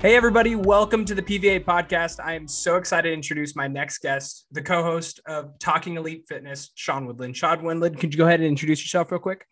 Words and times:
Hey, 0.00 0.16
everybody, 0.16 0.54
welcome 0.54 1.04
to 1.04 1.14
the 1.14 1.20
PVA 1.20 1.62
podcast. 1.62 2.24
I 2.24 2.32
am 2.32 2.48
so 2.48 2.76
excited 2.76 3.10
to 3.10 3.12
introduce 3.12 3.54
my 3.54 3.68
next 3.68 3.98
guest, 3.98 4.46
the 4.50 4.62
co 4.62 4.82
host 4.82 5.20
of 5.26 5.58
Talking 5.58 5.96
Elite 5.96 6.24
Fitness, 6.26 6.70
Sean 6.74 7.04
Woodland. 7.04 7.36
Sean 7.36 7.62
Woodland, 7.62 7.98
could 7.98 8.14
you 8.14 8.16
go 8.16 8.24
ahead 8.24 8.40
and 8.40 8.48
introduce 8.48 8.80
yourself 8.80 9.12
real 9.12 9.20
quick? 9.20 9.44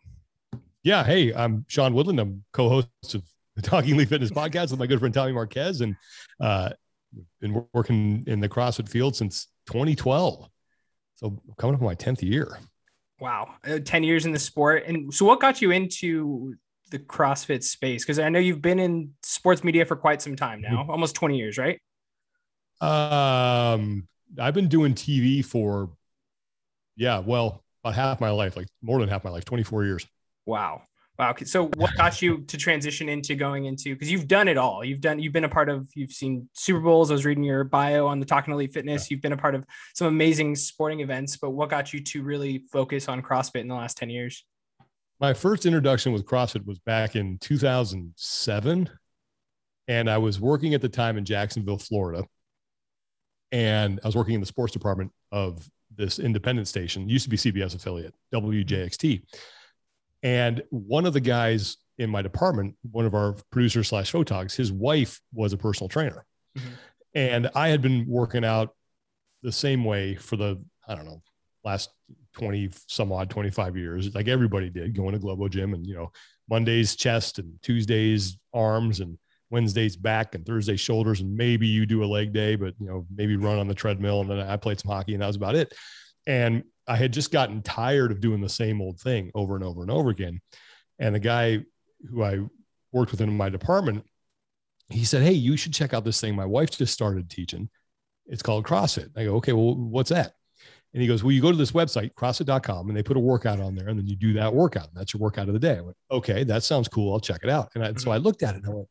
Yeah. 0.81 1.03
Hey, 1.03 1.31
I'm 1.35 1.65
Sean 1.67 1.93
Woodland. 1.93 2.19
I'm 2.19 2.43
co 2.51 2.67
host 2.67 3.13
of 3.13 3.21
the 3.55 3.61
Talking 3.61 3.93
Elite 3.93 4.09
Fitness 4.09 4.31
podcast 4.31 4.71
with 4.71 4.79
my 4.79 4.87
good 4.87 4.97
friend 4.97 5.13
Tommy 5.13 5.33
Marquez 5.33 5.81
and 5.81 5.95
uh, 6.41 6.71
been 7.39 7.63
working 7.71 8.23
in 8.25 8.39
the 8.39 8.49
CrossFit 8.49 8.89
field 8.89 9.15
since 9.15 9.49
2012. 9.67 10.49
So 11.13 11.39
coming 11.59 11.75
up 11.75 11.81
on 11.81 11.85
my 11.85 11.93
10th 11.93 12.23
year. 12.23 12.57
Wow. 13.19 13.53
Uh, 13.63 13.77
10 13.85 14.03
years 14.03 14.25
in 14.25 14.31
the 14.31 14.39
sport. 14.39 14.85
And 14.87 15.13
so, 15.13 15.25
what 15.25 15.39
got 15.41 15.61
you 15.61 15.69
into 15.69 16.55
the 16.89 16.99
CrossFit 16.99 17.63
space? 17.63 18.03
Because 18.03 18.19
I 18.19 18.29
know 18.29 18.39
you've 18.39 18.61
been 18.61 18.79
in 18.79 19.13
sports 19.23 19.63
media 19.63 19.85
for 19.85 19.95
quite 19.95 20.21
some 20.21 20.35
time 20.35 20.61
now, 20.61 20.81
mm-hmm. 20.81 20.91
almost 20.91 21.15
20 21.15 21.37
years, 21.37 21.57
right? 21.57 21.79
Um, 22.81 24.07
I've 24.39 24.53
been 24.53 24.67
doing 24.67 24.93
TV 24.93 25.43
for, 25.43 25.89
yeah, 26.95 27.19
well, 27.19 27.63
about 27.83 27.95
half 27.95 28.21
my 28.21 28.29
life, 28.29 28.55
like 28.55 28.67
more 28.81 28.99
than 28.99 29.09
half 29.09 29.23
my 29.23 29.29
life, 29.29 29.45
24 29.45 29.85
years. 29.85 30.07
Wow. 30.45 30.83
Wow. 31.17 31.35
So 31.43 31.65
what 31.75 31.93
got 31.97 32.21
you 32.21 32.43
to 32.43 32.57
transition 32.57 33.09
into 33.09 33.35
going 33.35 33.65
into, 33.65 33.93
cause 33.97 34.09
you've 34.09 34.27
done 34.27 34.47
it 34.47 34.57
all. 34.57 34.85
You've 34.85 35.01
done, 35.01 35.19
you've 35.19 35.33
been 35.33 35.43
a 35.43 35.49
part 35.49 35.67
of, 35.67 35.89
you've 35.93 36.13
seen 36.13 36.47
Super 36.53 36.79
Bowls. 36.79 37.11
I 37.11 37.13
was 37.13 37.25
reading 37.25 37.43
your 37.43 37.65
bio 37.65 38.07
on 38.07 38.21
the 38.21 38.25
Talking 38.25 38.53
Elite 38.53 38.73
Fitness. 38.73 39.03
Yeah. 39.03 39.15
You've 39.15 39.21
been 39.21 39.33
a 39.33 39.37
part 39.37 39.53
of 39.53 39.65
some 39.93 40.07
amazing 40.07 40.55
sporting 40.55 41.01
events, 41.01 41.35
but 41.35 41.49
what 41.49 41.69
got 41.69 41.91
you 41.91 42.01
to 42.01 42.23
really 42.23 42.63
focus 42.71 43.09
on 43.09 43.21
CrossFit 43.21 43.59
in 43.59 43.67
the 43.67 43.75
last 43.75 43.97
10 43.97 44.09
years? 44.09 44.45
My 45.19 45.33
first 45.33 45.65
introduction 45.65 46.13
with 46.13 46.25
CrossFit 46.25 46.65
was 46.65 46.79
back 46.79 47.15
in 47.15 47.37
2007. 47.39 48.89
And 49.87 50.09
I 50.09 50.17
was 50.17 50.39
working 50.39 50.73
at 50.73 50.81
the 50.81 50.89
time 50.89 51.17
in 51.17 51.25
Jacksonville, 51.25 51.77
Florida. 51.77 52.23
And 53.51 53.99
I 54.03 54.07
was 54.07 54.15
working 54.15 54.35
in 54.35 54.39
the 54.39 54.45
sports 54.45 54.71
department 54.71 55.11
of 55.31 55.67
this 55.95 56.19
independent 56.19 56.67
station, 56.67 57.09
used 57.09 57.23
to 57.23 57.29
be 57.29 57.37
CBS 57.37 57.75
affiliate, 57.75 58.13
WJXT. 58.33 59.23
And 60.23 60.61
one 60.69 61.05
of 61.05 61.13
the 61.13 61.19
guys 61.19 61.77
in 61.97 62.09
my 62.09 62.21
department, 62.21 62.75
one 62.91 63.05
of 63.05 63.15
our 63.15 63.35
producers 63.51 63.89
slash 63.89 64.11
photogs, 64.11 64.55
his 64.55 64.71
wife 64.71 65.19
was 65.33 65.51
a 65.51 65.57
personal 65.57 65.89
trainer. 65.89 66.25
Mm-hmm. 66.57 66.69
And 67.15 67.49
I 67.55 67.69
had 67.69 67.81
been 67.81 68.05
working 68.07 68.45
out 68.45 68.75
the 69.41 69.51
same 69.51 69.83
way 69.83 70.15
for 70.15 70.37
the, 70.37 70.63
I 70.87 70.95
don't 70.95 71.05
know, 71.05 71.21
last 71.63 71.89
20 72.39 72.69
some 72.87 73.11
odd 73.11 73.29
25 73.29 73.77
years 73.77 74.15
like 74.15 74.27
everybody 74.27 74.69
did 74.69 74.95
going 74.95 75.13
to 75.13 75.19
globo 75.19 75.47
gym 75.47 75.73
and 75.73 75.85
you 75.85 75.93
know 75.93 76.11
mondays 76.49 76.95
chest 76.95 77.37
and 77.37 77.53
tuesdays 77.61 78.37
arms 78.53 79.01
and 79.01 79.17
wednesdays 79.49 79.95
back 79.95 80.35
and 80.35 80.45
thursdays 80.45 80.79
shoulders. 80.79 81.21
And 81.21 81.35
maybe 81.35 81.67
you 81.67 81.85
do 81.85 82.03
a 82.03 82.05
leg 82.05 82.33
day 82.33 82.55
but 82.55 82.73
you 82.79 82.87
know 82.87 83.05
maybe 83.13 83.35
run 83.35 83.59
on 83.59 83.67
the 83.67 83.75
treadmill 83.75 84.21
and 84.21 84.29
then 84.29 84.39
i 84.39 84.57
played 84.57 84.79
some 84.79 84.91
hockey 84.91 85.13
and 85.13 85.21
that 85.21 85.27
was 85.27 85.35
about 85.35 85.55
it. 85.55 85.73
And 86.27 86.63
i 86.87 86.95
had 86.95 87.13
just 87.13 87.31
gotten 87.31 87.61
tired 87.61 88.11
of 88.11 88.21
doing 88.21 88.41
the 88.41 88.49
same 88.49 88.81
old 88.81 88.99
thing 88.99 89.31
over 89.35 89.55
and 89.55 89.63
over 89.63 89.81
and 89.81 89.91
over 89.91 90.09
again. 90.09 90.41
And 90.99 91.15
the 91.15 91.19
guy 91.19 91.63
who 92.09 92.23
i 92.23 92.39
worked 92.91 93.11
with 93.11 93.21
in 93.21 93.35
my 93.35 93.49
department 93.49 94.05
he 94.89 95.05
said 95.05 95.21
hey 95.21 95.33
you 95.33 95.55
should 95.55 95.73
check 95.73 95.93
out 95.93 96.03
this 96.03 96.19
thing 96.21 96.35
my 96.35 96.45
wife 96.45 96.71
just 96.71 96.93
started 96.93 97.29
teaching. 97.29 97.69
It's 98.27 98.43
called 98.43 98.65
crossfit. 98.65 99.09
I 99.15 99.25
go 99.25 99.35
okay 99.35 99.53
well 99.53 99.75
what's 99.75 100.09
that 100.09 100.33
and 100.93 101.01
he 101.01 101.07
goes, 101.07 101.23
Well, 101.23 101.31
you 101.31 101.41
go 101.41 101.51
to 101.51 101.57
this 101.57 101.71
website, 101.71 102.13
CrossFit.com, 102.13 102.87
and 102.87 102.97
they 102.97 103.03
put 103.03 103.17
a 103.17 103.19
workout 103.19 103.59
on 103.59 103.75
there, 103.75 103.89
and 103.89 103.99
then 103.99 104.07
you 104.07 104.15
do 104.15 104.33
that 104.33 104.53
workout. 104.53 104.87
And 104.87 104.95
that's 104.95 105.13
your 105.13 105.21
workout 105.21 105.47
of 105.47 105.53
the 105.53 105.59
day. 105.59 105.77
I 105.77 105.81
went, 105.81 105.97
Okay, 106.11 106.43
that 106.45 106.63
sounds 106.63 106.87
cool. 106.87 107.13
I'll 107.13 107.19
check 107.19 107.41
it 107.43 107.49
out. 107.49 107.69
And 107.75 107.83
I, 107.83 107.93
so 107.93 108.11
I 108.11 108.17
mm-hmm. 108.17 108.25
looked 108.25 108.43
at 108.43 108.55
it 108.55 108.63
and 108.63 108.67
I 108.67 108.75
went, 108.75 108.87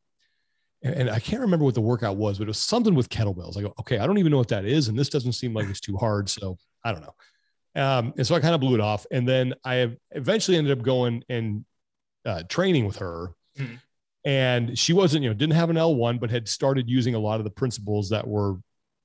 and 0.82 1.10
I 1.10 1.18
can't 1.18 1.42
remember 1.42 1.64
what 1.64 1.74
the 1.74 1.80
workout 1.80 2.16
was, 2.16 2.38
but 2.38 2.44
it 2.44 2.48
was 2.48 2.58
something 2.58 2.94
with 2.94 3.08
kettlebells. 3.08 3.56
I 3.56 3.62
go, 3.62 3.74
okay, 3.80 3.98
I 3.98 4.06
don't 4.06 4.18
even 4.18 4.30
know 4.30 4.38
what 4.38 4.48
that 4.48 4.64
is. 4.64 4.88
And 4.88 4.96
this 4.96 5.08
doesn't 5.08 5.32
seem 5.32 5.52
like 5.52 5.68
it's 5.68 5.80
too 5.80 5.96
hard. 5.96 6.28
So 6.28 6.56
I 6.84 6.92
don't 6.92 7.02
know. 7.02 7.14
Um, 7.82 8.14
and 8.16 8.24
so 8.24 8.36
I 8.36 8.40
kind 8.40 8.54
of 8.54 8.60
blew 8.60 8.74
it 8.74 8.80
off. 8.80 9.04
And 9.10 9.28
then 9.28 9.54
I 9.64 9.96
eventually 10.12 10.56
ended 10.56 10.78
up 10.78 10.84
going 10.84 11.24
and 11.28 11.64
uh, 12.24 12.44
training 12.48 12.86
with 12.86 12.96
her. 12.98 13.32
Mm-hmm. 13.58 13.74
And 14.24 14.78
she 14.78 14.92
wasn't, 14.92 15.24
you 15.24 15.30
know, 15.30 15.34
didn't 15.34 15.54
have 15.54 15.70
an 15.70 15.76
L1, 15.76 16.20
but 16.20 16.30
had 16.30 16.48
started 16.48 16.88
using 16.88 17.14
a 17.14 17.18
lot 17.18 17.40
of 17.40 17.44
the 17.44 17.50
principles 17.50 18.10
that 18.10 18.26
were 18.26 18.56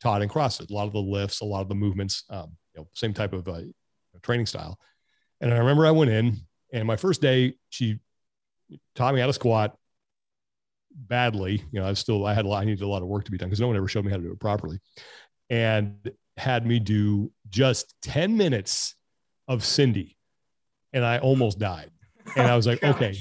taught 0.02 0.22
in 0.22 0.30
CrossFit, 0.30 0.70
a 0.70 0.74
lot 0.74 0.86
of 0.86 0.94
the 0.94 1.00
lifts, 1.00 1.42
a 1.42 1.46
lot 1.46 1.62
of 1.62 1.70
the 1.70 1.76
movements. 1.76 2.24
Um, 2.30 2.56
you 2.74 2.82
know, 2.82 2.88
same 2.94 3.14
type 3.14 3.34
of 3.34 3.48
uh, 3.48 3.62
training 4.22 4.46
style. 4.46 4.80
And 5.42 5.54
I 5.54 5.58
remember 5.58 5.86
I 5.86 5.92
went 5.92 6.12
in, 6.12 6.38
and 6.72 6.88
my 6.88 6.96
first 6.96 7.22
day, 7.22 7.56
she 7.70 8.00
taught 8.96 9.14
me 9.14 9.20
how 9.20 9.28
to 9.28 9.34
squat 9.34 9.78
badly. 10.96 11.64
You 11.72 11.80
know, 11.80 11.88
I 11.88 11.94
still 11.94 12.26
I 12.26 12.34
had 12.34 12.46
a 12.46 12.48
lot, 12.48 12.62
I 12.62 12.66
needed 12.66 12.84
a 12.84 12.88
lot 12.88 13.02
of 13.02 13.08
work 13.08 13.26
to 13.26 13.32
be 13.32 13.38
done 13.38 13.50
because 13.50 13.60
no 13.60 13.68
one 13.68 13.76
ever 13.76 13.88
showed 13.88 14.06
me 14.06 14.12
how 14.12 14.18
to 14.18 14.24
do 14.24 14.32
it 14.32 14.40
properly, 14.40 14.80
and 15.50 16.12
had 16.38 16.66
me 16.66 16.80
do 16.80 17.32
just 17.50 17.94
ten 18.02 18.38
minutes 18.38 18.96
of 19.48 19.64
Cindy, 19.64 20.18
and 20.94 21.06
I 21.06 21.20
almost 21.20 21.60
died. 21.60 21.92
And 22.36 22.48
I 22.48 22.56
was 22.56 22.66
like, 22.66 22.84
okay, 22.84 23.18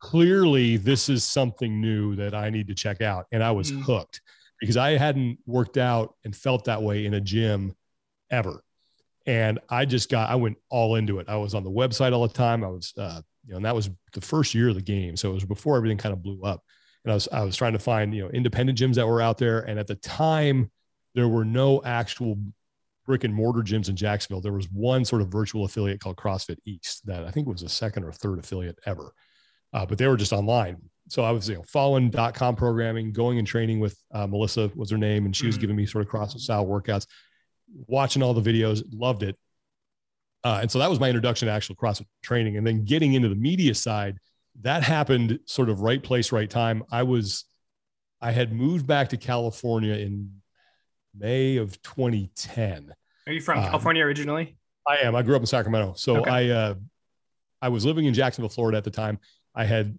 clearly 0.00 0.76
this 0.76 1.08
is 1.08 1.24
something 1.24 1.80
new 1.80 2.16
that 2.16 2.34
I 2.34 2.50
need 2.50 2.66
to 2.68 2.74
check 2.74 3.00
out, 3.00 3.26
and 3.32 3.42
I 3.42 3.52
was 3.52 3.70
mm. 3.70 3.80
hooked 3.82 4.20
because 4.60 4.76
I 4.76 4.96
hadn't 4.96 5.38
worked 5.46 5.76
out 5.76 6.14
and 6.24 6.34
felt 6.34 6.64
that 6.64 6.82
way 6.82 7.06
in 7.06 7.14
a 7.14 7.20
gym 7.20 7.74
ever 8.30 8.62
and 9.26 9.58
I 9.68 9.84
just 9.84 10.10
got 10.10 10.30
I 10.30 10.34
went 10.34 10.56
all 10.70 10.96
into 10.96 11.18
it. 11.18 11.28
I 11.28 11.36
was 11.36 11.54
on 11.54 11.64
the 11.64 11.70
website 11.70 12.12
all 12.12 12.26
the 12.26 12.34
time. 12.34 12.64
I 12.64 12.68
was 12.68 12.92
uh, 12.96 13.20
you 13.44 13.52
know, 13.52 13.56
and 13.56 13.64
that 13.64 13.74
was 13.74 13.90
the 14.12 14.20
first 14.20 14.54
year 14.54 14.68
of 14.68 14.74
the 14.74 14.82
game, 14.82 15.16
so 15.16 15.30
it 15.30 15.34
was 15.34 15.44
before 15.44 15.76
everything 15.76 15.98
kind 15.98 16.12
of 16.12 16.22
blew 16.22 16.42
up. 16.42 16.62
And 17.04 17.12
I 17.12 17.14
was 17.14 17.28
I 17.32 17.42
was 17.42 17.56
trying 17.56 17.72
to 17.72 17.78
find 17.78 18.14
you 18.14 18.22
know 18.22 18.30
independent 18.30 18.78
gyms 18.78 18.94
that 18.94 19.06
were 19.06 19.20
out 19.20 19.38
there, 19.38 19.60
and 19.60 19.78
at 19.78 19.86
the 19.86 19.96
time 19.96 20.70
there 21.14 21.28
were 21.28 21.44
no 21.44 21.82
actual 21.84 22.38
brick 23.04 23.24
and 23.24 23.34
mortar 23.34 23.60
gyms 23.60 23.88
in 23.88 23.96
Jacksonville. 23.96 24.40
There 24.40 24.52
was 24.52 24.70
one 24.70 25.04
sort 25.04 25.22
of 25.22 25.28
virtual 25.28 25.64
affiliate 25.64 26.00
called 26.00 26.16
CrossFit 26.16 26.58
East 26.64 27.04
that 27.06 27.24
I 27.24 27.30
think 27.30 27.48
was 27.48 27.62
the 27.62 27.68
second 27.68 28.04
or 28.04 28.12
third 28.12 28.38
affiliate 28.38 28.78
ever, 28.86 29.12
uh, 29.72 29.84
but 29.86 29.98
they 29.98 30.06
were 30.06 30.16
just 30.16 30.32
online. 30.32 30.76
So 31.08 31.24
I 31.24 31.32
was 31.32 31.48
you 31.48 31.56
know 31.56 31.64
following 31.64 32.10
dot 32.10 32.34
com 32.34 32.54
programming, 32.54 33.12
going 33.12 33.38
and 33.38 33.46
training 33.46 33.80
with 33.80 33.96
uh, 34.14 34.26
Melissa 34.26 34.70
was 34.76 34.90
her 34.90 34.98
name, 34.98 35.26
and 35.26 35.34
she 35.34 35.46
was 35.46 35.56
mm-hmm. 35.56 35.62
giving 35.62 35.76
me 35.76 35.86
sort 35.86 36.06
of 36.06 36.10
CrossFit 36.10 36.40
style 36.40 36.66
workouts 36.66 37.06
watching 37.86 38.22
all 38.22 38.34
the 38.34 38.52
videos, 38.52 38.82
loved 38.92 39.22
it. 39.22 39.36
Uh, 40.44 40.58
and 40.62 40.70
so 40.70 40.78
that 40.78 40.90
was 40.90 40.98
my 40.98 41.08
introduction 41.08 41.46
to 41.46 41.52
actual 41.52 41.76
CrossFit 41.76 42.06
training. 42.22 42.56
And 42.56 42.66
then 42.66 42.84
getting 42.84 43.14
into 43.14 43.28
the 43.28 43.36
media 43.36 43.74
side, 43.74 44.18
that 44.62 44.82
happened 44.82 45.38
sort 45.46 45.70
of 45.70 45.80
right 45.80 46.02
place, 46.02 46.32
right 46.32 46.50
time. 46.50 46.82
I 46.90 47.04
was, 47.04 47.44
I 48.20 48.32
had 48.32 48.52
moved 48.52 48.86
back 48.86 49.10
to 49.10 49.16
California 49.16 49.94
in 49.94 50.42
May 51.16 51.56
of 51.56 51.80
2010. 51.82 52.92
Are 53.26 53.32
you 53.32 53.40
from 53.40 53.58
um, 53.58 53.64
California 53.64 54.04
originally? 54.04 54.56
I 54.86 54.98
am. 54.98 55.14
I 55.14 55.22
grew 55.22 55.36
up 55.36 55.42
in 55.42 55.46
Sacramento. 55.46 55.94
So 55.96 56.18
okay. 56.18 56.30
I, 56.30 56.48
uh, 56.48 56.74
I 57.60 57.68
was 57.68 57.84
living 57.84 58.06
in 58.06 58.14
Jacksonville, 58.14 58.48
Florida 58.48 58.78
at 58.78 58.84
the 58.84 58.90
time. 58.90 59.20
I 59.54 59.64
had 59.64 59.96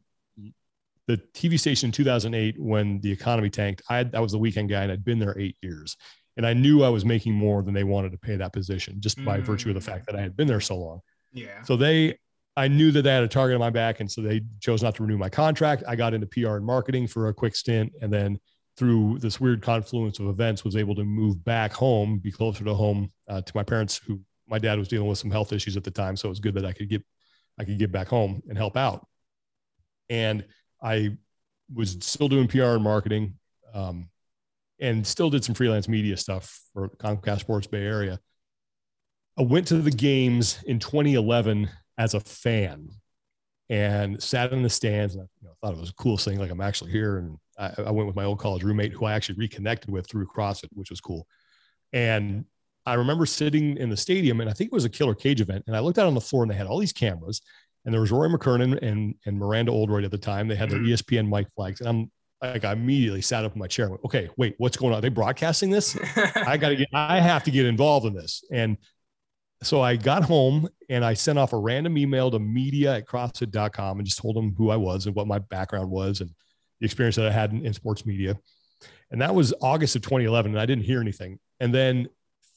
the 1.07 1.17
TV 1.33 1.59
station 1.59 1.87
in 1.87 1.91
2008 1.91 2.59
when 2.59 2.99
the 2.99 3.11
economy 3.11 3.49
tanked. 3.49 3.81
I, 3.89 3.97
had, 3.97 4.15
I 4.15 4.19
was 4.19 4.33
the 4.33 4.37
weekend 4.37 4.69
guy 4.69 4.83
and 4.83 4.91
I'd 4.91 5.05
been 5.05 5.19
there 5.19 5.37
eight 5.39 5.55
years 5.61 5.95
and 6.37 6.45
I 6.45 6.53
knew 6.53 6.83
I 6.83 6.89
was 6.89 7.05
making 7.05 7.33
more 7.33 7.61
than 7.61 7.73
they 7.73 7.83
wanted 7.83 8.11
to 8.11 8.17
pay 8.17 8.35
that 8.35 8.53
position 8.53 8.99
just 8.99 9.19
mm. 9.19 9.25
by 9.25 9.39
virtue 9.39 9.69
of 9.69 9.75
the 9.75 9.81
fact 9.81 10.05
that 10.07 10.15
I 10.15 10.21
had 10.21 10.35
been 10.35 10.47
there 10.47 10.61
so 10.61 10.77
long. 10.77 10.99
Yeah. 11.31 11.61
So 11.63 11.75
they, 11.75 12.17
I 12.55 12.67
knew 12.67 12.91
that 12.91 13.01
they 13.03 13.13
had 13.13 13.23
a 13.23 13.27
target 13.27 13.55
on 13.55 13.59
my 13.59 13.69
back, 13.69 13.99
and 13.99 14.11
so 14.11 14.21
they 14.21 14.41
chose 14.59 14.83
not 14.83 14.95
to 14.95 15.03
renew 15.03 15.17
my 15.17 15.29
contract. 15.29 15.83
I 15.87 15.95
got 15.95 16.13
into 16.13 16.27
PR 16.27 16.57
and 16.57 16.65
marketing 16.65 17.07
for 17.07 17.29
a 17.29 17.33
quick 17.33 17.55
stint, 17.55 17.91
and 18.01 18.11
then 18.11 18.39
through 18.77 19.19
this 19.19 19.39
weird 19.39 19.61
confluence 19.61 20.19
of 20.19 20.27
events, 20.27 20.63
was 20.63 20.75
able 20.75 20.95
to 20.95 21.03
move 21.03 21.43
back 21.43 21.73
home, 21.73 22.19
be 22.19 22.31
closer 22.31 22.63
to 22.63 22.73
home 22.73 23.11
uh, 23.27 23.41
to 23.41 23.51
my 23.55 23.63
parents, 23.63 23.97
who 23.97 24.19
my 24.47 24.59
dad 24.59 24.77
was 24.77 24.87
dealing 24.87 25.07
with 25.07 25.17
some 25.17 25.31
health 25.31 25.53
issues 25.53 25.77
at 25.77 25.83
the 25.83 25.91
time, 25.91 26.15
so 26.15 26.27
it 26.27 26.29
was 26.29 26.39
good 26.39 26.55
that 26.55 26.65
I 26.65 26.73
could 26.73 26.89
get, 26.89 27.03
I 27.59 27.63
could 27.63 27.77
get 27.77 27.91
back 27.91 28.07
home 28.07 28.41
and 28.47 28.57
help 28.57 28.75
out. 28.75 29.07
And 30.09 30.45
I 30.81 31.17
was 31.73 31.97
still 32.01 32.27
doing 32.27 32.47
PR 32.47 32.63
and 32.63 32.83
marketing. 32.83 33.35
Um, 33.73 34.09
and 34.83 35.07
still 35.07 35.29
did 35.29 35.45
some 35.45 35.55
freelance 35.55 35.87
media 35.87 36.17
stuff 36.17 36.59
for 36.73 36.89
Comcast 36.89 37.39
Sports 37.39 37.67
Bay 37.67 37.83
Area. 37.83 38.19
I 39.39 39.41
went 39.41 39.65
to 39.67 39.77
the 39.77 39.89
games 39.89 40.61
in 40.67 40.77
2011 40.77 41.69
as 41.97 42.13
a 42.13 42.19
fan 42.19 42.89
and 43.69 44.21
sat 44.21 44.51
in 44.51 44.61
the 44.61 44.69
stands 44.69 45.15
and 45.15 45.23
I 45.23 45.27
you 45.41 45.47
know, 45.47 45.53
thought 45.61 45.73
it 45.73 45.79
was 45.79 45.89
the 45.89 45.95
coolest 45.95 46.25
thing. 46.25 46.37
Like 46.37 46.51
I'm 46.51 46.59
actually 46.59 46.91
here. 46.91 47.17
And 47.17 47.37
I, 47.57 47.71
I, 47.77 47.91
went 47.91 48.07
with 48.07 48.15
my 48.17 48.25
old 48.25 48.39
college 48.39 48.61
roommate 48.61 48.91
who 48.91 49.05
I 49.05 49.13
actually 49.13 49.35
reconnected 49.35 49.89
with 49.89 50.05
through 50.05 50.27
CrossFit, 50.27 50.69
which 50.73 50.89
was 50.89 50.99
cool. 50.99 51.25
And 51.93 52.43
I 52.85 52.95
remember 52.95 53.25
sitting 53.25 53.77
in 53.77 53.89
the 53.89 53.95
stadium 53.95 54.41
and 54.41 54.49
I 54.49 54.53
think 54.53 54.67
it 54.67 54.75
was 54.75 54.85
a 54.85 54.89
killer 54.89 55.15
cage 55.15 55.39
event. 55.39 55.63
And 55.65 55.77
I 55.77 55.79
looked 55.79 55.97
out 55.97 56.07
on 56.07 56.13
the 56.13 56.21
floor 56.21 56.43
and 56.43 56.51
they 56.51 56.57
had 56.57 56.67
all 56.67 56.77
these 56.77 56.91
cameras 56.91 57.41
and 57.85 57.93
there 57.93 58.01
was 58.01 58.11
Rory 58.11 58.29
McKernan 58.29 58.81
and, 58.81 59.15
and 59.25 59.37
Miranda 59.37 59.71
Oldroyd 59.71 60.03
at 60.03 60.11
the 60.11 60.17
time. 60.17 60.49
They 60.49 60.55
had 60.55 60.69
their 60.69 60.79
mm-hmm. 60.79 60.93
ESPN 60.93 61.29
mic 61.29 61.47
flags. 61.55 61.79
And 61.79 61.87
I'm 61.87 62.11
like 62.51 62.65
I 62.65 62.73
immediately 62.73 63.21
sat 63.21 63.45
up 63.45 63.53
in 63.53 63.59
my 63.59 63.67
chair 63.67 63.85
and 63.85 63.91
went, 63.91 64.05
okay, 64.05 64.29
wait, 64.37 64.55
what's 64.57 64.77
going 64.77 64.93
on? 64.93 64.99
Are 64.99 65.01
they 65.01 65.09
broadcasting 65.09 65.69
this? 65.69 65.97
I 66.35 66.57
got 66.57 66.69
to 66.69 66.75
get, 66.75 66.89
I 66.93 67.19
have 67.19 67.43
to 67.45 67.51
get 67.51 67.65
involved 67.65 68.05
in 68.05 68.13
this. 68.13 68.43
And 68.51 68.77
so 69.61 69.81
I 69.81 69.95
got 69.95 70.23
home 70.23 70.67
and 70.89 71.05
I 71.05 71.13
sent 71.13 71.39
off 71.39 71.53
a 71.53 71.57
random 71.57 71.97
email 71.97 72.29
to 72.31 72.39
media 72.39 72.97
at 72.97 73.07
CrossFit.com 73.07 73.97
and 73.97 74.05
just 74.05 74.19
told 74.19 74.35
them 74.35 74.53
who 74.57 74.69
I 74.69 74.75
was 74.75 75.05
and 75.05 75.15
what 75.15 75.27
my 75.27 75.39
background 75.39 75.89
was 75.89 76.21
and 76.21 76.29
the 76.79 76.85
experience 76.85 77.15
that 77.15 77.27
I 77.27 77.31
had 77.31 77.51
in, 77.51 77.65
in 77.65 77.73
sports 77.73 78.05
media. 78.05 78.37
And 79.09 79.21
that 79.21 79.33
was 79.33 79.53
August 79.61 79.95
of 79.95 80.01
2011. 80.01 80.51
And 80.51 80.59
I 80.59 80.65
didn't 80.65 80.83
hear 80.83 80.99
anything. 80.99 81.39
And 81.59 81.73
then 81.73 82.09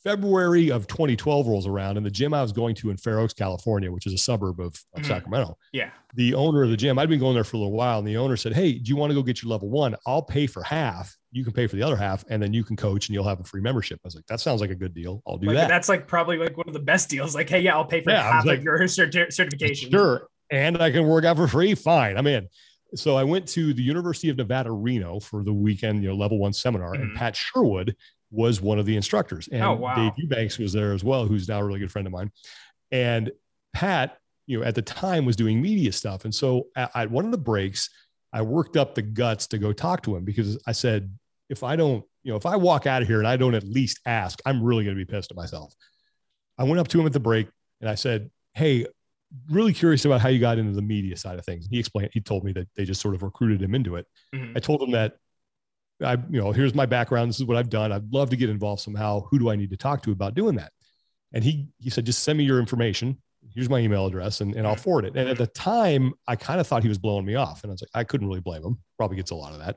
February 0.06 0.70
of 0.70 0.86
2012 0.86 1.48
rolls 1.48 1.66
around, 1.66 1.96
and 1.96 2.06
the 2.06 2.10
gym 2.10 2.32
I 2.32 2.40
was 2.40 2.52
going 2.52 2.76
to 2.76 2.90
in 2.90 2.96
Fair 2.96 3.18
Oaks, 3.18 3.34
California, 3.34 3.90
which 3.90 4.06
is 4.06 4.12
a 4.12 4.18
suburb 4.18 4.60
of, 4.60 4.80
of 4.94 5.02
Mhm. 5.02 5.06
Sacramento, 5.06 5.58
Yeah. 5.72 5.90
the 6.14 6.32
owner 6.34 6.62
of 6.62 6.70
the 6.70 6.76
gym, 6.76 6.96
I'd 6.96 7.08
been 7.08 7.18
going 7.18 7.34
there 7.34 7.42
for 7.42 7.56
a 7.56 7.58
little 7.58 7.72
while, 7.72 7.98
and 7.98 8.06
the 8.06 8.16
owner 8.16 8.36
said, 8.36 8.54
Hey, 8.54 8.74
do 8.74 8.88
you 8.88 8.94
want 8.94 9.10
to 9.10 9.14
go 9.14 9.22
get 9.24 9.42
your 9.42 9.50
level 9.50 9.68
one? 9.68 9.96
I'll 10.06 10.22
pay 10.22 10.46
for 10.46 10.62
half. 10.62 11.16
You 11.32 11.42
can 11.42 11.52
pay 11.52 11.66
for 11.66 11.74
the 11.74 11.82
other 11.82 11.96
half, 11.96 12.24
and 12.30 12.40
then 12.40 12.52
you 12.52 12.62
can 12.62 12.76
coach 12.76 13.08
and 13.08 13.14
you'll 13.14 13.24
have 13.26 13.40
a 13.40 13.44
free 13.44 13.60
membership. 13.60 13.98
I 14.04 14.06
was 14.06 14.14
like, 14.14 14.26
That 14.26 14.38
sounds 14.40 14.60
like 14.60 14.70
a 14.70 14.76
good 14.76 14.94
deal. 14.94 15.22
I'll 15.26 15.38
do 15.38 15.48
Like, 15.48 15.56
that. 15.56 15.68
That's 15.68 15.88
like 15.88 16.06
probably 16.06 16.36
like 16.38 16.56
one 16.56 16.68
of 16.68 16.72
the 16.74 16.78
best 16.78 17.08
deals. 17.10 17.34
Like, 17.34 17.48
hey, 17.50 17.60
yeah, 17.60 17.74
I'll 17.74 17.84
pay 17.84 18.00
for 18.00 18.10
Yeah, 18.12 18.22
half 18.22 18.46
like, 18.46 18.58
of 18.58 18.64
your 18.64 18.78
certi- 18.84 19.32
certification. 19.32 19.90
Sure. 19.90 20.28
And 20.50 20.80
I 20.80 20.92
can 20.92 21.04
work 21.08 21.24
out 21.24 21.36
for 21.36 21.48
free. 21.48 21.74
Fine. 21.74 22.16
I'm 22.16 22.28
in. 22.28 22.46
So 22.94 23.16
I 23.16 23.24
went 23.24 23.48
to 23.48 23.74
the 23.74 23.82
University 23.82 24.28
of 24.28 24.36
Nevada, 24.36 24.70
Reno 24.70 25.18
for 25.18 25.42
the 25.42 25.52
weekend, 25.52 26.04
you 26.04 26.08
know, 26.10 26.14
level 26.14 26.38
one 26.38 26.52
seminar, 26.52 26.92
Mhm. 26.94 27.02
and 27.02 27.16
Pat 27.16 27.34
Sherwood 27.34 27.96
was 28.36 28.60
one 28.60 28.78
of 28.78 28.86
the 28.86 28.94
instructors. 28.96 29.48
And 29.48 29.62
Oh, 29.62 29.72
wow. 29.74 29.94
Dave 29.96 30.12
Eubanks 30.16 30.58
was 30.58 30.72
there 30.72 30.92
as 30.92 31.02
well, 31.02 31.26
who's 31.26 31.48
now 31.48 31.60
a 31.60 31.64
really 31.64 31.80
good 31.80 31.90
friend 31.90 32.06
of 32.06 32.12
mine. 32.12 32.30
And 32.92 33.32
Pat, 33.72 34.18
you 34.46 34.60
know, 34.60 34.64
at 34.64 34.74
the 34.74 34.82
time 34.82 35.24
was 35.24 35.34
doing 35.36 35.60
media 35.60 35.90
stuff. 35.92 36.24
And 36.24 36.34
so 36.34 36.68
at, 36.76 36.90
at 36.94 37.10
one 37.10 37.24
of 37.24 37.30
the 37.32 37.38
breaks, 37.38 37.90
I 38.32 38.42
worked 38.42 38.76
up 38.76 38.94
the 38.94 39.02
guts 39.02 39.46
to 39.48 39.58
go 39.58 39.72
talk 39.72 40.02
to 40.02 40.14
him 40.14 40.24
because 40.24 40.58
I 40.66 40.72
said, 40.72 41.10
if 41.48 41.62
I 41.62 41.74
don't, 41.76 42.04
you 42.22 42.30
know, 42.32 42.36
if 42.36 42.44
I 42.46 42.56
walk 42.56 42.86
out 42.86 43.02
of 43.02 43.08
here 43.08 43.18
and 43.18 43.26
I 43.26 43.36
don't 43.36 43.54
at 43.54 43.64
least 43.64 44.00
ask, 44.04 44.38
I'm 44.44 44.62
really 44.62 44.84
going 44.84 44.96
to 44.96 45.04
be 45.04 45.10
pissed 45.10 45.30
at 45.30 45.36
myself. 45.36 45.74
I 46.58 46.64
went 46.64 46.78
up 46.78 46.88
to 46.88 47.00
him 47.00 47.06
at 47.06 47.12
the 47.12 47.20
break 47.20 47.48
and 47.80 47.88
I 47.88 47.94
said, 47.94 48.30
Hey, 48.54 48.86
really 49.50 49.72
curious 49.72 50.04
about 50.04 50.20
how 50.20 50.28
you 50.28 50.38
got 50.38 50.58
into 50.58 50.72
the 50.72 50.82
media 50.82 51.16
side 51.16 51.38
of 51.38 51.44
things. 51.44 51.66
He 51.70 51.78
explained, 51.78 52.10
he 52.12 52.20
told 52.20 52.44
me 52.44 52.52
that 52.52 52.68
they 52.76 52.84
just 52.84 53.00
sort 53.00 53.14
of 53.14 53.22
recruited 53.22 53.60
him 53.62 53.74
into 53.74 53.96
it. 53.96 54.06
Mhm. 54.34 54.56
I 54.56 54.60
told 54.60 54.82
him 54.82 54.92
that 54.92 55.16
I, 56.02 56.12
you 56.30 56.40
know, 56.40 56.52
here's 56.52 56.74
my 56.74 56.86
background. 56.86 57.30
This 57.30 57.40
is 57.40 57.46
what 57.46 57.56
I've 57.56 57.70
done. 57.70 57.92
I'd 57.92 58.12
love 58.12 58.30
to 58.30 58.36
get 58.36 58.50
involved 58.50 58.82
somehow. 58.82 59.22
Who 59.30 59.38
do 59.38 59.50
I 59.50 59.56
need 59.56 59.70
to 59.70 59.76
talk 59.76 60.02
to 60.02 60.12
about 60.12 60.34
doing 60.34 60.56
that? 60.56 60.72
And 61.32 61.42
he, 61.42 61.68
he 61.78 61.90
said, 61.90 62.06
just 62.06 62.22
send 62.22 62.38
me 62.38 62.44
your 62.44 62.58
information. 62.58 63.18
Here's 63.54 63.70
my 63.70 63.78
email 63.78 64.06
address 64.06 64.40
and, 64.40 64.54
and 64.54 64.66
I'll 64.66 64.76
forward 64.76 65.04
it. 65.04 65.16
And 65.16 65.28
at 65.28 65.38
the 65.38 65.46
time 65.46 66.12
I 66.26 66.36
kind 66.36 66.60
of 66.60 66.66
thought 66.66 66.82
he 66.82 66.88
was 66.88 66.98
blowing 66.98 67.24
me 67.24 67.36
off. 67.36 67.62
And 67.62 67.70
I 67.70 67.72
was 67.72 67.82
like, 67.82 67.90
I 67.94 68.04
couldn't 68.04 68.28
really 68.28 68.40
blame 68.40 68.62
him. 68.62 68.78
Probably 68.98 69.16
gets 69.16 69.30
a 69.30 69.34
lot 69.36 69.52
of 69.52 69.60
that. 69.60 69.76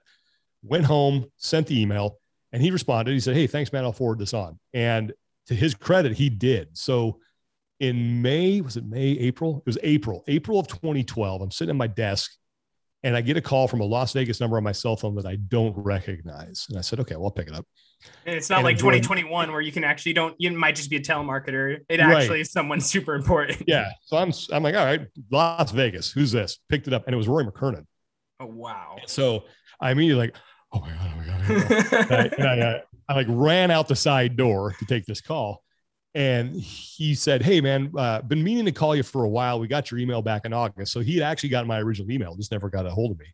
Went 0.63 0.85
home, 0.85 1.25
sent 1.37 1.67
the 1.67 1.79
email 1.79 2.17
and 2.51 2.61
he 2.61 2.71
responded. 2.71 3.13
He 3.13 3.19
said, 3.19 3.35
Hey, 3.35 3.47
thanks, 3.47 3.71
man. 3.71 3.83
I'll 3.83 3.93
forward 3.93 4.19
this 4.19 4.33
on. 4.33 4.59
And 4.73 5.13
to 5.47 5.55
his 5.55 5.73
credit, 5.75 6.13
he 6.13 6.29
did. 6.29 6.77
So 6.77 7.19
in 7.79 8.21
May, 8.21 8.61
was 8.61 8.75
it 8.75 8.85
May, 8.85 9.11
April? 9.11 9.57
It 9.59 9.65
was 9.65 9.77
April, 9.83 10.23
April 10.27 10.59
of 10.59 10.67
2012. 10.67 11.41
I'm 11.41 11.51
sitting 11.51 11.71
at 11.71 11.75
my 11.75 11.87
desk 11.87 12.31
and 13.03 13.15
I 13.15 13.21
get 13.21 13.37
a 13.37 13.41
call 13.41 13.67
from 13.67 13.79
a 13.81 13.85
Las 13.85 14.11
Vegas 14.13 14.39
number 14.41 14.57
on 14.57 14.63
my 14.63 14.71
cell 14.73 14.95
phone 14.97 15.15
that 15.15 15.25
I 15.25 15.37
don't 15.37 15.73
recognize. 15.77 16.65
And 16.69 16.77
I 16.77 16.81
said, 16.81 16.99
okay, 16.99 17.15
well, 17.15 17.25
I'll 17.25 17.31
pick 17.31 17.47
it 17.47 17.53
up. 17.53 17.65
And 18.25 18.35
it's 18.35 18.49
not 18.49 18.57
And 18.59 18.65
like 18.65 18.75
I'm 18.75 18.79
doing- 18.89 19.01
2021 19.01 19.51
where 19.51 19.61
you 19.61 19.71
can 19.71 19.83
actually 19.83 20.13
don't, 20.13 20.35
you 20.37 20.51
might 20.51 20.75
just 20.75 20.89
be 20.89 20.97
a 20.97 21.01
telemarketer. 21.01 21.79
It 21.89 21.99
Right. 21.99 22.17
actually 22.23 22.41
is 22.41 22.51
someone 22.51 22.81
super 22.81 23.15
important. 23.15 23.63
Yeah. 23.67 23.89
So 24.05 24.17
I'm, 24.17 24.31
I'm 24.51 24.63
like, 24.63 24.75
all 24.75 24.85
right, 24.85 25.01
Las 25.31 25.71
Vegas, 25.71 26.11
who's 26.11 26.31
this? 26.31 26.59
Picked 26.69 26.87
it 26.87 26.93
up 26.93 27.05
and 27.07 27.13
it 27.13 27.17
was 27.17 27.27
Rory 27.27 27.45
McKernan. 27.45 27.85
Oh, 28.41 28.45
wow. 28.47 28.97
So 29.07 29.43
I 29.81 29.91
immediately 29.91 30.27
like, 30.27 30.35
oh 30.73 30.79
my 30.81 30.89
God, 30.89 31.11
oh 31.13 31.17
my 31.17 31.25
God. 31.25 31.41
oh 31.49 31.53
my 31.53 31.59
God. 31.83 32.33
and 32.37 32.47
I, 32.47 32.51
and 32.53 32.63
I, 32.63 32.67
uh, 32.67 32.79
I 33.09 33.13
like 33.15 33.27
ran 33.29 33.71
out 33.71 33.87
the 33.87 33.95
side 33.95 34.35
door 34.35 34.73
to 34.79 34.85
take 34.85 35.05
this 35.05 35.21
call. 35.21 35.63
And 36.15 36.55
he 36.55 37.13
said, 37.13 37.41
Hey 37.43 37.61
man, 37.61 37.91
uh, 37.97 38.21
been 38.23 38.43
meaning 38.43 38.65
to 38.65 38.71
call 38.71 38.95
you 38.95 39.03
for 39.03 39.23
a 39.25 39.29
while. 39.29 39.59
We 39.59 39.67
got 39.67 39.91
your 39.91 39.99
email 39.99 40.21
back 40.21 40.45
in 40.45 40.53
August. 40.53 40.91
So 40.91 41.01
he 41.01 41.15
had 41.15 41.23
actually 41.23 41.49
got 41.49 41.67
my 41.67 41.79
original 41.79 42.11
email, 42.11 42.35
just 42.35 42.51
never 42.51 42.69
got 42.69 42.85
a 42.85 42.89
hold 42.89 43.11
of 43.11 43.19
me. 43.19 43.27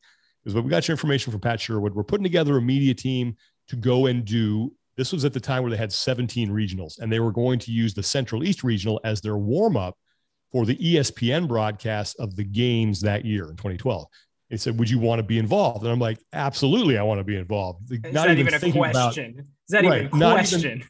Because 0.44 0.54
but 0.56 0.64
we 0.64 0.70
got 0.70 0.88
your 0.88 0.94
information 0.94 1.32
from 1.32 1.42
Pat 1.42 1.60
Sherwood. 1.60 1.96
We're 1.96 2.04
putting 2.04 2.24
together 2.24 2.58
a 2.58 2.62
media 2.62 2.94
team 2.94 3.36
to 3.70 3.76
go 3.76 4.08
and 4.08 4.26
do 4.26 4.74
this 4.98 5.12
was 5.12 5.26
at 5.26 5.34
the 5.34 5.40
time 5.40 5.62
where 5.64 5.72
they 5.72 5.78
had 5.78 5.92
17 5.92 6.50
regionals 6.50 7.00
and 7.00 7.12
they 7.12 7.20
were 7.20 7.32
going 7.32 7.60
to 7.60 7.72
use 7.72 7.94
the 7.94 8.04
Central 8.04 8.44
East 8.46 8.64
Regional 8.64 9.00
as 9.04 9.20
their 9.22 9.36
warm 9.38 9.76
up 9.76 9.98
for 10.52 10.66
the 10.66 10.76
ESPN 10.78 11.48
broadcast 11.50 12.16
of 12.20 12.36
the 12.38 12.44
games 12.46 13.02
that 13.02 13.26
year 13.26 13.46
in 13.50 13.58
2012. 13.58 14.06
He 14.50 14.58
said, 14.58 14.78
Would 14.80 14.90
you 14.90 15.00
want 15.00 15.20
to 15.20 15.24
be 15.24 15.40
involved? 15.40 15.84
And 15.84 15.92
I'm 15.92 16.00
like, 16.00 16.20
Absolutely, 16.34 16.98
I 16.98 17.04
want 17.04 17.20
to 17.20 17.24
be 17.24 17.36
involved. 17.36 17.92
Is 17.92 18.14
that 18.14 18.38
even 18.38 18.54
a 18.54 18.60
thinking 18.60 18.82
about- 18.86 19.14
question? 19.14 19.40
Is 19.40 19.46
that 19.70 19.84
Right, 19.84 20.04
even 20.04 20.16
a 20.16 20.20
not 20.20 20.46
even- 20.46 20.62
question? 20.62 20.84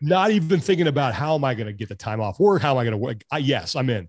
Not 0.00 0.30
even 0.30 0.60
thinking 0.60 0.86
about 0.86 1.14
how 1.14 1.34
am 1.34 1.44
I 1.44 1.54
going 1.54 1.66
to 1.66 1.72
get 1.72 1.88
the 1.88 1.94
time 1.94 2.20
off 2.20 2.40
work? 2.40 2.62
How 2.62 2.72
am 2.72 2.78
I 2.78 2.84
going 2.84 2.92
to 2.92 2.98
work? 2.98 3.22
I, 3.30 3.38
yes, 3.38 3.76
I'm 3.76 3.90
in. 3.90 4.08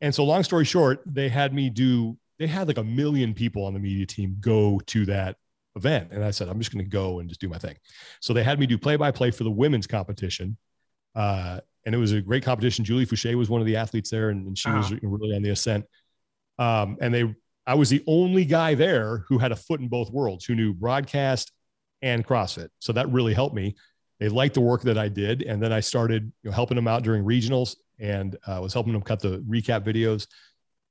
And 0.00 0.14
so, 0.14 0.24
long 0.24 0.42
story 0.42 0.64
short, 0.64 1.00
they 1.06 1.28
had 1.28 1.52
me 1.52 1.70
do. 1.70 2.16
They 2.38 2.46
had 2.46 2.68
like 2.68 2.78
a 2.78 2.84
million 2.84 3.32
people 3.34 3.64
on 3.64 3.72
the 3.72 3.80
media 3.80 4.06
team 4.06 4.36
go 4.40 4.80
to 4.86 5.06
that 5.06 5.36
event, 5.74 6.12
and 6.12 6.22
I 6.22 6.30
said, 6.30 6.48
I'm 6.48 6.58
just 6.58 6.72
going 6.72 6.84
to 6.84 6.90
go 6.90 7.20
and 7.20 7.28
just 7.28 7.40
do 7.40 7.48
my 7.48 7.58
thing. 7.58 7.76
So 8.20 8.32
they 8.32 8.42
had 8.42 8.60
me 8.60 8.66
do 8.66 8.76
play 8.78 8.96
by 8.96 9.10
play 9.10 9.30
for 9.30 9.44
the 9.44 9.50
women's 9.50 9.86
competition, 9.86 10.56
uh, 11.14 11.60
and 11.84 11.94
it 11.94 11.98
was 11.98 12.12
a 12.12 12.20
great 12.20 12.44
competition. 12.44 12.84
Julie 12.84 13.06
Foucher 13.06 13.34
was 13.36 13.48
one 13.48 13.60
of 13.60 13.66
the 13.66 13.76
athletes 13.76 14.10
there, 14.10 14.30
and, 14.30 14.46
and 14.46 14.58
she 14.58 14.68
was 14.70 14.92
really 15.02 15.34
on 15.34 15.42
the 15.42 15.50
ascent. 15.50 15.86
Um, 16.58 16.98
and 17.00 17.14
they, 17.14 17.34
I 17.66 17.74
was 17.74 17.90
the 17.90 18.02
only 18.06 18.44
guy 18.44 18.74
there 18.74 19.24
who 19.28 19.38
had 19.38 19.52
a 19.52 19.56
foot 19.56 19.80
in 19.80 19.88
both 19.88 20.10
worlds, 20.10 20.44
who 20.44 20.54
knew 20.54 20.74
broadcast 20.74 21.52
and 22.02 22.26
CrossFit. 22.26 22.68
So 22.80 22.92
that 22.92 23.10
really 23.10 23.34
helped 23.34 23.54
me 23.54 23.76
they 24.20 24.28
liked 24.28 24.54
the 24.54 24.60
work 24.60 24.82
that 24.82 24.96
I 24.98 25.08
did. 25.08 25.42
And 25.42 25.62
then 25.62 25.72
I 25.72 25.80
started 25.80 26.32
you 26.42 26.50
know, 26.50 26.54
helping 26.54 26.76
them 26.76 26.88
out 26.88 27.02
during 27.02 27.24
regionals 27.24 27.76
and 27.98 28.36
uh, 28.46 28.58
was 28.62 28.72
helping 28.72 28.92
them 28.92 29.02
cut 29.02 29.20
the 29.20 29.38
recap 29.48 29.84
videos. 29.84 30.26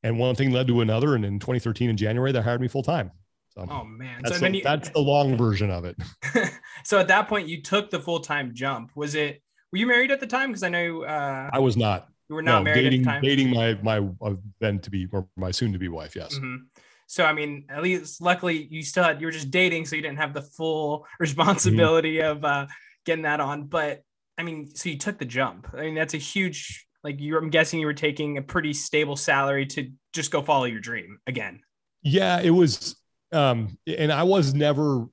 And 0.04 0.20
one 0.20 0.36
thing 0.36 0.52
led 0.52 0.68
to 0.68 0.82
another. 0.82 1.16
And 1.16 1.26
in 1.26 1.40
2013, 1.40 1.90
in 1.90 1.98
January, 1.98 2.32
they 2.32 2.42
hired 2.42 2.62
me 2.62 2.68
full 2.68 2.84
time. 2.84 3.12
So 3.50 3.66
Oh 3.70 3.84
man. 3.86 4.22
that's, 4.24 4.38
so 4.40 4.46
the, 4.48 4.58
you, 4.58 4.64
that's 4.64 4.90
the 4.90 5.00
long 5.00 5.38
version 5.38 5.72
of 5.72 5.86
it. 5.86 5.96
so 6.84 7.00
at 7.00 7.08
that 7.08 7.28
point 7.28 7.48
you 7.48 7.62
took 7.62 7.90
the 7.90 8.00
full-time 8.00 8.52
jump. 8.54 8.92
Was 8.96 9.16
it, 9.16 9.42
were 9.72 9.78
you 9.80 9.88
married 9.88 10.12
at 10.12 10.20
the 10.20 10.28
time? 10.28 10.54
Cause 10.54 10.62
I 10.64 10.70
know 10.70 11.04
uh, 11.04 11.50
I 11.52 11.60
was 11.60 11.78
not, 11.78 12.10
you 12.30 12.36
were 12.36 12.42
not 12.42 12.60
no, 12.60 12.64
married 12.66 12.84
dating, 12.84 13.00
at 13.02 13.04
the 13.06 13.12
time. 13.12 13.22
dating 13.22 13.50
my, 13.52 13.78
my 13.82 14.08
uh, 14.22 14.36
then 14.60 14.80
to 14.80 14.90
be, 14.92 15.08
or 15.12 15.28
my 15.38 15.52
soon 15.52 15.72
to 15.74 15.80
be 15.80 15.88
wife. 15.88 16.16
Yes. 16.16 16.36
Mhm. 16.38 16.66
So 17.08 17.24
I 17.24 17.34
mean, 17.34 17.66
at 17.70 17.84
least 17.84 18.20
luckily 18.20 18.68
you 18.72 18.82
still 18.82 19.04
had 19.04 19.22
you 19.22 19.28
were 19.28 19.32
just 19.32 19.52
dating, 19.52 19.86
so 19.86 19.96
you 19.96 20.02
didn't 20.02 20.18
have 20.18 20.34
the 20.34 20.42
full 20.42 21.06
responsibility 21.20 22.16
Mm-hmm. 22.18 22.38
of 22.38 22.44
uh, 22.46 22.66
getting 23.06 23.24
that 23.24 23.40
on. 23.40 23.64
But 23.66 24.04
I 24.38 24.44
mean, 24.44 24.74
so 24.76 24.90
you 24.90 24.98
took 24.98 25.18
the 25.18 25.26
jump. 25.26 25.68
I 25.74 25.82
mean, 25.82 25.96
that's 25.96 26.14
a 26.14 26.18
huge 26.18 26.86
like 27.04 27.20
you. 27.20 27.38
I'm 27.38 27.50
guessing 27.50 27.80
you 27.80 27.86
were 27.86 27.94
taking 27.94 28.38
a 28.38 28.42
pretty 28.42 28.74
stable 28.74 29.16
salary 29.16 29.66
to 29.68 29.90
just 30.14 30.32
go 30.32 30.42
follow 30.42 30.66
your 30.66 30.80
dream 30.80 31.20
again. 31.28 31.62
Yeah, 32.02 32.40
it 32.42 32.50
was. 32.52 32.96
Um, 33.32 33.78
and 33.88 34.12
I 34.12 34.24
was 34.24 34.54
never 34.54 35.06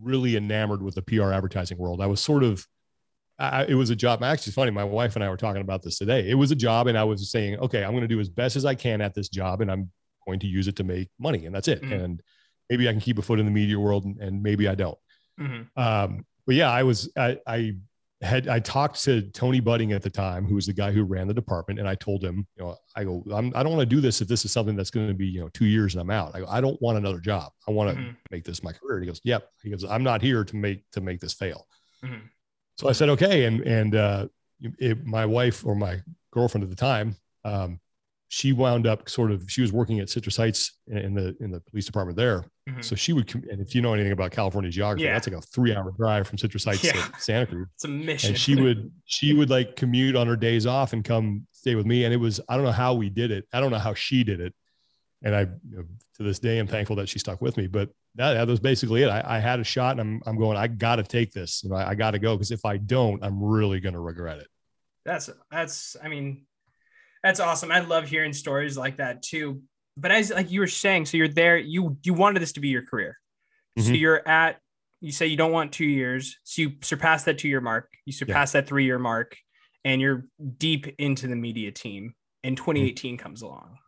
really 0.00 0.36
enamored 0.36 0.82
with 0.82 0.94
the 0.94 1.02
PR 1.02 1.32
advertising 1.32 1.78
world. 1.78 2.00
I 2.00 2.06
was 2.06 2.20
sort 2.20 2.42
of, 2.42 2.66
I, 3.38 3.64
it 3.64 3.74
was 3.74 3.90
a 3.90 3.96
job. 3.96 4.22
Actually, 4.22 4.50
it's 4.50 4.54
funny. 4.54 4.70
My 4.70 4.84
wife 4.84 5.14
and 5.14 5.24
I 5.24 5.28
were 5.30 5.36
talking 5.36 5.62
about 5.62 5.82
this 5.82 5.98
today. 5.98 6.28
It 6.28 6.34
was 6.34 6.50
a 6.50 6.56
job, 6.56 6.88
and 6.88 6.98
I 6.98 7.04
was 7.04 7.30
saying, 7.30 7.58
okay, 7.58 7.84
I'm 7.84 7.92
going 7.92 8.02
to 8.02 8.08
do 8.08 8.20
as 8.20 8.28
best 8.28 8.56
as 8.56 8.64
I 8.64 8.74
can 8.74 9.00
at 9.00 9.14
this 9.14 9.28
job, 9.28 9.60
and 9.60 9.70
I'm 9.70 9.90
going 10.26 10.40
to 10.40 10.46
use 10.46 10.68
it 10.68 10.76
to 10.76 10.84
make 10.84 11.08
money, 11.18 11.46
and 11.46 11.54
that's 11.54 11.68
it. 11.68 11.82
Mhm. 11.82 12.04
And 12.04 12.22
maybe 12.68 12.88
I 12.88 12.92
can 12.92 13.00
keep 13.00 13.18
a 13.18 13.22
foot 13.22 13.40
in 13.40 13.46
the 13.46 13.52
media 13.52 13.78
world, 13.78 14.04
and, 14.04 14.20
and 14.20 14.42
maybe 14.42 14.68
I 14.68 14.74
don't. 14.74 14.98
Mhm. 15.40 15.68
Um, 15.76 16.26
but 16.46 16.54
yeah, 16.54 16.70
I 16.70 16.82
was, 16.82 17.10
I, 17.16 17.38
I 17.46 17.74
had, 18.22 18.48
I 18.48 18.58
talked 18.58 19.02
to 19.04 19.22
Tony 19.30 19.60
Budding 19.60 19.92
at 19.92 20.02
the 20.02 20.10
time, 20.10 20.44
who 20.44 20.54
was 20.54 20.66
the 20.66 20.72
guy 20.72 20.92
who 20.92 21.04
ran 21.04 21.26
the 21.26 21.32
department. 21.34 21.78
And 21.80 21.88
I 21.88 21.94
told 21.94 22.22
him, 22.22 22.46
you 22.56 22.62
know, 22.64 22.76
I 22.94 23.04
go, 23.04 23.24
I'm, 23.32 23.50
I 23.54 23.62
don't 23.62 23.74
want 23.74 23.88
to 23.88 23.94
do 23.96 24.00
this 24.02 24.20
if 24.20 24.28
this 24.28 24.44
is 24.44 24.52
something 24.52 24.76
that's 24.76 24.90
going 24.90 25.08
to 25.08 25.14
be, 25.14 25.26
you 25.26 25.40
know, 25.40 25.48
two 25.54 25.64
years 25.64 25.94
and 25.94 26.02
I'm 26.02 26.10
out. 26.10 26.34
I 26.34 26.40
go, 26.40 26.46
I 26.48 26.60
don't 26.60 26.80
want 26.82 26.98
another 26.98 27.18
job. 27.20 27.52
I 27.66 27.70
want 27.70 27.90
to 27.96 27.96
Mhm. 28.02 28.16
make 28.30 28.44
this 28.44 28.62
my 28.62 28.72
career. 28.72 28.98
And 28.98 29.04
he 29.04 29.10
goes, 29.10 29.20
yep. 29.24 29.48
He 29.62 29.70
goes, 29.70 29.84
I'm 29.84 30.02
not 30.02 30.20
here 30.20 30.44
to 30.44 30.56
make, 30.56 30.82
to 30.92 31.00
make 31.00 31.20
this 31.20 31.32
fail. 31.32 31.66
Mhm. 32.04 32.20
So 32.76 32.88
I 32.88 32.92
said, 32.92 33.08
okay. 33.10 33.44
And, 33.44 33.62
and, 33.62 33.94
uh, 33.94 34.28
it, 34.78 35.06
my 35.06 35.24
wife 35.24 35.64
or 35.64 35.74
my 35.74 36.02
girlfriend 36.30 36.62
at 36.64 36.70
the 36.70 36.76
time, 36.76 37.16
um, 37.44 37.80
she 38.32 38.52
wound 38.52 38.86
up 38.86 39.08
sort 39.08 39.32
of, 39.32 39.42
she 39.48 39.60
was 39.60 39.72
working 39.72 39.98
at 39.98 40.08
Citrus 40.08 40.36
Heights 40.36 40.78
in 40.86 41.14
the, 41.14 41.36
in 41.40 41.50
the 41.50 41.58
police 41.68 41.84
department 41.84 42.16
there. 42.16 42.44
Mhm. 42.68 42.84
So 42.84 42.94
she 42.94 43.12
would, 43.12 43.28
and 43.50 43.60
if 43.60 43.74
you 43.74 43.80
know 43.82 43.92
anything 43.92 44.12
about 44.12 44.30
California 44.30 44.70
geography, 44.70 45.02
Yeah. 45.06 45.14
that's 45.14 45.26
like 45.26 45.36
a 45.36 45.40
three 45.40 45.74
hour 45.74 45.90
drive 45.98 46.28
from 46.28 46.38
Citrus 46.38 46.64
Heights 46.64 46.84
Yeah. 46.84 46.92
to 46.92 47.12
Santa 47.20 47.46
Cruz. 47.46 47.66
It's 47.74 47.84
a 47.84 47.88
mission. 47.88 48.28
And 48.30 48.38
she 48.38 48.54
would, 48.54 48.92
she 49.04 49.34
would 49.34 49.50
like 49.50 49.74
commute 49.74 50.14
on 50.14 50.28
her 50.28 50.36
days 50.36 50.64
off 50.64 50.92
and 50.92 51.04
come 51.04 51.44
stay 51.50 51.74
with 51.74 51.86
me. 51.86 52.04
And 52.04 52.14
it 52.14 52.18
was, 52.18 52.40
I 52.48 52.54
don't 52.54 52.64
know 52.64 52.70
how 52.70 52.94
we 52.94 53.10
did 53.10 53.32
it. 53.32 53.48
I 53.52 53.58
don't 53.58 53.72
know 53.72 53.78
how 53.78 53.94
she 53.94 54.22
did 54.22 54.40
it. 54.40 54.54
And 55.24 55.34
I, 55.34 55.40
you 55.40 55.76
know, 55.78 55.84
to 56.18 56.22
this 56.22 56.38
day, 56.38 56.58
I'm 56.60 56.68
thankful 56.68 56.94
that 56.96 57.08
she 57.08 57.18
stuck 57.18 57.40
with 57.42 57.56
me, 57.56 57.66
but 57.66 57.90
that, 58.14 58.34
that 58.34 58.46
was 58.46 58.60
basically 58.60 59.02
it. 59.02 59.08
I, 59.08 59.24
I 59.26 59.38
had 59.40 59.58
a 59.58 59.64
shot 59.64 59.98
and 59.98 60.00
I'm, 60.00 60.22
I'm 60.24 60.38
going, 60.38 60.56
I 60.56 60.68
got 60.68 60.96
to 60.96 61.02
take 61.02 61.32
this. 61.32 61.64
You 61.64 61.70
know, 61.70 61.76
I, 61.76 61.90
I 61.90 61.94
got 61.96 62.12
to 62.12 62.20
go. 62.20 62.36
Cause 62.38 62.52
if 62.52 62.64
I 62.64 62.76
don't, 62.76 63.22
I'm 63.24 63.42
really 63.42 63.80
going 63.80 63.94
to 63.94 64.00
regret 64.00 64.38
it. 64.38 64.46
that's 65.04 65.28
that's 65.50 65.96
i 66.04 66.06
mean 66.08 66.46
that's 67.22 67.40
awesome. 67.40 67.70
I 67.70 67.80
love 67.80 68.08
hearing 68.08 68.32
stories 68.32 68.76
like 68.76 68.96
that 68.98 69.22
too. 69.22 69.62
But 69.96 70.10
as 70.12 70.30
like 70.30 70.50
you 70.50 70.60
were 70.60 70.66
saying 70.66 71.06
so 71.06 71.16
you're 71.16 71.28
there 71.28 71.58
you 71.58 71.98
you 72.02 72.14
wanted 72.14 72.40
this 72.40 72.52
to 72.52 72.60
be 72.60 72.68
your 72.68 72.82
career. 72.84 73.18
So 73.78 73.90
Mhm. 73.90 74.00
you're 74.00 74.26
at 74.28 74.58
you 75.00 75.12
say 75.12 75.26
you 75.26 75.36
don't 75.36 75.52
want 75.52 75.72
two 75.72 75.86
years. 75.86 76.38
So 76.44 76.62
you 76.62 76.72
surpass 76.82 77.24
that 77.24 77.38
two 77.38 77.48
year 77.48 77.60
mark. 77.60 77.88
You 78.04 78.12
surpass 78.12 78.52
that 78.52 78.66
three 78.66 78.84
year 78.84 78.98
mark 78.98 79.36
and 79.84 80.00
you're 80.00 80.26
deep 80.58 80.86
into 80.98 81.26
the 81.26 81.36
media 81.36 81.70
team 81.72 82.14
and 82.44 82.56
2018 82.56 83.16
comes 83.18 83.42
along. 83.42 83.78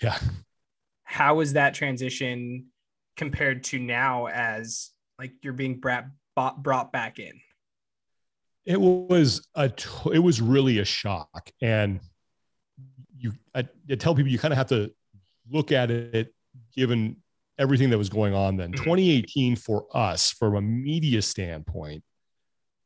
Yeah. 0.00 0.18
how 1.04 1.40
is 1.40 1.52
that 1.52 1.74
transition 1.74 2.66
compared 3.16 3.62
to 3.64 3.78
now 3.78 4.26
as 4.26 4.90
like 5.18 5.32
you're 5.42 5.52
being 5.52 5.78
brought 5.78 6.06
brought 6.34 6.90
back 6.92 7.18
in? 7.18 7.40
It 8.64 8.80
was 8.80 9.46
a 9.54 9.70
it 10.12 10.18
was 10.20 10.40
really 10.40 10.78
a 10.78 10.84
shock, 10.84 11.50
and 11.60 12.00
you 13.22 13.32
I, 13.54 13.66
I 13.90 13.94
tell 13.94 14.14
people 14.14 14.30
you 14.30 14.38
kind 14.38 14.52
of 14.52 14.58
have 14.58 14.68
to 14.68 14.92
look 15.50 15.72
at 15.72 15.90
it 15.90 16.34
given 16.74 17.16
everything 17.58 17.90
that 17.90 17.98
was 17.98 18.08
going 18.08 18.34
on 18.34 18.56
then. 18.56 18.72
Mm-hmm. 18.72 18.84
2018 18.84 19.56
for 19.56 19.86
us, 19.94 20.32
from 20.32 20.56
a 20.56 20.60
media 20.60 21.22
standpoint, 21.22 22.02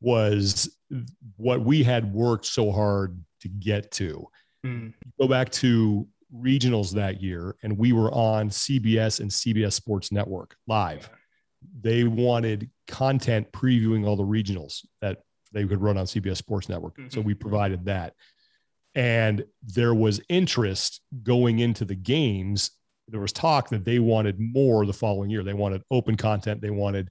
was 0.01 0.77
what 1.37 1.63
we 1.63 1.83
had 1.83 2.13
worked 2.13 2.47
so 2.47 2.71
hard 2.71 3.19
to 3.41 3.49
get 3.49 3.91
to. 3.93 4.27
Mm. 4.65 4.93
Go 5.19 5.27
back 5.27 5.51
to 5.53 6.07
regionals 6.35 6.93
that 6.93 7.23
year, 7.23 7.57
and 7.63 7.77
we 7.79 7.93
were 7.93 8.13
on 8.13 8.51
CBS 8.51 9.21
and 9.21 9.31
CBS 9.31 9.73
Sports 9.73 10.13
Network 10.13 10.55
live. 10.67 11.09
They 11.81 12.05
wanted 12.05 12.71
content 12.87 13.51
previewing 13.53 14.07
all 14.07 14.17
the 14.17 14.23
regionals 14.23 14.85
that 15.01 15.23
they 15.53 15.65
could 15.65 15.81
run 15.81 15.97
on 15.97 16.05
CBS 16.05 16.37
Sports 16.37 16.69
Network. 16.69 16.97
Mm-hmm. 16.97 17.09
So 17.09 17.21
we 17.21 17.35
provided 17.35 17.87
that. 17.87 18.13
And 18.97 19.45
there 19.63 19.95
was 19.95 20.23
interest 20.31 21.03
going 21.23 21.59
into 21.59 21.85
the 21.85 21.95
games. 21.95 22.71
There 23.09 23.21
was 23.21 23.33
talk 23.33 23.69
that 23.69 23.85
they 23.85 23.99
wanted 23.99 24.41
more 24.41 24.87
the 24.87 24.93
following 24.93 25.31
year. 25.31 25.45
They 25.45 25.53
wanted 25.53 25.83
open 25.91 26.17
content. 26.17 26.63
They 26.63 26.71
wanted 26.71 27.11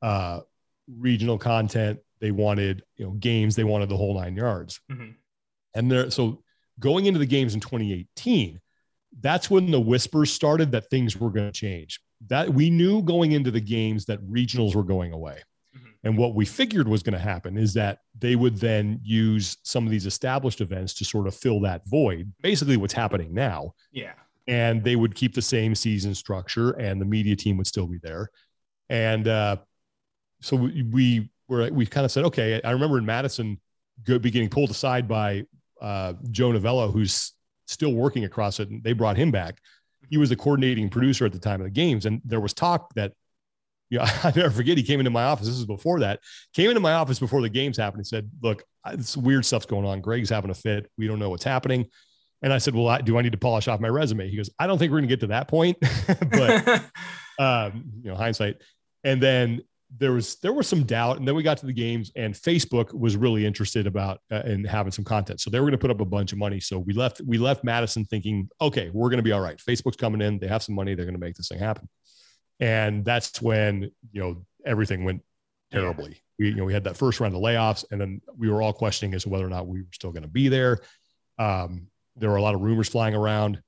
uh, 0.00 0.40
regional 0.88 1.38
content. 1.38 2.00
They 2.20 2.30
wanted 2.30 2.82
you 2.96 3.04
know 3.04 3.12
games. 3.12 3.54
They 3.54 3.64
wanted 3.64 3.90
the 3.90 3.98
whole 3.98 4.18
nine 4.18 4.34
yards. 4.34 4.80
Mm-hmm. 4.90 5.10
And 5.74 5.92
there, 5.92 6.10
so 6.10 6.42
going 6.80 7.04
into 7.04 7.18
the 7.18 7.26
games 7.26 7.54
in 7.54 7.60
2018, 7.60 8.58
that's 9.20 9.50
when 9.50 9.70
the 9.70 9.80
whispers 9.80 10.32
started 10.32 10.72
that 10.72 10.88
things 10.88 11.16
were 11.16 11.30
going 11.30 11.46
to 11.46 11.52
change. 11.52 12.00
That 12.28 12.52
we 12.52 12.70
knew 12.70 13.02
going 13.02 13.32
into 13.32 13.50
the 13.50 13.60
games 13.60 14.06
that 14.06 14.26
regionals 14.26 14.74
were 14.74 14.82
going 14.82 15.12
away. 15.12 15.42
And 16.04 16.16
what 16.16 16.34
we 16.34 16.44
figured 16.44 16.86
was 16.86 17.02
going 17.02 17.14
to 17.14 17.18
happen 17.18 17.56
is 17.56 17.74
that 17.74 17.98
they 18.18 18.36
would 18.36 18.56
then 18.56 19.00
use 19.02 19.56
some 19.62 19.84
of 19.84 19.90
these 19.90 20.06
established 20.06 20.60
events 20.60 20.94
to 20.94 21.04
sort 21.04 21.26
of 21.26 21.34
fill 21.34 21.60
that 21.60 21.82
void, 21.86 22.32
basically 22.42 22.76
what's 22.76 22.92
happening 22.92 23.34
now. 23.34 23.74
Yeah. 23.92 24.12
And 24.46 24.84
they 24.84 24.94
would 24.94 25.14
keep 25.14 25.34
the 25.34 25.42
same 25.42 25.74
season 25.74 26.14
structure 26.14 26.70
and 26.72 27.00
the 27.00 27.04
media 27.06 27.34
team 27.34 27.56
would 27.56 27.66
still 27.66 27.86
be 27.86 27.98
there. 27.98 28.30
And 28.88 29.26
uh, 29.26 29.56
so 30.40 30.56
we, 30.56 30.82
we 30.82 31.30
were, 31.48 31.68
we 31.72 31.86
kind 31.86 32.04
of 32.04 32.12
said, 32.12 32.24
okay, 32.26 32.60
I 32.62 32.70
remember 32.70 32.98
in 32.98 33.06
Madison 33.06 33.60
go, 34.04 34.18
be 34.18 34.30
getting 34.30 34.48
pulled 34.48 34.70
aside 34.70 35.08
by 35.08 35.44
uh, 35.80 36.14
Joe 36.30 36.52
Novello, 36.52 36.90
who's 36.90 37.32
still 37.66 37.92
working 37.92 38.24
across 38.24 38.60
it, 38.60 38.70
and 38.70 38.82
they 38.84 38.92
brought 38.92 39.16
him 39.16 39.30
back. 39.30 39.58
He 40.08 40.18
was 40.18 40.28
the 40.28 40.36
coordinating 40.36 40.88
producer 40.88 41.26
at 41.26 41.32
the 41.32 41.38
time 41.38 41.60
of 41.60 41.64
the 41.64 41.70
games, 41.70 42.06
and 42.06 42.20
there 42.24 42.40
was 42.40 42.54
talk 42.54 42.94
that, 42.94 43.12
you 43.90 43.98
know, 43.98 44.04
I 44.04 44.32
never 44.34 44.50
forget. 44.50 44.76
He 44.76 44.82
came 44.82 45.00
into 45.00 45.10
my 45.10 45.24
office. 45.24 45.46
This 45.46 45.56
is 45.56 45.66
before 45.66 46.00
that. 46.00 46.20
Came 46.54 46.68
into 46.70 46.80
my 46.80 46.92
office 46.92 47.18
before 47.18 47.42
the 47.42 47.48
games 47.48 47.76
happened. 47.76 48.00
and 48.00 48.06
said, 48.06 48.30
"Look, 48.42 48.64
this 48.94 49.16
weird 49.16 49.44
stuff's 49.44 49.66
going 49.66 49.86
on. 49.86 50.00
Greg's 50.00 50.30
having 50.30 50.50
a 50.50 50.54
fit. 50.54 50.90
We 50.98 51.06
don't 51.06 51.18
know 51.18 51.30
what's 51.30 51.44
happening." 51.44 51.86
And 52.42 52.52
I 52.52 52.58
said, 52.58 52.74
"Well, 52.74 52.88
I, 52.88 53.00
do 53.00 53.18
I 53.18 53.22
need 53.22 53.32
to 53.32 53.38
polish 53.38 53.68
off 53.68 53.80
my 53.80 53.88
resume?" 53.88 54.28
He 54.28 54.36
goes, 54.36 54.50
"I 54.58 54.66
don't 54.66 54.78
think 54.78 54.90
we're 54.90 54.98
going 54.98 55.08
to 55.08 55.12
get 55.12 55.20
to 55.20 55.28
that 55.28 55.48
point, 55.48 55.78
but 56.30 56.84
um, 57.38 57.84
you 58.02 58.10
know, 58.10 58.16
hindsight." 58.16 58.56
And 59.04 59.22
then 59.22 59.62
there 59.98 60.12
was 60.12 60.36
there 60.36 60.52
was 60.52 60.66
some 60.66 60.82
doubt, 60.82 61.18
and 61.18 61.26
then 61.26 61.34
we 61.34 61.42
got 61.42 61.58
to 61.58 61.66
the 61.66 61.72
games, 61.72 62.10
and 62.16 62.34
Facebook 62.34 62.92
was 62.92 63.16
really 63.16 63.46
interested 63.46 63.86
about 63.86 64.20
uh, 64.32 64.42
in 64.44 64.64
having 64.64 64.92
some 64.92 65.04
content, 65.04 65.40
so 65.40 65.48
they 65.48 65.60
were 65.60 65.64
going 65.64 65.72
to 65.72 65.78
put 65.78 65.90
up 65.90 66.00
a 66.00 66.04
bunch 66.04 66.32
of 66.32 66.38
money. 66.38 66.60
So 66.60 66.78
we 66.78 66.92
left 66.92 67.20
we 67.24 67.38
left 67.38 67.62
Madison 67.64 68.04
thinking, 68.04 68.48
okay, 68.60 68.90
we're 68.92 69.08
going 69.08 69.18
to 69.18 69.22
be 69.22 69.32
all 69.32 69.40
right. 69.40 69.58
Facebook's 69.58 69.96
coming 69.96 70.20
in, 70.20 70.38
they 70.38 70.48
have 70.48 70.62
some 70.62 70.74
money, 70.74 70.94
they're 70.94 71.06
going 71.06 71.14
to 71.14 71.20
make 71.20 71.36
this 71.36 71.48
thing 71.48 71.58
happen, 71.58 71.88
and 72.60 73.04
that's 73.04 73.40
when 73.40 73.90
you 74.12 74.20
know 74.20 74.46
everything 74.64 75.04
went 75.04 75.22
terribly. 75.72 76.22
We 76.38 76.48
you 76.48 76.54
know 76.54 76.64
we 76.64 76.72
had 76.72 76.84
that 76.84 76.96
first 76.96 77.20
round 77.20 77.34
of 77.34 77.40
layoffs, 77.40 77.84
and 77.90 78.00
then 78.00 78.20
we 78.36 78.50
were 78.50 78.62
all 78.62 78.72
questioning 78.72 79.14
as 79.14 79.24
to 79.24 79.28
whether 79.28 79.46
or 79.46 79.50
not 79.50 79.66
we 79.66 79.82
were 79.82 79.88
still 79.92 80.12
going 80.12 80.22
to 80.22 80.28
be 80.28 80.48
there. 80.48 80.80
Um, 81.38 81.88
there 82.16 82.30
were 82.30 82.36
a 82.36 82.42
lot 82.42 82.54
of 82.54 82.60
rumors 82.60 82.88
flying 82.88 83.14
around, 83.14 83.62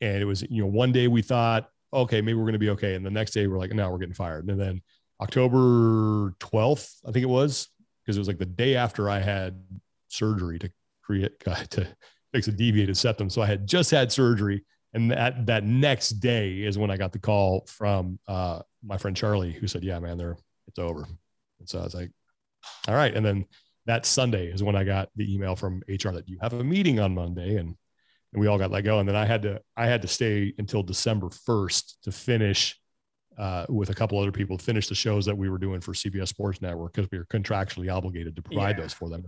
and 0.00 0.22
it 0.22 0.24
was 0.24 0.42
you 0.42 0.62
know 0.62 0.68
one 0.68 0.92
day 0.92 1.08
we 1.08 1.22
thought, 1.22 1.68
okay, 1.92 2.20
maybe 2.20 2.34
we're 2.34 2.44
going 2.44 2.54
to 2.54 2.58
be 2.58 2.70
okay, 2.70 2.94
and 2.94 3.04
the 3.04 3.10
next 3.10 3.32
day 3.32 3.46
we're 3.46 3.58
like, 3.58 3.72
no, 3.72 3.90
we're 3.90 3.98
getting 3.98 4.14
fired, 4.14 4.48
and 4.48 4.60
then 4.60 4.82
October 5.20 6.34
12th, 6.40 6.96
I 7.06 7.12
think 7.12 7.22
it 7.22 7.28
was, 7.28 7.68
because 8.02 8.16
it 8.16 8.20
was 8.20 8.28
like 8.28 8.38
the 8.38 8.46
day 8.46 8.76
after 8.76 9.08
I 9.08 9.20
had 9.20 9.62
surgery 10.08 10.58
to 10.58 10.70
create 11.02 11.32
uh, 11.46 11.54
to 11.70 11.86
fix 12.32 12.48
a 12.48 12.52
deviated 12.52 12.96
septum. 12.96 13.30
So 13.30 13.42
I 13.42 13.46
had 13.46 13.66
just 13.66 13.90
had 13.90 14.10
surgery. 14.10 14.64
And 14.94 15.10
that 15.10 15.46
that 15.46 15.64
next 15.64 16.10
day 16.20 16.62
is 16.62 16.78
when 16.78 16.90
I 16.90 16.96
got 16.96 17.12
the 17.12 17.18
call 17.18 17.66
from 17.66 18.18
uh, 18.28 18.60
my 18.82 18.96
friend 18.96 19.16
Charlie, 19.16 19.52
who 19.52 19.66
said, 19.66 19.82
"Yeah, 19.82 19.98
man, 19.98 20.16
they're 20.16 20.36
it's 20.68 20.78
over." 20.78 21.06
And 21.58 21.68
so 21.68 21.80
I 21.80 21.82
was 21.82 21.94
like, 21.94 22.10
"All 22.88 22.94
right." 22.94 23.14
And 23.14 23.26
then 23.26 23.46
that 23.86 24.06
Sunday 24.06 24.46
is 24.46 24.62
when 24.62 24.76
I 24.76 24.84
got 24.84 25.10
the 25.16 25.32
email 25.32 25.56
from 25.56 25.82
HR 25.88 26.10
that 26.10 26.28
you 26.28 26.38
have 26.40 26.52
a 26.52 26.64
meeting 26.64 27.00
on 27.00 27.14
Monday, 27.14 27.56
and 27.56 27.74
and 28.32 28.40
we 28.40 28.46
all 28.46 28.58
got 28.58 28.70
let 28.70 28.82
go. 28.82 28.98
And 28.98 29.08
then 29.08 29.16
I 29.16 29.24
had 29.24 29.42
to 29.42 29.60
I 29.76 29.86
had 29.86 30.02
to 30.02 30.08
stay 30.08 30.52
until 30.58 30.82
December 30.82 31.30
first 31.30 31.98
to 32.04 32.12
finish 32.12 32.78
uh, 33.38 33.66
with 33.68 33.90
a 33.90 33.94
couple 33.94 34.18
other 34.18 34.32
people 34.32 34.58
to 34.58 34.64
finish 34.64 34.88
the 34.88 34.94
shows 34.94 35.24
that 35.26 35.36
we 35.36 35.48
were 35.48 35.58
doing 35.58 35.80
for 35.80 35.92
CBS 35.92 36.28
Sports 36.28 36.62
Network 36.62 36.92
because 36.92 37.10
we 37.10 37.18
were 37.18 37.26
contractually 37.26 37.92
obligated 37.92 38.36
to 38.36 38.42
provide 38.42 38.76
yeah. 38.76 38.82
those 38.82 38.92
for 38.92 39.08
them. 39.08 39.24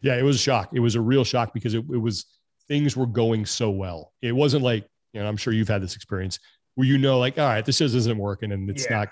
Yeah, 0.00 0.16
it 0.16 0.22
was 0.22 0.36
a 0.36 0.38
shock. 0.38 0.70
It 0.72 0.80
was 0.80 0.94
a 0.94 1.00
real 1.00 1.24
shock 1.24 1.52
because 1.52 1.74
it, 1.74 1.84
it 1.92 1.98
was 1.98 2.26
things 2.72 2.96
were 2.96 3.06
going 3.06 3.44
so 3.44 3.68
well. 3.68 4.14
It 4.22 4.32
wasn't 4.32 4.64
like, 4.64 4.88
you 5.12 5.20
know, 5.20 5.28
I'm 5.28 5.36
sure 5.36 5.52
you've 5.52 5.68
had 5.68 5.82
this 5.82 5.94
experience 5.94 6.38
where 6.74 6.86
you 6.86 6.96
know, 6.96 7.18
like, 7.18 7.38
all 7.38 7.44
right, 7.44 7.62
this 7.62 7.76
just 7.76 7.94
isn't 7.94 8.16
working 8.16 8.50
and 8.50 8.70
it's 8.70 8.86
yeah. 8.88 9.00
not, 9.00 9.08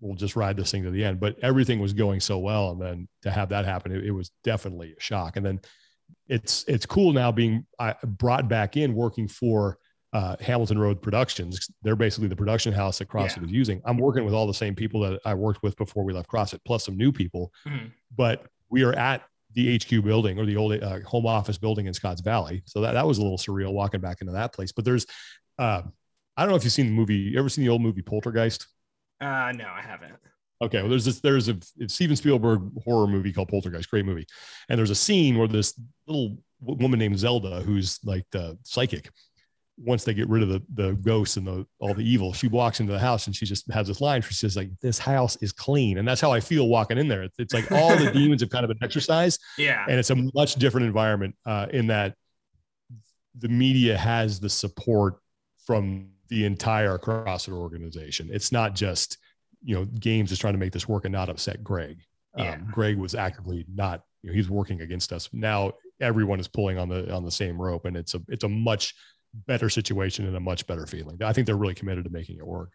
we'll 0.00 0.14
just 0.14 0.36
ride 0.36 0.56
this 0.56 0.70
thing 0.70 0.84
to 0.84 0.92
the 0.92 1.04
end. 1.04 1.18
But 1.18 1.36
everything 1.42 1.80
was 1.80 1.92
going 1.92 2.20
so 2.20 2.38
well. 2.38 2.70
And 2.70 2.80
then 2.80 3.08
to 3.22 3.32
have 3.32 3.48
that 3.48 3.64
happen, 3.64 3.90
it, 3.90 4.04
it 4.04 4.12
was 4.12 4.30
definitely 4.44 4.94
a 4.96 5.00
shock. 5.00 5.36
And 5.36 5.44
then 5.44 5.60
it's 6.28 6.64
it's 6.68 6.86
cool 6.86 7.12
now 7.12 7.32
being 7.32 7.66
brought 8.04 8.48
back 8.48 8.76
in 8.76 8.94
working 8.94 9.26
for 9.26 9.78
uh, 10.12 10.36
Hamilton 10.38 10.78
Road 10.78 11.02
Productions. 11.02 11.68
They're 11.82 11.96
basically 11.96 12.28
the 12.28 12.36
production 12.36 12.72
house 12.72 12.98
that 12.98 13.08
CrossFit 13.08 13.38
yeah. 13.38 13.46
is 13.46 13.50
using. 13.50 13.82
I'm 13.84 13.98
working 13.98 14.24
with 14.24 14.32
all 14.32 14.46
the 14.46 14.54
same 14.54 14.76
people 14.76 15.00
that 15.00 15.18
I 15.24 15.34
worked 15.34 15.64
with 15.64 15.76
before 15.76 16.04
we 16.04 16.12
left 16.12 16.30
CrossFit, 16.30 16.60
plus 16.64 16.84
some 16.84 16.96
new 16.96 17.10
people. 17.10 17.52
Mm-hmm. 17.66 17.86
But 18.16 18.46
we 18.70 18.84
are 18.84 18.92
at 18.92 19.22
the 19.56 19.76
HQ 19.76 20.04
building 20.04 20.38
or 20.38 20.44
the 20.44 20.56
old 20.56 20.80
uh, 20.80 21.00
home 21.00 21.26
office 21.26 21.58
building 21.58 21.86
in 21.86 21.94
Scotts 21.94 22.20
Valley. 22.20 22.62
So 22.66 22.82
that, 22.82 22.92
that 22.92 23.06
was 23.06 23.18
a 23.18 23.22
little 23.22 23.38
surreal 23.38 23.72
walking 23.72 24.00
back 24.00 24.20
into 24.20 24.34
that 24.34 24.52
place. 24.52 24.70
But 24.70 24.84
there's, 24.84 25.06
uh, 25.58 25.82
I 26.36 26.42
don't 26.42 26.50
know 26.50 26.56
if 26.56 26.62
you've 26.62 26.72
seen 26.72 26.86
the 26.86 26.92
movie. 26.92 27.16
You 27.16 27.38
ever 27.38 27.48
seen 27.48 27.64
the 27.64 27.70
old 27.70 27.80
movie 27.80 28.02
Poltergeist? 28.02 28.66
Uh, 29.20 29.52
no, 29.56 29.66
I 29.66 29.80
haven't. 29.80 30.12
Okay, 30.62 30.80
well, 30.80 30.88
there's 30.88 31.04
this. 31.04 31.20
There's 31.20 31.48
a 31.48 31.56
Steven 31.86 32.16
Spielberg 32.16 32.62
horror 32.82 33.06
movie 33.06 33.32
called 33.32 33.48
Poltergeist, 33.48 33.90
great 33.90 34.06
movie, 34.06 34.26
and 34.70 34.78
there's 34.78 34.90
a 34.90 34.94
scene 34.94 35.36
where 35.36 35.48
this 35.48 35.78
little 36.06 36.38
woman 36.60 36.98
named 36.98 37.18
Zelda, 37.18 37.60
who's 37.60 37.98
like 38.04 38.24
the 38.30 38.56
psychic, 38.64 39.10
once 39.78 40.04
they 40.04 40.14
get 40.14 40.28
rid 40.28 40.42
of 40.42 40.48
the 40.48 40.62
the 40.74 40.92
ghosts 40.94 41.36
and 41.36 41.46
the 41.46 41.66
all 41.78 41.94
the 41.94 42.02
evil, 42.02 42.32
she 42.32 42.48
walks 42.48 42.80
into 42.80 42.92
the 42.92 42.98
house 42.98 43.26
and 43.26 43.36
she 43.36 43.44
just 43.44 43.70
has 43.70 43.88
this 43.88 44.00
line. 44.00 44.22
She 44.22 44.34
says 44.34 44.56
like, 44.56 44.70
"This 44.80 44.98
house 44.98 45.36
is 45.42 45.52
clean," 45.52 45.98
and 45.98 46.08
that's 46.08 46.20
how 46.20 46.32
I 46.32 46.40
feel 46.40 46.68
walking 46.68 46.98
in 46.98 47.08
there. 47.08 47.22
It's, 47.22 47.38
it's 47.38 47.54
like 47.54 47.70
all 47.70 47.96
the 47.96 48.10
demons 48.14 48.40
have 48.40 48.50
kind 48.50 48.64
of 48.64 48.68
been 48.68 48.82
exercised. 48.82 49.40
Yeah, 49.58 49.84
and 49.88 49.98
it's 49.98 50.10
a 50.10 50.16
much 50.34 50.54
different 50.54 50.86
environment 50.86 51.34
uh, 51.44 51.66
in 51.70 51.88
that 51.88 52.14
the 53.38 53.48
media 53.48 53.96
has 53.96 54.40
the 54.40 54.48
support 54.48 55.16
from 55.66 56.08
the 56.28 56.44
entire 56.44 56.98
CrossFit 56.98 57.52
organization. 57.52 58.30
It's 58.32 58.52
not 58.52 58.74
just 58.74 59.18
you 59.62 59.74
know 59.74 59.84
games 59.84 60.32
is 60.32 60.38
trying 60.38 60.54
to 60.54 60.58
make 60.58 60.72
this 60.72 60.88
work 60.88 61.04
and 61.04 61.12
not 61.12 61.28
upset 61.28 61.62
Greg. 61.62 61.98
Yeah. 62.36 62.52
Um, 62.52 62.68
Greg 62.70 62.96
was 62.96 63.14
actively 63.14 63.64
not. 63.72 64.02
You 64.22 64.30
know, 64.30 64.34
he's 64.34 64.48
working 64.48 64.80
against 64.80 65.12
us 65.12 65.28
now. 65.32 65.72
Everyone 66.00 66.40
is 66.40 66.48
pulling 66.48 66.78
on 66.78 66.88
the 66.88 67.12
on 67.12 67.24
the 67.24 67.30
same 67.30 67.60
rope, 67.60 67.84
and 67.84 67.96
it's 67.96 68.14
a 68.14 68.22
it's 68.28 68.44
a 68.44 68.48
much 68.48 68.94
better 69.46 69.68
situation 69.68 70.26
and 70.26 70.36
a 70.36 70.40
much 70.40 70.66
better 70.66 70.86
feeling. 70.86 71.22
I 71.22 71.32
think 71.32 71.46
they're 71.46 71.56
really 71.56 71.74
committed 71.74 72.04
to 72.04 72.10
making 72.10 72.38
it 72.38 72.46
work. 72.46 72.70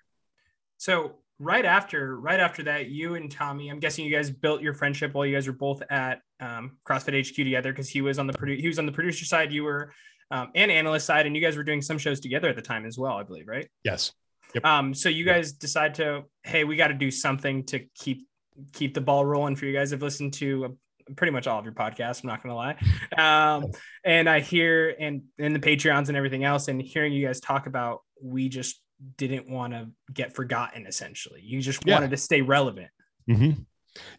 So 0.78 1.16
right 1.40 1.66
after 1.66 2.20
right 2.20 2.40
after 2.40 2.64
that, 2.64 2.90
you 2.90 3.16
and 3.16 3.32
Tommy, 3.32 3.70
I'm 3.70 3.80
guessing 3.80 4.06
you 4.06 4.16
guys 4.16 4.30
built 4.30 4.62
your 4.62 4.74
friendship 4.74 5.14
while 5.14 5.26
you 5.26 5.36
guys 5.36 5.48
were 5.48 5.54
both 5.54 5.82
at 5.90 6.22
um, 6.40 6.78
CrossFit 6.88 7.28
HQ 7.28 7.36
together 7.36 7.72
because 7.72 7.90
he 7.90 8.02
was 8.02 8.20
on 8.20 8.28
the 8.28 8.34
produ- 8.34 8.60
he 8.60 8.68
was 8.68 8.80
on 8.80 8.86
the 8.86 8.92
producer 8.92 9.26
side, 9.26 9.52
you 9.52 9.64
were 9.64 9.94
um, 10.32 10.50
and 10.56 10.72
analyst 10.72 11.06
side, 11.06 11.26
and 11.26 11.36
you 11.36 11.42
guys 11.42 11.58
were 11.58 11.64
doing 11.64 11.82
some 11.82 11.98
shows 11.98 12.20
together 12.20 12.50
at 12.50 12.56
the 12.56 12.62
time 12.62 12.86
as 12.86 12.98
well, 12.98 13.14
I 13.14 13.24
believe, 13.24 13.48
right? 13.48 13.68
Yes. 13.84 14.14
Yep. 14.54 14.66
Um, 14.66 14.94
so 14.94 15.10
you 15.10 15.26
guys 15.26 15.54
decide 15.54 15.96
to, 15.96 16.24
hey, 16.44 16.64
we 16.64 16.76
got 16.76 16.88
to 16.88 16.94
do 16.94 17.12
something 17.12 17.66
to 17.66 17.86
keep 17.96 18.28
keep 18.74 18.94
the 18.94 19.02
ball 19.02 19.26
rolling 19.26 19.56
for 19.56 19.66
you 19.66 19.74
guys. 19.74 19.94
I've 19.94 20.02
listened 20.02 20.34
to 20.34 20.78
pretty 21.16 21.32
much 21.32 21.48
all 21.48 21.60
of 21.60 21.66
your 21.66 21.74
podcasts. 21.74 22.24
I'm 22.24 22.30
not 22.30 22.44
gonna 22.44 22.56
lie. 22.56 22.78
Um, 23.18 23.72
and 24.04 24.30
I 24.30 24.40
hear 24.40 24.96
and 25.00 25.24
and 25.38 25.56
the 25.56 25.60
Patreons 25.60 26.08
and 26.08 26.18
everything 26.18 26.44
else, 26.44 26.68
and 26.68 26.82
hearing 26.82 27.14
you 27.14 27.26
guys 27.26 27.40
talk 27.40 27.68
about 27.68 28.02
we 28.22 28.50
just 28.50 28.82
didn't 29.18 29.50
want 29.50 29.74
to 29.74 29.90
get 30.14 30.34
forgotten. 30.34 30.86
Essentially, 30.86 31.42
you 31.42 31.62
just 31.62 31.86
yeah. 31.86 31.96
wanted 31.96 32.12
to 32.12 32.18
stay 32.18 32.42
relevant. 32.42 32.90
Mm-hmm. 33.30 33.62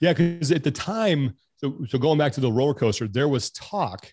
Yeah, 0.00 0.12
because 0.12 0.52
at 0.52 0.64
the 0.64 0.70
time, 0.70 1.34
so 1.56 1.84
so 1.88 1.98
going 1.98 2.18
back 2.18 2.32
to 2.32 2.40
the 2.40 2.52
roller 2.52 2.74
coaster, 2.74 3.08
there 3.08 3.28
was 3.28 3.50
talk, 3.50 4.12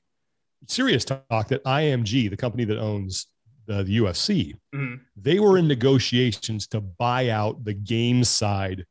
serious 0.68 1.06
talk 1.06 1.48
that 1.50 1.64
IMG, 1.66 2.30
the 2.30 2.38
company 2.38 2.66
that 2.66 2.80
owns 2.80 3.28
the, 3.70 3.84
the 3.84 3.98
UFC, 4.00 4.56
mm-hmm. 4.74 4.96
they 5.16 5.40
were 5.40 5.58
in 5.58 5.68
negotiations 5.68 6.68
to 6.68 6.82
buy 6.82 7.30
out 7.30 7.64
the 7.64 7.74
game 7.74 8.24
side 8.24 8.86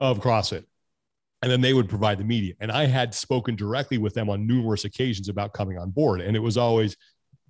of 0.00 0.20
CrossFit. 0.20 0.64
And 1.42 1.50
then 1.50 1.60
they 1.60 1.72
would 1.72 1.88
provide 1.88 2.18
the 2.18 2.24
media. 2.24 2.54
And 2.60 2.72
I 2.72 2.86
had 2.86 3.14
spoken 3.14 3.54
directly 3.54 3.98
with 3.98 4.14
them 4.14 4.28
on 4.28 4.46
numerous 4.46 4.84
occasions 4.84 5.28
about 5.28 5.52
coming 5.52 5.78
on 5.78 5.90
board. 5.90 6.20
And 6.20 6.36
it 6.36 6.40
was 6.40 6.56
always 6.56 6.96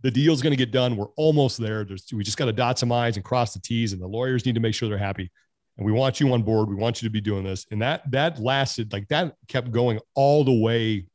the 0.03 0.11
deal's 0.11 0.43
going 0.43 0.53
to 0.53 0.57
get 0.57 0.71
done. 0.71 0.97
We're 0.97 1.07
almost 1.17 1.59
there. 1.59 1.85
There's, 1.85 2.07
we 2.13 2.23
just 2.23 2.37
got 2.37 2.47
to 2.47 2.53
dot 2.53 2.79
some 2.79 2.93
I's 2.93 3.17
and 3.17 3.25
cross 3.25 3.55
the 3.55 3.61
T's, 3.61 3.93
and 3.93 4.01
the 4.01 4.07
lawyers 4.07 4.47
need 4.47 4.55
to 4.55 4.61
make 4.61 4.75
sure 4.75 4.89
they're 4.89 4.99
happy. 4.99 5.31
And 5.77 5.87
we 5.87 5.93
want 5.93 6.21
you 6.21 6.33
on 6.33 6.43
board. 6.43 6.69
We 6.69 6.75
want 6.75 7.01
you 7.01 7.09
to 7.09 7.13
be 7.13 7.21
doing 7.21 7.45
this. 7.45 7.67
And 7.71 7.81
that 7.83 8.09
that 8.11 8.41
lasted 8.41 8.93
like 8.93 9.09
that 9.09 9.35
kept 9.49 9.71
going 9.71 10.01
all 10.15 10.45
the 10.45 10.53
way, 10.53 11.07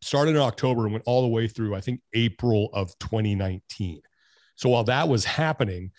started 0.00 0.32
in 0.32 0.42
October 0.42 0.84
and 0.84 0.92
went 0.92 1.04
all 1.06 1.22
the 1.22 1.28
way 1.28 1.48
through, 1.48 1.74
I 1.74 1.80
think, 1.80 2.00
April 2.14 2.70
of 2.72 2.98
2019. 2.98 4.00
So 4.56 4.68
while 4.70 4.84
that 4.84 5.08
was 5.08 5.24
happening, 5.24 5.90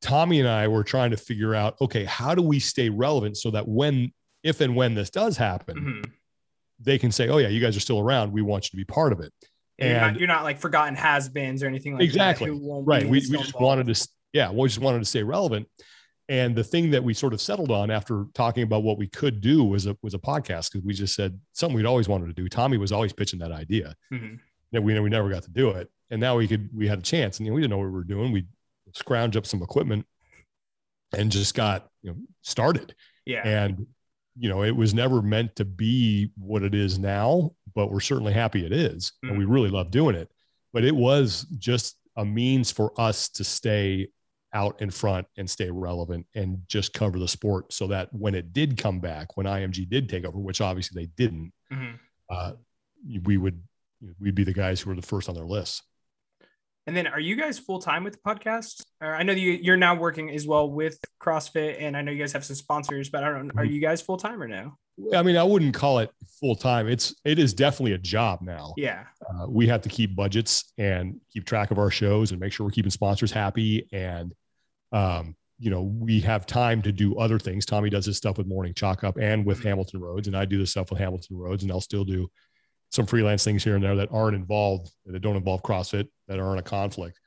Tommy 0.00 0.40
and 0.40 0.48
I 0.48 0.68
were 0.68 0.84
trying 0.84 1.10
to 1.10 1.16
figure 1.16 1.54
out, 1.54 1.76
okay, 1.80 2.04
how 2.04 2.34
do 2.34 2.42
we 2.42 2.58
stay 2.58 2.88
relevant 2.88 3.36
so 3.36 3.50
that 3.50 3.68
when, 3.68 4.12
if 4.42 4.60
and 4.60 4.74
when 4.76 4.94
this 4.94 5.10
does 5.10 5.36
happen, 5.36 5.76
mm-hmm. 5.76 6.10
they 6.80 6.98
can 6.98 7.12
say, 7.12 7.28
oh, 7.28 7.38
yeah, 7.38 7.48
you 7.48 7.60
guys 7.60 7.76
are 7.76 7.80
still 7.80 8.00
around. 8.00 8.32
We 8.32 8.42
want 8.42 8.66
you 8.66 8.70
to 8.70 8.76
be 8.76 8.84
part 8.84 9.12
of 9.12 9.20
it. 9.20 9.32
And 9.78 9.90
you're 9.90 10.00
not, 10.00 10.18
you're 10.20 10.28
not 10.28 10.44
like 10.44 10.58
forgotten 10.58 10.94
has 10.94 11.28
beens 11.28 11.62
or 11.62 11.66
anything 11.66 11.94
like 11.94 12.02
exactly. 12.02 12.50
that. 12.50 12.82
Right. 12.84 13.04
We, 13.04 13.22
we 13.30 13.38
just 13.38 13.58
wanted 13.58 13.86
to, 13.94 14.08
yeah, 14.32 14.50
we 14.50 14.68
just 14.68 14.80
wanted 14.80 14.98
to 14.98 15.04
stay 15.04 15.22
relevant. 15.22 15.68
And 16.28 16.54
the 16.54 16.62
thing 16.62 16.90
that 16.90 17.02
we 17.02 17.12
sort 17.12 17.32
of 17.32 17.40
settled 17.40 17.70
on 17.70 17.90
after 17.90 18.26
talking 18.34 18.62
about 18.62 18.84
what 18.84 18.98
we 18.98 19.08
could 19.08 19.40
do 19.40 19.64
was 19.64 19.86
a, 19.86 19.96
was 20.02 20.14
a 20.14 20.18
podcast 20.18 20.70
because 20.70 20.84
we 20.84 20.94
just 20.94 21.14
said 21.14 21.40
something 21.54 21.76
we'd 21.76 21.86
always 21.86 22.08
wanted 22.08 22.26
to 22.26 22.32
do. 22.34 22.48
Tommy 22.48 22.76
was 22.76 22.92
always 22.92 23.12
pitching 23.12 23.40
that 23.40 23.52
idea. 23.52 23.94
Mm-hmm. 24.12 24.36
That 24.72 24.82
we, 24.82 24.98
we 25.00 25.10
never 25.10 25.28
got 25.28 25.42
to 25.42 25.50
do 25.50 25.70
it. 25.70 25.90
And 26.10 26.20
now 26.20 26.36
we 26.36 26.46
could, 26.46 26.70
we 26.72 26.86
had 26.86 27.00
a 27.00 27.02
chance 27.02 27.38
and 27.38 27.46
you 27.46 27.50
know, 27.50 27.54
we 27.56 27.62
didn't 27.62 27.70
know 27.70 27.78
what 27.78 27.86
we 27.86 27.90
were 27.90 28.04
doing. 28.04 28.30
We 28.30 28.46
scrounge 28.94 29.36
up 29.36 29.46
some 29.46 29.62
equipment 29.62 30.06
and 31.16 31.30
just 31.30 31.54
got 31.54 31.88
you 32.02 32.10
know 32.10 32.16
started. 32.42 32.94
Yeah. 33.24 33.46
And 33.46 33.86
you 34.36 34.48
know, 34.48 34.62
it 34.62 34.74
was 34.74 34.94
never 34.94 35.22
meant 35.22 35.56
to 35.56 35.64
be 35.64 36.30
what 36.36 36.62
it 36.62 36.74
is 36.74 36.98
now, 36.98 37.50
but 37.74 37.90
we're 37.90 38.00
certainly 38.00 38.32
happy 38.32 38.64
it 38.64 38.72
is, 38.72 39.12
mm. 39.24 39.30
and 39.30 39.38
we 39.38 39.44
mm. 39.44 39.50
really 39.50 39.70
love 39.70 39.90
doing 39.90 40.16
it. 40.16 40.30
But 40.72 40.84
it 40.84 40.94
was 40.94 41.46
just 41.58 41.96
a 42.16 42.24
means 42.24 42.70
for 42.70 42.92
us 43.00 43.28
to 43.30 43.44
stay 43.44 44.08
out 44.52 44.80
in 44.80 44.90
front 44.90 45.26
and 45.36 45.48
stay 45.48 45.70
relevant 45.70 46.26
and 46.34 46.58
just 46.66 46.92
cover 46.92 47.18
the 47.18 47.28
sport 47.28 47.72
so 47.72 47.86
that 47.86 48.12
when 48.12 48.34
it 48.34 48.52
did 48.52 48.76
come 48.76 49.00
back, 49.00 49.36
when 49.36 49.46
IMG 49.46 49.88
did 49.88 50.08
take 50.08 50.24
over, 50.24 50.38
which 50.38 50.60
obviously 50.60 51.02
they 51.02 51.10
didn't, 51.16 51.52
mm-hmm. 51.72 51.94
uh, 52.28 52.52
we 53.24 53.36
would 53.36 53.60
we'd 54.18 54.34
be 54.34 54.44
the 54.44 54.52
guys 54.52 54.80
who 54.80 54.90
were 54.90 54.96
the 54.96 55.02
first 55.02 55.28
on 55.28 55.34
their 55.34 55.44
list. 55.44 55.82
And 56.86 56.96
then 56.96 57.06
are 57.06 57.20
you 57.20 57.36
guys 57.36 57.58
full 57.58 57.78
time 57.78 58.04
with 58.04 58.14
the 58.14 58.18
podcast? 58.26 58.82
Or 59.00 59.14
I 59.14 59.22
know 59.22 59.32
you, 59.32 59.52
you're 59.52 59.76
now 59.76 59.94
working 59.94 60.30
as 60.30 60.46
well 60.46 60.70
with 60.70 60.98
CrossFit, 61.22 61.76
and 61.80 61.96
I 61.96 62.02
know 62.02 62.10
you 62.10 62.18
guys 62.18 62.32
have 62.32 62.44
some 62.44 62.56
sponsors, 62.56 63.10
but 63.10 63.22
I 63.22 63.30
don't 63.30 63.46
know, 63.46 63.52
are 63.56 63.64
mm-hmm. 63.64 63.74
you 63.74 63.80
guys 63.80 64.00
full 64.00 64.16
time 64.16 64.42
or 64.42 64.48
no? 64.48 64.76
I 65.14 65.22
mean, 65.22 65.36
I 65.36 65.42
wouldn't 65.42 65.74
call 65.74 65.98
it 65.98 66.10
full 66.40 66.54
time. 66.54 66.88
It's 66.88 67.14
it 67.24 67.38
is 67.38 67.54
definitely 67.54 67.92
a 67.92 67.98
job 67.98 68.40
now. 68.42 68.74
Yeah, 68.76 69.04
uh, 69.28 69.46
we 69.48 69.66
have 69.68 69.82
to 69.82 69.88
keep 69.88 70.14
budgets 70.14 70.72
and 70.78 71.20
keep 71.32 71.46
track 71.46 71.70
of 71.70 71.78
our 71.78 71.90
shows 71.90 72.32
and 72.32 72.40
make 72.40 72.52
sure 72.52 72.66
we're 72.66 72.72
keeping 72.72 72.90
sponsors 72.90 73.32
happy. 73.32 73.88
And 73.92 74.34
um, 74.92 75.36
you 75.58 75.70
know, 75.70 75.82
we 75.82 76.20
have 76.20 76.46
time 76.46 76.82
to 76.82 76.92
do 76.92 77.16
other 77.18 77.38
things. 77.38 77.66
Tommy 77.66 77.90
does 77.90 78.06
his 78.06 78.16
stuff 78.16 78.38
with 78.38 78.46
Morning 78.46 78.74
Chalk 78.74 79.04
Up 79.04 79.16
and 79.16 79.46
with 79.46 79.58
mm-hmm. 79.58 79.68
Hamilton 79.68 80.00
Roads, 80.00 80.26
and 80.26 80.36
I 80.36 80.44
do 80.44 80.58
the 80.58 80.66
stuff 80.66 80.90
with 80.90 80.98
Hamilton 80.98 81.36
Roads, 81.36 81.62
and 81.62 81.72
I'll 81.72 81.80
still 81.80 82.04
do 82.04 82.30
some 82.90 83.06
freelance 83.06 83.44
things 83.44 83.64
here 83.64 83.76
and 83.76 83.84
there 83.84 83.96
that 83.96 84.10
aren't 84.12 84.36
involved, 84.36 84.92
that 85.06 85.20
don't 85.20 85.36
involve 85.36 85.62
CrossFit, 85.62 86.08
that 86.28 86.38
aren't 86.38 86.60
a 86.60 86.62
conflict. 86.62 87.18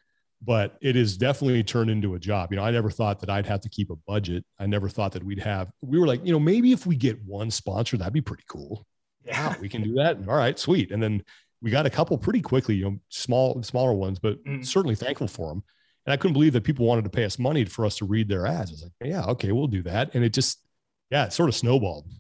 But 0.45 0.77
it 0.81 0.97
is 0.97 1.17
definitely 1.17 1.63
turned 1.63 1.89
into 1.89 2.15
a 2.15 2.19
job. 2.19 2.51
You 2.51 2.57
know, 2.57 2.65
I 2.65 2.71
never 2.71 2.89
thought 2.89 3.21
that 3.21 3.29
I'd 3.29 3.45
have 3.45 3.61
to 3.61 3.69
keep 3.69 3.89
a 3.89 3.95
budget. 3.95 4.43
I 4.59 4.65
never 4.65 4.89
thought 4.89 5.13
that 5.13 5.23
we'd 5.23 5.39
have, 5.39 5.71
we 5.81 5.97
were 5.97 6.07
like, 6.07 6.25
you 6.25 6.33
know, 6.33 6.39
maybe 6.39 6.73
if 6.73 6.85
we 6.85 6.97
get 6.97 7.23
one 7.23 7.49
sponsor, 7.49 7.95
that'd 7.95 8.13
be 8.13 8.19
pretty 8.21 8.43
cool. 8.49 8.85
Yeah, 9.25 9.55
we 9.61 9.69
can 9.69 9.83
do 9.83 9.93
that. 9.95 10.17
All 10.27 10.35
right, 10.35 10.59
sweet. 10.59 10.91
And 10.91 11.01
then 11.01 11.23
we 11.61 11.71
got 11.71 11.85
a 11.85 11.89
couple 11.89 12.17
pretty 12.17 12.41
quickly, 12.41 12.75
you 12.75 12.83
know, 12.83 12.99
small, 13.07 13.63
smaller 13.63 13.93
ones, 13.93 14.19
but 14.19 14.43
mm. 14.43 14.65
certainly 14.65 14.95
thankful 14.95 15.29
for 15.29 15.47
them. 15.47 15.63
And 16.05 16.11
I 16.11 16.17
couldn't 16.17 16.33
believe 16.33 16.51
that 16.51 16.65
people 16.65 16.85
wanted 16.85 17.05
to 17.05 17.09
pay 17.09 17.23
us 17.23 17.39
money 17.39 17.63
for 17.63 17.85
us 17.85 17.95
to 17.99 18.05
read 18.05 18.27
their 18.27 18.45
ads. 18.45 18.71
I 18.71 18.73
was 18.73 18.83
like, 18.83 18.91
yeah, 19.09 19.23
okay, 19.27 19.53
we'll 19.53 19.67
do 19.67 19.81
that. 19.83 20.13
And 20.13 20.25
it 20.25 20.33
just, 20.33 20.59
yeah, 21.09 21.23
it 21.23 21.31
sort 21.31 21.47
of 21.47 21.55
snowballed 21.55 22.11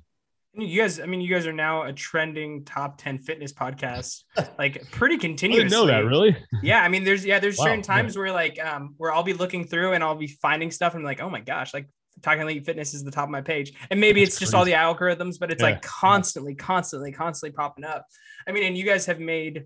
you 0.55 0.81
guys, 0.81 0.99
I 0.99 1.05
mean, 1.05 1.21
you 1.21 1.33
guys 1.33 1.47
are 1.47 1.53
now 1.53 1.83
a 1.83 1.93
trending 1.93 2.63
top 2.63 2.97
10 2.97 3.19
fitness 3.19 3.53
podcast, 3.53 4.23
like 4.59 4.89
pretty 4.91 5.17
continuously. 5.17 5.69
know 5.69 5.87
that 5.87 6.05
really? 6.05 6.37
Yeah. 6.61 6.83
I 6.83 6.89
mean, 6.89 7.03
there's, 7.03 7.25
yeah, 7.25 7.39
there's 7.39 7.57
wow, 7.57 7.65
certain 7.65 7.81
times 7.81 8.17
where 8.17 8.31
like, 8.31 8.63
um, 8.63 8.93
where 8.97 9.11
I'll 9.11 9.23
be 9.23 9.33
looking 9.33 9.65
through 9.65 9.93
and 9.93 10.03
I'll 10.03 10.15
be 10.15 10.27
finding 10.27 10.69
stuff 10.69 10.93
and 10.93 11.01
I'm 11.01 11.05
like, 11.05 11.21
oh 11.21 11.29
my 11.29 11.39
gosh, 11.39 11.73
like 11.73 11.87
talking 12.21 12.41
elite 12.41 12.65
fitness 12.65 12.93
is 12.93 13.03
the 13.03 13.11
top 13.11 13.25
of 13.25 13.31
my 13.31 13.41
page. 13.41 13.73
And 13.89 13.99
maybe 13.99 14.21
That's 14.21 14.35
it's 14.35 14.39
just 14.39 14.53
all 14.53 14.65
the 14.65 14.73
algorithms, 14.73 15.39
but 15.39 15.51
it's 15.51 15.61
yeah. 15.61 15.69
like 15.69 15.81
constantly, 15.81 16.53
constantly, 16.53 17.11
constantly 17.11 17.55
popping 17.55 17.85
up. 17.85 18.05
I 18.47 18.51
mean, 18.51 18.63
and 18.63 18.77
you 18.77 18.85
guys 18.85 19.07
have 19.07 19.19
made, 19.19 19.65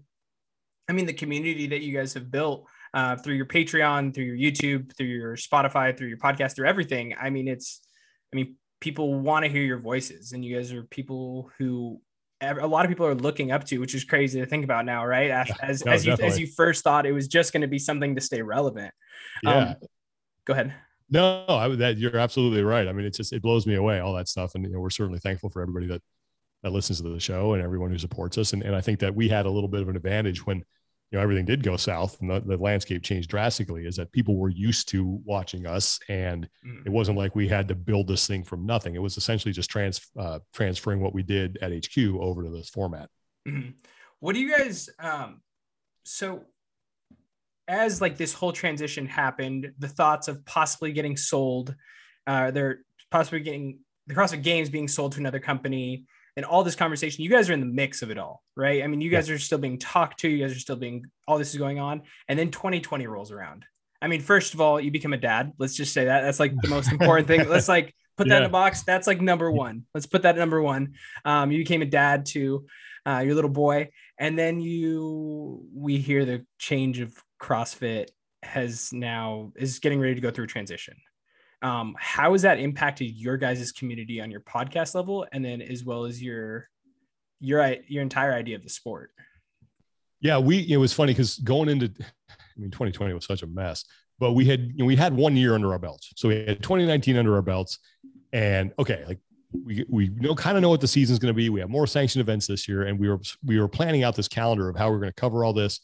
I 0.87 0.93
mean, 0.93 1.05
the 1.05 1.13
community 1.13 1.67
that 1.67 1.81
you 1.81 1.93
guys 1.93 2.13
have 2.13 2.31
built 2.31 2.65
uh, 2.93 3.17
through 3.17 3.35
your 3.35 3.45
Patreon, 3.45 4.13
through 4.13 4.23
your 4.23 4.37
YouTube, 4.37 4.95
through 4.95 5.07
your 5.07 5.35
Spotify, 5.35 5.97
through 5.97 6.07
your 6.07 6.17
podcast, 6.17 6.55
through 6.55 6.67
everything. 6.67 7.13
I 7.19 7.29
mean, 7.29 7.49
it's, 7.49 7.81
I 8.33 8.37
mean, 8.37 8.55
people 8.79 9.13
want 9.15 9.43
to 9.43 9.49
hear 9.49 9.63
your 9.63 9.79
voices 9.79 10.31
and 10.31 10.43
you 10.43 10.55
guys 10.55 10.71
are 10.71 10.83
people 10.83 11.51
who 11.57 11.99
a 12.41 12.67
lot 12.67 12.85
of 12.85 12.89
people 12.89 13.05
are 13.05 13.15
looking 13.15 13.51
up 13.51 13.63
to 13.63 13.79
which 13.79 13.95
is 13.95 14.03
crazy 14.03 14.39
to 14.39 14.45
think 14.45 14.63
about 14.63 14.85
now 14.85 15.05
right? 15.05 15.31
As 15.31 15.49
as, 15.61 15.85
no, 15.85 15.91
as 15.91 16.05
you 16.05 16.15
as 16.21 16.39
you 16.39 16.47
first 16.47 16.83
thought 16.83 17.05
it 17.05 17.11
was 17.11 17.27
just 17.27 17.51
going 17.51 17.61
to 17.61 17.67
be 17.67 17.79
something 17.79 18.15
to 18.15 18.21
stay 18.21 18.41
relevant. 18.41 18.93
Yeah. 19.43 19.57
Um, 19.57 19.75
go 20.45 20.53
ahead. 20.53 20.73
No 21.09 21.45
I, 21.47 21.67
that 21.75 21.97
you're 21.97 22.17
absolutely 22.17 22.63
right. 22.63 22.87
I 22.87 22.91
mean 22.91 23.05
it's 23.05 23.17
just 23.17 23.33
it 23.33 23.41
blows 23.41 23.65
me 23.65 23.75
away 23.75 23.99
all 23.99 24.13
that 24.13 24.27
stuff 24.27 24.55
and 24.55 24.63
you 24.63 24.71
know 24.71 24.79
we're 24.79 24.89
certainly 24.89 25.19
thankful 25.19 25.49
for 25.49 25.61
everybody 25.61 25.87
that 25.87 26.01
that 26.63 26.71
listens 26.71 27.01
to 27.01 27.09
the 27.09 27.19
show 27.19 27.53
and 27.53 27.63
everyone 27.63 27.91
who 27.91 27.97
supports 27.97 28.37
us 28.37 28.53
and, 28.53 28.63
and 28.63 28.75
i 28.75 28.81
think 28.81 28.99
that 28.99 29.13
we 29.13 29.29
had 29.29 29.45
a 29.45 29.49
little 29.49 29.69
bit 29.69 29.81
of 29.81 29.89
an 29.89 29.95
advantage 29.95 30.45
when 30.45 30.63
you 31.11 31.17
know 31.17 31.23
everything 31.23 31.45
did 31.45 31.63
go 31.63 31.77
south 31.77 32.19
and 32.21 32.29
the, 32.29 32.39
the, 32.41 32.57
landscape 32.57 33.01
changed 33.03 33.29
drastically 33.29 33.85
is 33.85 33.95
that 33.95 34.11
people 34.11 34.35
were 34.35 34.49
used 34.49 34.89
to 34.89 35.21
watching 35.23 35.65
us 35.65 35.99
and 36.09 36.49
mm. 36.65 36.85
it 36.85 36.89
wasn't 36.89 37.17
like 37.17 37.35
we 37.35 37.47
had 37.47 37.67
to 37.67 37.75
build 37.75 38.07
this 38.07 38.27
thing 38.27 38.43
from 38.43 38.65
nothing 38.65 38.95
it 38.95 39.01
was 39.01 39.17
essentially 39.17 39.53
just 39.53 39.69
trans 39.69 40.01
uh, 40.17 40.39
transferring 40.53 40.99
what 40.99 41.13
we 41.13 41.23
did 41.23 41.57
at 41.61 41.71
hq 41.71 41.97
over 42.19 42.43
to 42.43 42.49
this 42.49 42.69
format 42.69 43.09
mm-hmm. 43.47 43.69
what 44.19 44.33
do 44.33 44.39
you 44.39 44.55
guys 44.55 44.89
um 44.99 45.41
so 46.03 46.43
as 47.67 48.01
like 48.01 48.17
this 48.17 48.33
whole 48.33 48.53
transition 48.53 49.05
happened 49.05 49.71
the 49.79 49.87
thoughts 49.87 50.27
of 50.27 50.45
possibly 50.45 50.91
getting 50.91 51.17
sold 51.17 51.75
uh 52.27 52.51
they're 52.51 52.79
possibly 53.11 53.39
getting 53.39 53.79
the 54.07 54.13
CrossFit 54.15 54.41
Games 54.41 54.69
being 54.69 54.87
sold 54.87 55.11
to 55.13 55.19
another 55.19 55.39
company 55.39 56.05
and 56.37 56.45
all 56.45 56.63
this 56.63 56.75
conversation, 56.75 57.23
you 57.23 57.31
guys 57.31 57.49
are 57.49 57.53
in 57.53 57.59
the 57.59 57.65
mix 57.65 58.03
of 58.03 58.11
it 58.11 58.19
all, 58.19 58.43
right? 58.55 58.83
I 58.83 58.87
mean, 58.87 59.01
you 59.01 59.09
guys 59.09 59.27
yeah. 59.27 59.35
are 59.35 59.39
still 59.39 59.57
being 59.57 59.79
talked 59.79 60.19
to, 60.19 60.29
you 60.29 60.45
guys 60.45 60.55
are 60.55 60.59
still 60.59 60.75
being, 60.75 61.05
all 61.27 61.39
this 61.39 61.49
is 61.49 61.57
going 61.57 61.79
on. 61.79 62.03
And 62.29 62.37
then 62.37 62.51
2020 62.51 63.07
rolls 63.07 63.31
around. 63.31 63.65
I 64.03 64.07
mean, 64.07 64.21
first 64.21 64.53
of 64.53 64.61
all, 64.61 64.79
you 64.79 64.91
become 64.91 65.13
a 65.13 65.17
dad. 65.17 65.53
Let's 65.57 65.75
just 65.75 65.93
say 65.93 66.05
that. 66.05 66.21
That's 66.21 66.39
like 66.39 66.53
the 66.61 66.67
most 66.67 66.91
important 66.91 67.27
thing. 67.27 67.49
Let's 67.49 67.67
like 67.67 67.95
put 68.17 68.27
that 68.27 68.35
yeah. 68.35 68.41
in 68.41 68.43
a 68.43 68.49
box. 68.49 68.83
That's 68.83 69.07
like 69.07 69.19
number 69.19 69.51
one. 69.51 69.85
Let's 69.95 70.05
put 70.05 70.21
that 70.21 70.37
number 70.37 70.61
one. 70.61 70.93
Um, 71.25 71.51
you 71.51 71.57
became 71.57 71.81
a 71.81 71.87
dad 71.87 72.27
to 72.27 72.67
uh, 73.07 73.23
your 73.25 73.33
little 73.33 73.49
boy. 73.49 73.89
And 74.19 74.37
then 74.37 74.59
you, 74.59 75.65
we 75.73 75.97
hear 75.97 76.23
the 76.23 76.45
change 76.59 76.99
of 76.99 77.15
CrossFit 77.41 78.09
has 78.43 78.93
now 78.93 79.53
is 79.55 79.79
getting 79.79 79.99
ready 79.99 80.13
to 80.13 80.21
go 80.21 80.29
through 80.29 80.45
a 80.45 80.47
transition 80.47 80.97
um, 81.61 81.95
how 81.99 82.33
has 82.33 82.43
that 82.43 82.59
impacted 82.59 83.15
your 83.15 83.37
guys' 83.37 83.71
community 83.71 84.21
on 84.21 84.29
your 84.31 84.41
podcast 84.41 84.95
level 84.95 85.25
and 85.31 85.43
then 85.43 85.61
as 85.61 85.83
well 85.83 86.05
as 86.05 86.21
your 86.21 86.69
your 87.39 87.75
your 87.87 88.01
entire 88.01 88.33
idea 88.33 88.55
of 88.55 88.63
the 88.63 88.69
sport? 88.69 89.11
Yeah 90.19 90.39
we 90.39 90.59
it 90.71 90.77
was 90.77 90.93
funny 90.93 91.13
because 91.13 91.37
going 91.37 91.69
into 91.69 91.91
i 92.29 92.59
mean 92.59 92.71
2020 92.71 93.13
was 93.13 93.25
such 93.25 93.43
a 93.43 93.47
mess 93.47 93.85
but 94.19 94.33
we 94.33 94.45
had 94.45 94.61
you 94.61 94.79
know, 94.79 94.85
we 94.85 94.95
had 94.95 95.13
one 95.13 95.35
year 95.35 95.53
under 95.53 95.71
our 95.71 95.79
belts. 95.79 96.11
So 96.15 96.29
we 96.29 96.35
had 96.45 96.61
2019 96.61 97.17
under 97.17 97.35
our 97.35 97.41
belts 97.41 97.79
and 98.33 98.73
okay 98.77 99.03
like 99.07 99.19
we 99.53 99.85
we 99.89 100.09
know 100.09 100.35
kind 100.35 100.57
of 100.57 100.61
know 100.61 100.69
what 100.69 100.81
the 100.81 100.87
season's 100.87 101.19
going 101.19 101.33
to 101.33 101.37
be. 101.37 101.49
We 101.49 101.59
have 101.61 101.69
more 101.69 101.87
sanctioned 101.87 102.21
events 102.21 102.47
this 102.47 102.67
year 102.67 102.83
and 102.83 102.99
we 102.99 103.09
were 103.09 103.19
we 103.45 103.59
were 103.59 103.67
planning 103.67 104.03
out 104.03 104.15
this 104.15 104.27
calendar 104.27 104.69
of 104.69 104.75
how 104.75 104.89
we're 104.89 104.99
going 104.99 105.11
to 105.11 105.21
cover 105.21 105.43
all 105.43 105.53
this 105.53 105.79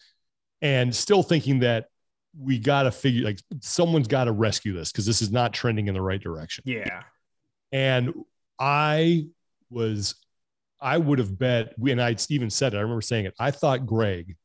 and 0.62 0.93
still 0.93 1.23
thinking 1.23 1.59
that 1.59 1.88
we 2.37 2.57
got 2.57 2.83
to 2.83 2.91
figure 2.91 3.23
like 3.23 3.39
someone's 3.61 4.07
got 4.07 4.25
to 4.25 4.31
rescue 4.31 4.73
this 4.73 4.91
because 4.91 5.05
this 5.05 5.21
is 5.21 5.31
not 5.31 5.53
trending 5.53 5.87
in 5.87 5.93
the 5.93 6.01
right 6.01 6.21
direction. 6.21 6.63
Yeah. 6.65 7.03
And 7.71 8.13
I 8.59 9.27
was, 9.69 10.15
I 10.81 10.97
would 10.97 11.19
have 11.19 11.37
bet, 11.37 11.73
and 11.77 12.01
I 12.01 12.15
even 12.29 12.49
said 12.49 12.73
it, 12.73 12.77
I 12.77 12.81
remember 12.81 13.01
saying 13.01 13.25
it. 13.25 13.33
I 13.39 13.51
thought 13.51 13.85
Greg 13.85 14.35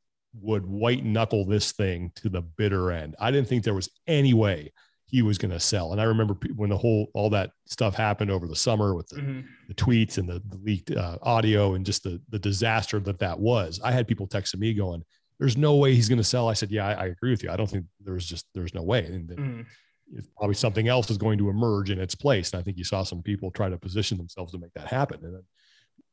would 0.41 0.67
white 0.67 1.05
knuckle 1.05 1.45
this 1.45 1.73
thing 1.73 2.13
to 2.17 2.29
the 2.29 2.43
bitter 2.43 2.93
end. 2.93 3.17
I 3.19 3.31
didn't 3.31 3.49
think 3.49 3.65
there 3.65 3.75
was 3.75 3.91
any 4.07 4.35
way 4.35 4.73
he 5.07 5.23
was 5.23 5.39
going 5.39 5.51
to 5.51 5.59
sell. 5.59 5.93
And 5.93 6.01
I 6.01 6.05
remember 6.05 6.37
when 6.55 6.69
the 6.69 6.77
whole, 6.77 7.09
all 7.15 7.31
that 7.31 7.51
stuff 7.67 7.95
happened 7.95 8.31
over 8.31 8.47
the 8.47 8.55
summer 8.55 8.95
with 8.95 9.09
the, 9.09 9.17
mm-hmm. 9.17 9.41
the 9.69 9.75
tweets 9.75 10.19
and 10.19 10.29
the, 10.29 10.43
the 10.49 10.59
leaked 10.59 10.91
uh, 10.91 11.17
audio 11.23 11.75
and 11.75 11.85
just 11.85 12.03
the, 12.03 12.21
the 12.29 12.39
disaster 12.39 13.01
that 13.01 13.19
that 13.19 13.41
was. 13.41 13.81
I 13.83 13.91
had 13.91 14.07
people 14.07 14.29
texting 14.29 14.59
me 14.59 14.75
going, 14.75 15.03
there's 15.39 15.57
no 15.57 15.77
way 15.77 15.95
he's 15.95 16.09
going 16.09 16.19
to 16.19 16.25
sell. 16.25 16.49
I 16.49 16.55
said, 16.55 16.71
yeah, 16.71 16.87
I, 16.87 16.93
I, 16.93 17.07
agree 17.07 17.31
with 17.31 17.43
you. 17.43 17.51
I 17.51 17.57
don't 17.57 17.71
think 17.71 17.87
there's 18.05 18.27
just, 18.27 18.47
there's 18.55 18.75
no 18.75 18.83
way. 18.83 19.05
And 19.07 19.29
then, 19.29 19.67
mm. 20.13 20.25
probably 20.37 20.55
something 20.55 20.89
else 20.89 21.11
is 21.11 21.19
going 21.19 21.39
to 21.39 21.49
emerge 21.49 21.91
in 21.91 22.01
its 22.01 22.15
place. 22.15 22.53
And 22.53 22.61
I 22.61 22.63
think 22.63 22.77
you 22.77 22.85
saw 22.85 23.05
some 23.05 23.23
people 23.23 23.51
try 23.51 23.69
to 23.69 23.79
position 23.79 24.19
themselves 24.19 24.53
to 24.53 24.59
make 24.59 24.73
that 24.75 24.89
happen. 24.89 25.21
And 25.23 25.43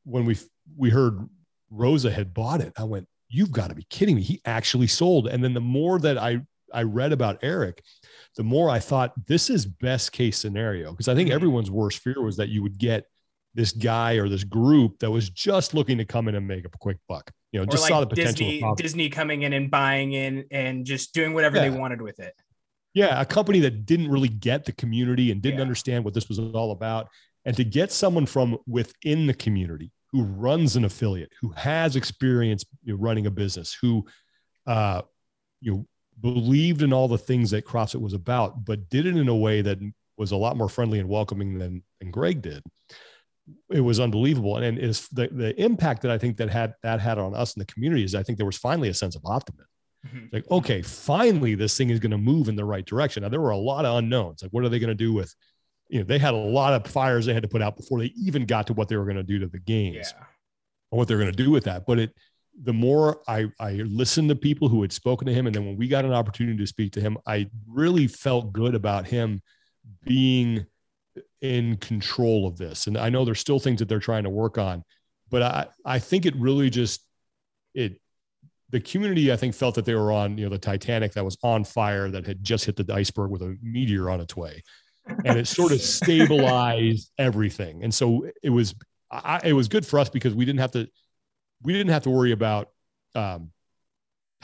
when 0.04 0.24
we 0.24 0.38
we 0.76 0.88
heard 0.88 1.28
Roza 1.72 2.12
had 2.12 2.32
bought 2.32 2.60
it, 2.60 2.72
I 2.78 2.84
went, 2.84 3.08
"You've 3.28 3.52
got 3.52 3.68
to 3.68 3.74
be 3.74 3.86
kidding 3.90 4.16
me! 4.16 4.22
He 4.22 4.40
actually 4.44 4.86
sold." 4.86 5.26
And 5.26 5.42
then 5.42 5.52
the 5.52 5.60
more 5.60 5.98
that 5.98 6.16
I 6.16 6.40
I 6.72 6.84
read 6.84 7.12
about 7.12 7.38
Eric, 7.42 7.82
the 8.36 8.44
more 8.44 8.70
I 8.70 8.78
thought 8.78 9.12
this 9.26 9.50
is 9.50 9.66
best 9.66 10.12
case 10.12 10.38
scenario 10.38 10.92
because 10.92 11.08
I 11.08 11.14
think 11.14 11.28
mm-hmm. 11.28 11.36
everyone's 11.36 11.70
worst 11.70 11.98
fear 11.98 12.22
was 12.22 12.36
that 12.36 12.48
you 12.48 12.62
would 12.62 12.78
get 12.78 13.04
this 13.54 13.72
guy 13.72 14.14
or 14.14 14.28
this 14.28 14.44
group 14.44 14.98
that 15.00 15.10
was 15.10 15.30
just 15.30 15.74
looking 15.74 15.98
to 15.98 16.04
come 16.04 16.28
in 16.28 16.34
and 16.34 16.46
make 16.46 16.64
a 16.64 16.78
quick 16.78 16.98
buck. 17.08 17.30
You 17.56 17.62
know, 17.62 17.66
just 17.66 17.84
like 17.84 17.88
saw 17.88 18.00
the 18.00 18.06
potential. 18.06 18.46
Disney, 18.46 18.74
Disney 18.76 19.08
coming 19.08 19.42
in 19.42 19.54
and 19.54 19.70
buying 19.70 20.12
in 20.12 20.44
and 20.50 20.84
just 20.84 21.14
doing 21.14 21.32
whatever 21.32 21.56
yeah. 21.56 21.70
they 21.70 21.70
wanted 21.70 22.02
with 22.02 22.20
it. 22.20 22.34
Yeah, 22.92 23.18
a 23.18 23.24
company 23.24 23.60
that 23.60 23.86
didn't 23.86 24.10
really 24.10 24.28
get 24.28 24.66
the 24.66 24.72
community 24.72 25.30
and 25.30 25.40
didn't 25.40 25.56
yeah. 25.56 25.62
understand 25.62 26.04
what 26.04 26.12
this 26.12 26.28
was 26.28 26.38
all 26.38 26.72
about, 26.72 27.08
and 27.46 27.56
to 27.56 27.64
get 27.64 27.92
someone 27.92 28.26
from 28.26 28.58
within 28.66 29.26
the 29.26 29.32
community 29.32 29.90
who 30.12 30.22
runs 30.24 30.76
an 30.76 30.84
affiliate, 30.84 31.32
who 31.40 31.48
has 31.52 31.96
experience 31.96 32.62
running 32.86 33.24
a 33.24 33.30
business, 33.30 33.74
who 33.80 34.04
uh, 34.66 35.00
you 35.62 35.72
know 35.72 35.86
believed 36.20 36.82
in 36.82 36.92
all 36.92 37.08
the 37.08 37.16
things 37.16 37.50
that 37.52 37.64
CrossFit 37.64 38.02
was 38.02 38.12
about, 38.12 38.66
but 38.66 38.90
did 38.90 39.06
it 39.06 39.16
in 39.16 39.28
a 39.28 39.36
way 39.36 39.62
that 39.62 39.78
was 40.18 40.32
a 40.32 40.36
lot 40.36 40.58
more 40.58 40.68
friendly 40.68 40.98
and 40.98 41.08
welcoming 41.08 41.58
than, 41.58 41.82
than 42.00 42.10
Greg 42.10 42.42
did. 42.42 42.62
It 43.70 43.80
was 43.80 44.00
unbelievable. 44.00 44.56
And, 44.56 44.78
is 44.78 45.08
the, 45.08 45.28
the 45.28 45.60
impact 45.60 46.02
that 46.02 46.10
I 46.10 46.18
think 46.18 46.36
that 46.38 46.50
had 46.50 46.74
that 46.82 47.00
had 47.00 47.18
on 47.18 47.34
us 47.34 47.54
in 47.54 47.60
the 47.60 47.66
community 47.66 48.04
is 48.04 48.14
I 48.14 48.22
think 48.22 48.38
there 48.38 48.46
was 48.46 48.56
finally 48.58 48.88
a 48.88 48.94
sense 48.94 49.16
of 49.16 49.22
optimism. 49.24 49.66
Mm-hmm. 50.06 50.26
Like, 50.32 50.50
okay, 50.50 50.82
finally 50.82 51.54
this 51.54 51.76
thing 51.76 51.90
is 51.90 52.00
going 52.00 52.10
to 52.10 52.18
move 52.18 52.48
in 52.48 52.56
the 52.56 52.64
right 52.64 52.84
direction. 52.84 53.22
Now 53.22 53.28
there 53.28 53.40
were 53.40 53.50
a 53.50 53.56
lot 53.56 53.84
of 53.84 53.98
unknowns. 53.98 54.42
Like, 54.42 54.52
what 54.52 54.64
are 54.64 54.68
they 54.68 54.78
going 54.78 54.88
to 54.88 54.94
do 54.94 55.12
with, 55.12 55.34
you 55.88 56.00
know, 56.00 56.04
they 56.04 56.18
had 56.18 56.34
a 56.34 56.36
lot 56.36 56.72
of 56.72 56.90
fires 56.90 57.26
they 57.26 57.34
had 57.34 57.42
to 57.42 57.48
put 57.48 57.62
out 57.62 57.76
before 57.76 58.00
they 58.00 58.12
even 58.16 58.46
got 58.46 58.66
to 58.68 58.72
what 58.72 58.88
they 58.88 58.96
were 58.96 59.04
going 59.04 59.16
to 59.16 59.22
do 59.22 59.38
to 59.38 59.46
the 59.46 59.58
games 59.58 60.12
yeah. 60.14 60.24
or 60.90 60.98
what 60.98 61.08
they're 61.08 61.18
going 61.18 61.30
to 61.30 61.44
do 61.44 61.50
with 61.50 61.64
that. 61.64 61.86
But 61.86 61.98
it, 61.98 62.14
the 62.62 62.72
more 62.72 63.20
I, 63.28 63.46
I 63.60 63.72
listened 63.72 64.28
to 64.30 64.34
people 64.34 64.68
who 64.68 64.82
had 64.82 64.92
spoken 64.92 65.26
to 65.26 65.34
him, 65.34 65.46
and 65.46 65.54
then 65.54 65.66
when 65.66 65.76
we 65.76 65.88
got 65.88 66.04
an 66.04 66.12
opportunity 66.12 66.58
to 66.58 66.66
speak 66.66 66.92
to 66.92 67.00
him, 67.00 67.18
I 67.26 67.50
really 67.68 68.06
felt 68.06 68.52
good 68.52 68.74
about 68.74 69.06
him 69.06 69.42
being 70.04 70.66
in 71.40 71.76
control 71.76 72.46
of 72.46 72.56
this. 72.56 72.86
And 72.86 72.96
I 72.96 73.10
know 73.10 73.24
there's 73.24 73.40
still 73.40 73.58
things 73.58 73.78
that 73.80 73.88
they're 73.88 73.98
trying 73.98 74.24
to 74.24 74.30
work 74.30 74.58
on, 74.58 74.82
but 75.30 75.42
I, 75.42 75.66
I 75.84 75.98
think 75.98 76.26
it 76.26 76.34
really 76.36 76.70
just 76.70 77.02
it 77.74 78.00
the 78.70 78.80
community 78.80 79.32
I 79.32 79.36
think 79.36 79.54
felt 79.54 79.74
that 79.76 79.84
they 79.84 79.94
were 79.94 80.12
on 80.12 80.38
you 80.38 80.44
know 80.44 80.50
the 80.50 80.58
Titanic 80.58 81.12
that 81.12 81.24
was 81.24 81.36
on 81.42 81.64
fire 81.64 82.10
that 82.10 82.26
had 82.26 82.42
just 82.42 82.64
hit 82.64 82.76
the 82.76 82.92
iceberg 82.92 83.30
with 83.30 83.42
a 83.42 83.56
meteor 83.62 84.10
on 84.10 84.20
its 84.20 84.36
way, 84.36 84.62
and 85.24 85.38
it 85.38 85.46
sort 85.46 85.72
of 85.72 85.80
stabilized 85.82 87.12
everything. 87.18 87.84
And 87.84 87.94
so 87.94 88.26
it 88.42 88.50
was 88.50 88.74
I, 89.10 89.40
it 89.44 89.52
was 89.52 89.68
good 89.68 89.86
for 89.86 89.98
us 89.98 90.08
because 90.08 90.34
we 90.34 90.44
didn't 90.44 90.60
have 90.60 90.72
to 90.72 90.88
we 91.62 91.72
didn't 91.72 91.92
have 91.92 92.02
to 92.04 92.10
worry 92.10 92.32
about 92.32 92.68
um, 93.14 93.50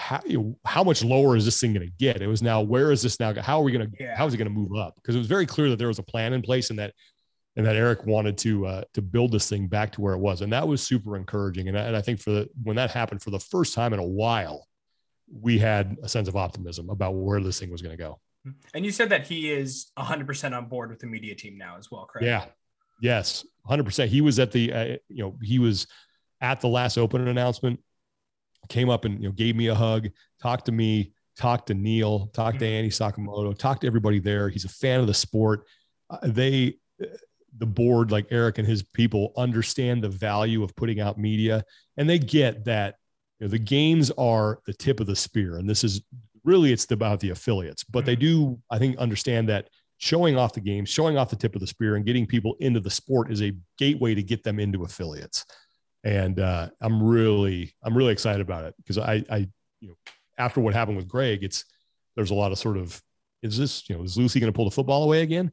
how 0.03 0.21
how 0.65 0.83
much 0.83 1.05
lower 1.05 1.37
is 1.37 1.45
this 1.45 1.61
thing 1.61 1.73
going 1.73 1.87
to 1.87 1.93
get? 1.99 2.21
It 2.21 2.27
was 2.27 2.43
now 2.43 2.61
where 2.61 2.91
is 2.91 3.03
this 3.03 3.21
now? 3.21 3.33
How 3.41 3.61
are 3.61 3.63
we 3.63 3.73
going 3.73 3.91
to 3.91 3.97
yeah. 4.03 4.17
how 4.17 4.27
is 4.27 4.35
it 4.35 4.37
going 4.37 4.53
to 4.53 4.55
move 4.55 4.75
up? 4.75 4.97
Because 4.97 5.15
it 5.15 5.19
was 5.19 5.29
very 5.29 5.47
clear 5.47 5.71
that 5.71 5.79
there 5.79 5.89
was 5.89 5.99
a 5.99 6.03
plan 6.03 6.33
in 6.33 6.43
place 6.43 6.71
and 6.71 6.79
that 6.79 6.93
and 7.57 7.65
that 7.67 7.77
Eric 7.77 8.05
wanted 8.05 8.37
to 8.39 8.67
uh, 8.67 8.83
to 8.95 9.03
build 9.03 9.31
this 9.33 9.49
thing 9.49 9.69
back 9.69 9.93
to 9.93 10.01
where 10.01 10.15
it 10.15 10.19
was, 10.19 10.41
and 10.41 10.53
that 10.53 10.67
was 10.67 10.83
super 10.83 11.17
encouraging. 11.17 11.69
And 11.69 11.79
I, 11.79 11.83
and 11.83 11.97
I 11.97 12.03
think 12.03 12.21
for 12.21 12.31
the 12.31 12.49
when 12.63 12.77
that 12.77 12.91
happened 12.91 13.23
for 13.23 13.31
the 13.31 13.39
first 13.39 13.75
time 13.75 13.93
in 13.93 14.01
a 14.01 14.07
while, 14.07 14.67
we 15.31 15.59
had 15.59 15.97
a 16.03 16.09
sense 16.09 16.29
of 16.29 16.37
optimism 16.37 16.91
about 16.91 17.13
where 17.13 17.41
this 17.41 17.61
thing 17.61 17.71
was 17.71 17.83
going 17.83 17.97
to 17.97 18.03
go. 18.03 18.19
And 18.75 18.85
you 18.85 18.91
said 18.91 19.09
that 19.11 19.25
he 19.25 19.53
is 19.53 19.93
100% 19.97 20.57
on 20.57 20.67
board 20.67 20.91
with 20.91 20.99
the 20.99 21.07
media 21.07 21.35
team 21.37 21.57
now 21.57 21.77
as 21.79 21.93
well, 21.93 22.07
correct? 22.07 22.27
Yeah. 22.27 22.47
Yes, 23.01 23.47
100%. 23.71 24.09
He 24.09 24.21
was 24.21 24.41
at 24.41 24.51
the 24.51 24.73
uh, 24.73 24.85
you 25.09 25.23
know 25.23 25.37
he 25.43 25.59
was 25.59 25.87
at 26.41 26.61
the 26.61 26.69
last 26.69 26.99
open 26.99 27.29
announcement, 27.29 27.79
came 28.69 28.91
up 28.91 29.05
and 29.05 29.23
you 29.23 29.29
know 29.29 29.33
gave 29.33 29.57
me 29.57 29.69
a 29.69 29.75
hug, 29.75 30.09
talked 30.41 30.67
to 30.67 30.73
me, 30.73 31.13
talked 31.37 31.69
to 31.69 31.75
Neil, 31.75 32.27
talked 32.29 32.59
to 32.61 32.65
mm-hmm. 32.65 32.75
Andy 32.75 32.91
Sakamoto, 32.91 33.57
talked 33.57 33.83
to 33.83 33.87
everybody 33.87 34.19
there. 34.19 34.49
He's 34.49 34.65
a 34.65 34.69
fan 34.69 35.01
of 35.01 35.07
the 35.07 35.15
sport. 35.15 35.67
Uh, 36.11 36.19
they, 36.25 36.75
uh, 37.03 37.07
the 37.59 37.67
board, 37.67 38.11
like 38.11 38.27
Eric 38.31 38.59
and 38.59 38.67
his 38.67 38.83
people, 38.83 39.33
understand 39.37 40.03
the 40.03 40.09
value 40.09 40.63
of 40.63 40.75
putting 40.77 41.01
out 41.01 41.19
media, 41.19 41.65
and 41.97 42.09
they 42.09 42.19
get 42.19 42.65
that 42.65 42.97
you 43.39 43.47
know, 43.47 43.51
the 43.51 43.59
games 43.59 44.11
are 44.13 44.61
the 44.67 44.75
tip 44.75 45.01
of 45.01 45.07
the 45.07 45.17
spear, 45.17 45.59
and 45.59 45.69
this 45.69 45.85
is 45.85 46.03
really 46.45 46.73
it's 46.73 46.91
about 46.91 47.21
the 47.21 47.31
affiliates. 47.31 47.85
But 47.85 48.05
they 48.05 48.17
mm-hmm. 48.17 48.55
do, 48.55 48.61
I 48.71 48.79
think, 48.79 48.97
understand 48.99 49.49
that 49.49 49.69
showing 49.99 50.37
off 50.37 50.53
the 50.53 50.61
games, 50.61 50.89
showing 50.89 51.17
off 51.17 51.31
the 51.31 51.37
tip 51.37 51.55
of 51.55 51.61
the 51.61 51.67
spear, 51.67 51.97
and 51.97 52.05
getting 52.05 52.27
people 52.27 52.57
into 52.61 52.81
the 52.81 52.91
sport 52.91 53.31
is 53.31 53.43
a 53.43 53.53
gateway 53.79 54.15
to 54.15 54.23
get 54.23 54.43
them 54.43 54.59
into 54.59 54.85
affiliates 54.85 55.45
and 56.05 56.41
uh, 56.41 56.69
I'm 56.81 57.03
really 57.03 57.75
I'm 57.83 57.97
really 57.97 58.13
excited 58.13 58.41
about 58.41 58.65
it 58.65 58.75
because 58.77 58.99
I 58.99 59.25
I 59.31 59.49
you 59.81 59.89
know 59.89 59.95
after 60.39 60.61
what 60.61 60.75
happened 60.75 60.97
with 60.97 61.09
Greg, 61.09 61.43
it's 61.43 61.65
there's 62.17 62.31
a 62.31 62.35
lot 62.35 62.53
of 62.53 62.59
sort 62.59 62.77
of 62.77 63.01
is 63.43 63.57
this 63.57 63.89
you 63.89 63.97
know 63.97 64.03
is 64.03 64.17
Lucy 64.17 64.41
going 64.41 64.53
to 64.53 64.57
pull 64.57 64.65
the 64.65 64.71
football 64.71 65.05
away 65.05 65.23
again? 65.23 65.53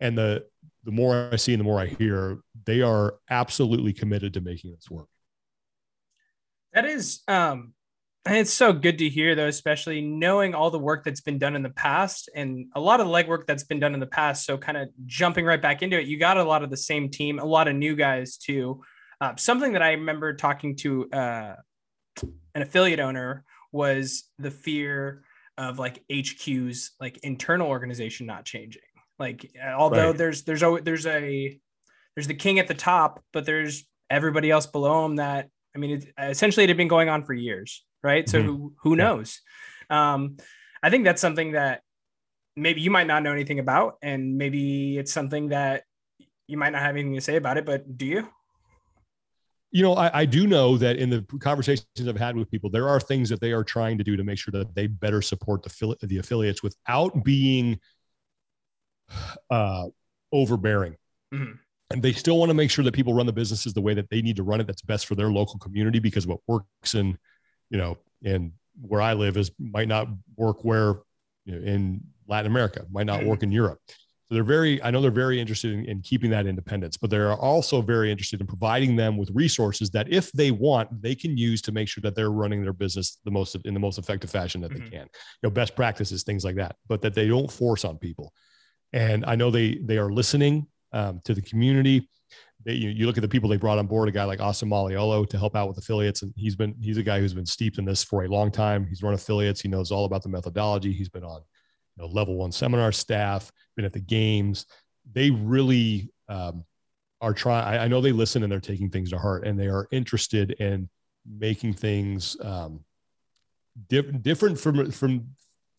And 0.00 0.18
the 0.18 0.44
the 0.84 0.90
more 0.90 1.30
I 1.32 1.36
see 1.36 1.52
and 1.52 1.60
the 1.60 1.64
more 1.64 1.80
I 1.80 1.86
hear, 1.86 2.40
they 2.66 2.82
are 2.82 3.14
absolutely 3.30 3.92
committed 3.92 4.34
to 4.34 4.40
making 4.40 4.72
this 4.72 4.90
work. 4.90 5.08
That 6.72 6.84
is 6.84 7.22
um 7.28 7.72
it's 8.26 8.52
so 8.52 8.72
good 8.72 8.98
to 8.98 9.08
hear 9.08 9.34
though 9.34 9.48
especially 9.48 10.00
knowing 10.00 10.54
all 10.54 10.70
the 10.70 10.78
work 10.78 11.04
that's 11.04 11.20
been 11.20 11.38
done 11.38 11.54
in 11.54 11.62
the 11.62 11.70
past 11.70 12.30
and 12.34 12.66
a 12.74 12.80
lot 12.80 12.98
of 12.98 13.06
legwork 13.06 13.46
that's 13.46 13.64
been 13.64 13.78
done 13.78 13.92
in 13.92 14.00
the 14.00 14.06
past 14.06 14.46
so 14.46 14.56
kind 14.56 14.78
of 14.78 14.88
jumping 15.04 15.44
right 15.44 15.60
back 15.60 15.82
into 15.82 15.98
it 16.00 16.06
you 16.06 16.18
got 16.18 16.38
a 16.38 16.42
lot 16.42 16.62
of 16.62 16.70
the 16.70 16.76
same 16.76 17.10
team 17.10 17.38
a 17.38 17.44
lot 17.44 17.68
of 17.68 17.76
new 17.76 17.94
guys 17.94 18.38
too 18.38 18.80
uh, 19.20 19.36
something 19.36 19.72
that 19.72 19.82
I 19.82 19.92
remember 19.92 20.34
talking 20.34 20.76
to 20.76 21.10
uh, 21.10 21.54
an 22.54 22.62
affiliate 22.62 23.00
owner 23.00 23.44
was 23.72 24.24
the 24.38 24.50
fear 24.50 25.24
of 25.56 25.78
like 25.78 26.02
HQ's 26.12 26.92
like 27.00 27.18
internal 27.18 27.68
organization 27.68 28.26
not 28.26 28.44
changing. 28.44 28.82
Like 29.18 29.50
although 29.76 30.08
right. 30.08 30.16
there's 30.16 30.42
there's 30.42 30.62
a 30.62 30.78
there's 30.82 31.06
a 31.06 31.58
there's 32.16 32.26
the 32.26 32.34
king 32.34 32.58
at 32.58 32.68
the 32.68 32.74
top, 32.74 33.22
but 33.32 33.44
there's 33.44 33.84
everybody 34.10 34.50
else 34.50 34.66
below 34.66 35.04
him 35.04 35.16
that 35.16 35.48
I 35.74 35.78
mean 35.78 35.90
it, 35.98 36.12
essentially 36.18 36.64
it 36.64 36.68
had 36.68 36.76
been 36.76 36.88
going 36.88 37.08
on 37.08 37.24
for 37.24 37.32
years, 37.32 37.84
right? 38.02 38.24
Mm-hmm. 38.24 38.30
So 38.30 38.42
who, 38.42 38.74
who 38.82 38.96
knows? 38.96 39.40
Um, 39.90 40.36
I 40.82 40.90
think 40.90 41.04
that's 41.04 41.20
something 41.20 41.52
that 41.52 41.82
maybe 42.56 42.80
you 42.80 42.90
might 42.90 43.06
not 43.06 43.22
know 43.22 43.32
anything 43.32 43.58
about, 43.58 43.96
and 44.02 44.36
maybe 44.36 44.98
it's 44.98 45.12
something 45.12 45.48
that 45.48 45.84
you 46.46 46.56
might 46.56 46.70
not 46.70 46.82
have 46.82 46.96
anything 46.96 47.14
to 47.14 47.20
say 47.20 47.36
about 47.36 47.56
it. 47.56 47.66
But 47.66 47.96
do 47.96 48.06
you? 48.06 48.28
You 49.74 49.82
know, 49.82 49.94
I, 49.94 50.20
I, 50.20 50.24
do 50.24 50.46
know 50.46 50.78
that 50.78 50.98
in 50.98 51.10
the 51.10 51.22
conversations 51.40 51.88
I've 52.06 52.16
had 52.16 52.36
with 52.36 52.48
people, 52.48 52.70
there 52.70 52.88
are 52.88 53.00
things 53.00 53.28
that 53.28 53.40
they 53.40 53.50
are 53.50 53.64
trying 53.64 53.98
to 53.98 54.04
do 54.04 54.16
to 54.16 54.22
make 54.22 54.38
sure 54.38 54.52
that 54.52 54.72
they 54.76 54.86
better 54.86 55.20
support 55.20 55.64
the, 55.64 55.96
the 56.02 56.18
affiliates 56.18 56.62
without 56.62 57.24
being 57.24 57.80
uh, 59.50 59.86
overbearing. 60.30 60.94
Mm-hmm. 61.34 61.54
And 61.90 62.02
they 62.04 62.12
still 62.12 62.38
want 62.38 62.50
to 62.50 62.54
make 62.54 62.70
sure 62.70 62.84
that 62.84 62.94
people 62.94 63.14
run 63.14 63.26
the 63.26 63.32
businesses 63.32 63.74
the 63.74 63.80
way 63.80 63.94
that 63.94 64.08
they 64.10 64.22
need 64.22 64.36
to 64.36 64.44
run 64.44 64.60
it. 64.60 64.68
That's 64.68 64.80
best 64.80 65.06
for 65.06 65.16
their 65.16 65.32
local 65.32 65.58
community 65.58 65.98
because 65.98 66.24
what 66.24 66.38
works 66.46 66.94
in, 66.94 67.18
you 67.68 67.76
know, 67.76 67.98
and 68.24 68.52
where 68.80 69.00
I 69.00 69.14
live 69.14 69.36
is 69.36 69.50
might 69.58 69.88
not 69.88 70.06
work 70.36 70.64
where 70.64 71.00
you 71.46 71.58
know, 71.58 71.66
in 71.66 72.00
Latin 72.28 72.48
America, 72.48 72.86
might 72.92 73.06
not 73.06 73.20
mm-hmm. 73.20 73.28
work 73.28 73.42
in 73.42 73.50
Europe. 73.50 73.80
So 74.28 74.34
they're 74.34 74.44
very, 74.44 74.82
I 74.82 74.90
know 74.90 75.02
they're 75.02 75.10
very 75.10 75.38
interested 75.38 75.72
in, 75.72 75.84
in, 75.84 76.00
keeping 76.00 76.30
that 76.30 76.46
independence, 76.46 76.96
but 76.96 77.10
they're 77.10 77.34
also 77.34 77.82
very 77.82 78.10
interested 78.10 78.40
in 78.40 78.46
providing 78.46 78.96
them 78.96 79.18
with 79.18 79.30
resources 79.34 79.90
that 79.90 80.10
if 80.10 80.32
they 80.32 80.50
want, 80.50 81.02
they 81.02 81.14
can 81.14 81.36
use 81.36 81.60
to 81.62 81.72
make 81.72 81.88
sure 81.88 82.00
that 82.00 82.16
they're 82.16 82.30
running 82.30 82.62
their 82.62 82.72
business 82.72 83.18
the 83.26 83.30
most 83.30 83.54
in 83.66 83.74
the 83.74 83.80
most 83.80 83.98
effective 83.98 84.30
fashion 84.30 84.62
that 84.62 84.70
mm-hmm. 84.70 84.84
they 84.84 84.90
can. 84.90 85.02
You 85.02 85.42
know, 85.42 85.50
best 85.50 85.76
practices, 85.76 86.22
things 86.22 86.42
like 86.42 86.56
that, 86.56 86.76
but 86.88 87.02
that 87.02 87.12
they 87.12 87.28
don't 87.28 87.50
force 87.50 87.84
on 87.84 87.98
people. 87.98 88.32
And 88.94 89.26
I 89.26 89.36
know 89.36 89.50
they 89.50 89.74
they 89.84 89.98
are 89.98 90.10
listening 90.10 90.68
um, 90.94 91.20
to 91.24 91.34
the 91.34 91.42
community. 91.42 92.08
They, 92.64 92.72
you, 92.72 92.88
you, 92.88 93.06
look 93.06 93.18
at 93.18 93.22
the 93.22 93.28
people 93.28 93.50
they 93.50 93.58
brought 93.58 93.78
on 93.78 93.86
board, 93.86 94.08
a 94.08 94.12
guy 94.12 94.24
like 94.24 94.40
Austin 94.40 94.70
Malleolo 94.70 95.28
to 95.28 95.38
help 95.38 95.54
out 95.54 95.68
with 95.68 95.76
affiliates. 95.76 96.22
And 96.22 96.32
he's 96.34 96.56
been, 96.56 96.74
he's 96.80 96.96
a 96.96 97.02
guy 97.02 97.20
who's 97.20 97.34
been 97.34 97.44
steeped 97.44 97.76
in 97.76 97.84
this 97.84 98.02
for 98.02 98.24
a 98.24 98.28
long 98.28 98.50
time. 98.50 98.86
He's 98.86 99.02
run 99.02 99.12
affiliates. 99.12 99.60
He 99.60 99.68
knows 99.68 99.90
all 99.90 100.06
about 100.06 100.22
the 100.22 100.30
methodology. 100.30 100.92
He's 100.92 101.10
been 101.10 101.24
on 101.24 101.42
know, 102.02 102.06
level 102.06 102.36
one 102.36 102.52
seminar 102.52 102.92
staff, 102.92 103.50
been 103.76 103.84
at 103.84 103.92
the 103.92 104.00
games. 104.00 104.66
They 105.12 105.30
really 105.30 106.10
um, 106.28 106.64
are 107.20 107.34
trying. 107.34 107.78
I, 107.78 107.88
know 107.88 108.00
they 108.00 108.12
listen 108.12 108.42
and 108.42 108.50
they're 108.50 108.60
taking 108.60 108.90
things 108.90 109.10
to 109.10 109.18
heart, 109.18 109.46
and 109.46 109.58
they 109.58 109.68
are 109.68 109.86
interested 109.90 110.52
in 110.52 110.88
making 111.26 111.74
things 111.74 112.36
um, 112.42 112.80
diff- 113.88 114.22
different 114.22 114.58
from 114.58 114.90
from 114.90 115.26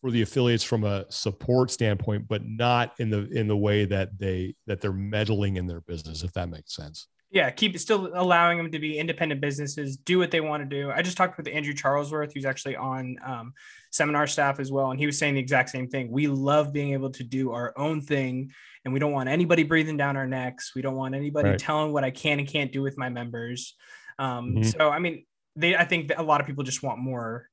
for 0.00 0.10
the 0.10 0.22
affiliates 0.22 0.64
from 0.64 0.84
a 0.84 1.10
support 1.10 1.70
standpoint, 1.70 2.28
but 2.28 2.44
not 2.44 2.94
in 2.98 3.10
the 3.10 3.28
in 3.30 3.48
the 3.48 3.56
way 3.56 3.84
that 3.84 4.18
they 4.18 4.54
that 4.66 4.80
they're 4.80 4.92
meddling 4.92 5.56
in 5.56 5.66
their 5.66 5.80
business. 5.80 6.22
If 6.22 6.32
that 6.34 6.48
makes 6.48 6.74
sense. 6.74 7.08
Yeah, 7.30 7.50
keep 7.50 7.76
still 7.78 8.10
allowing 8.14 8.56
them 8.56 8.70
to 8.70 8.78
be 8.78 8.98
independent 8.98 9.40
businesses, 9.40 9.96
do 9.96 10.16
what 10.18 10.30
they 10.30 10.40
want 10.40 10.62
to 10.62 10.68
do. 10.68 10.92
I 10.92 11.02
just 11.02 11.16
talked 11.16 11.36
with 11.36 11.48
Andrew 11.48 11.74
Charlesworth, 11.74 12.32
who's 12.32 12.44
actually 12.44 12.76
on 12.76 13.16
um, 13.26 13.52
seminar 13.90 14.28
staff 14.28 14.60
as 14.60 14.70
well, 14.70 14.92
and 14.92 15.00
he 15.00 15.06
was 15.06 15.18
saying 15.18 15.34
the 15.34 15.40
exact 15.40 15.70
same 15.70 15.88
thing. 15.88 16.10
We 16.10 16.28
love 16.28 16.72
being 16.72 16.92
able 16.92 17.10
to 17.10 17.24
do 17.24 17.50
our 17.50 17.74
own 17.76 18.00
thing, 18.00 18.52
and 18.84 18.94
we 18.94 19.00
don't 19.00 19.10
want 19.10 19.28
anybody 19.28 19.64
breathing 19.64 19.96
down 19.96 20.16
our 20.16 20.26
necks. 20.26 20.72
We 20.76 20.82
don't 20.82 20.94
want 20.94 21.16
anybody 21.16 21.50
right. 21.50 21.58
telling 21.58 21.92
what 21.92 22.04
I 22.04 22.12
can 22.12 22.38
and 22.38 22.46
can't 22.46 22.70
do 22.70 22.80
with 22.80 22.96
my 22.96 23.08
members. 23.08 23.74
Um, 24.20 24.52
mm-hmm. 24.52 24.62
So, 24.62 24.90
I 24.90 25.00
mean, 25.00 25.26
they 25.56 25.74
I 25.74 25.84
think 25.84 26.12
a 26.16 26.22
lot 26.22 26.40
of 26.40 26.46
people 26.46 26.62
just 26.62 26.84
want 26.84 27.00
more. 27.00 27.48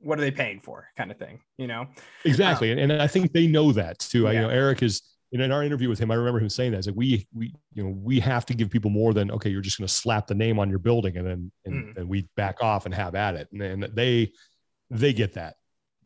What 0.00 0.18
are 0.18 0.22
they 0.22 0.32
paying 0.32 0.60
for, 0.60 0.88
kind 0.98 1.10
of 1.12 1.18
thing, 1.18 1.40
you 1.56 1.68
know? 1.68 1.86
Exactly, 2.24 2.72
um, 2.72 2.78
and, 2.78 2.92
and 2.92 3.00
I 3.00 3.06
think 3.06 3.32
they 3.32 3.46
know 3.46 3.70
that 3.72 4.00
too. 4.00 4.22
Yeah. 4.22 4.28
I, 4.28 4.32
you 4.32 4.40
know, 4.40 4.50
Eric 4.50 4.82
is 4.82 5.02
in 5.32 5.50
our 5.50 5.64
interview 5.64 5.88
with 5.88 5.98
him, 5.98 6.10
I 6.10 6.14
remember 6.14 6.38
him 6.38 6.48
saying 6.48 6.72
that. 6.72 6.78
It's 6.78 6.86
like 6.86 6.96
we 6.96 7.26
we 7.34 7.52
you 7.72 7.82
know 7.82 7.90
we 7.90 8.20
have 8.20 8.46
to 8.46 8.54
give 8.54 8.70
people 8.70 8.90
more 8.90 9.12
than 9.12 9.30
okay, 9.32 9.50
you're 9.50 9.62
just 9.62 9.78
going 9.78 9.88
to 9.88 9.92
slap 9.92 10.26
the 10.26 10.34
name 10.34 10.58
on 10.58 10.70
your 10.70 10.78
building 10.78 11.16
and 11.16 11.26
then 11.26 11.52
and, 11.64 11.74
mm. 11.74 11.96
and 11.96 12.08
we 12.08 12.28
back 12.36 12.62
off 12.62 12.86
and 12.86 12.94
have 12.94 13.14
at 13.14 13.34
it. 13.34 13.48
And, 13.52 13.62
and 13.62 13.82
they 13.94 14.32
they 14.90 15.12
get 15.12 15.34
that. 15.34 15.56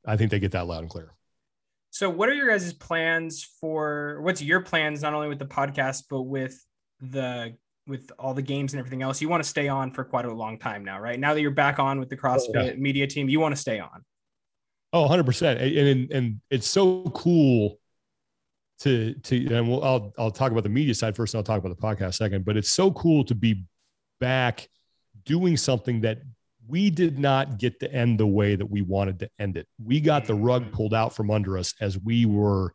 I 0.07 0.17
think 0.17 0.31
they 0.31 0.39
get 0.39 0.53
that 0.53 0.67
loud 0.67 0.81
and 0.81 0.91
clear. 0.91 1.13
So, 1.91 2.09
what 2.09 2.29
are 2.29 2.35
your 2.35 2.49
guys' 2.49 2.73
plans 2.73 3.45
for? 3.61 4.21
What's 4.23 4.43
your 4.43 4.61
plans 4.61 5.03
not 5.03 5.15
only 5.15 5.29
with 5.29 5.39
the 5.39 5.47
podcast 5.47 6.05
but 6.09 6.23
with 6.23 6.65
the 7.01 7.57
with 7.87 8.11
all 8.19 8.35
the 8.35 8.43
games 8.43 8.73
and 8.73 8.79
everything 8.79 9.03
else? 9.03 9.21
You 9.21 9.29
want 9.29 9.43
to 9.43 9.49
stay 9.49 9.69
on 9.69 9.93
for 9.93 10.05
quite 10.05 10.25
a 10.25 10.33
long 10.33 10.59
time 10.59 10.85
now, 10.85 11.01
right? 11.01 11.19
Now 11.19 11.35
that 11.35 11.41
you're 11.41 11.51
back 11.51 11.79
on 11.79 11.99
with 11.99 12.09
the 12.09 12.17
CrossFit 12.17 12.57
oh, 12.57 12.65
yeah. 12.65 12.75
media 12.75 13.07
team, 13.07 13.29
you 13.29 13.41
want 13.41 13.55
to 13.55 13.61
stay 13.61 13.81
on. 13.81 14.05
Oh, 14.93 15.03
100 15.03 15.25
percent. 15.25 15.61
And, 15.61 15.77
and 15.77 16.13
and 16.13 16.41
it's 16.51 16.67
so 16.67 17.03
cool 17.15 17.79
to 18.81 19.15
to 19.15 19.55
and 19.55 19.69
we'll, 19.69 19.83
I'll 19.83 20.13
I'll 20.19 20.31
talk 20.31 20.53
about 20.53 20.63
the 20.63 20.69
media 20.69 20.95
side 20.95 21.17
first, 21.17 21.35
and 21.35 21.39
I'll 21.39 21.45
talk 21.45 21.59
about 21.65 21.77
the 21.77 21.83
podcast 21.83 22.15
second. 22.15 22.45
But 22.45 22.57
it's 22.57 22.71
so 22.71 22.91
cool 22.93 23.25
to 23.25 23.35
be 23.35 23.65
back 24.21 24.69
doing 25.25 25.57
something 25.57 26.01
that 26.03 26.19
we 26.69 26.91
did 26.91 27.19
not 27.19 27.59
get 27.59 27.81
to 27.81 27.93
end 27.93 28.21
the 28.21 28.27
way 28.27 28.55
that 28.55 28.67
we 28.67 28.83
wanted 28.83 29.19
to 29.21 29.31
end 29.39 29.57
it. 29.57 29.67
We 29.83 30.01
got 30.01 30.27
the 30.27 30.35
rug 30.35 30.65
mm-hmm. 30.65 30.75
pulled 30.75 30.95
out 30.95 31.15
from 31.15 31.31
under 31.31 31.57
us 31.57 31.75
as 31.81 31.99
we 31.99 32.27
were 32.27 32.73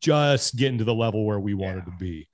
just 0.00 0.56
getting 0.56 0.78
to 0.78 0.84
the 0.84 0.94
level 0.94 1.24
where 1.24 1.40
we 1.40 1.54
wanted 1.54 1.84
yeah. 1.86 1.92
to 1.92 1.98
be. 1.98 2.28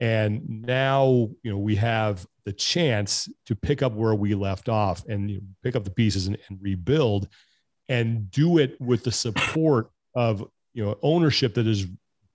And 0.00 0.62
now, 0.66 1.30
you 1.42 1.52
know, 1.52 1.58
we 1.58 1.76
have 1.76 2.26
the 2.44 2.52
chance 2.52 3.28
to 3.46 3.54
pick 3.54 3.82
up 3.82 3.92
where 3.92 4.14
we 4.14 4.34
left 4.34 4.68
off 4.68 5.04
and 5.06 5.30
you 5.30 5.36
know, 5.36 5.42
pick 5.62 5.76
up 5.76 5.84
the 5.84 5.90
pieces 5.90 6.26
and, 6.26 6.38
and 6.48 6.58
rebuild 6.60 7.28
and 7.88 8.30
do 8.30 8.58
it 8.58 8.80
with 8.80 9.04
the 9.04 9.12
support 9.12 9.90
of, 10.14 10.48
you 10.74 10.84
know, 10.84 10.98
ownership 11.02 11.54
that 11.54 11.66
is 11.66 11.86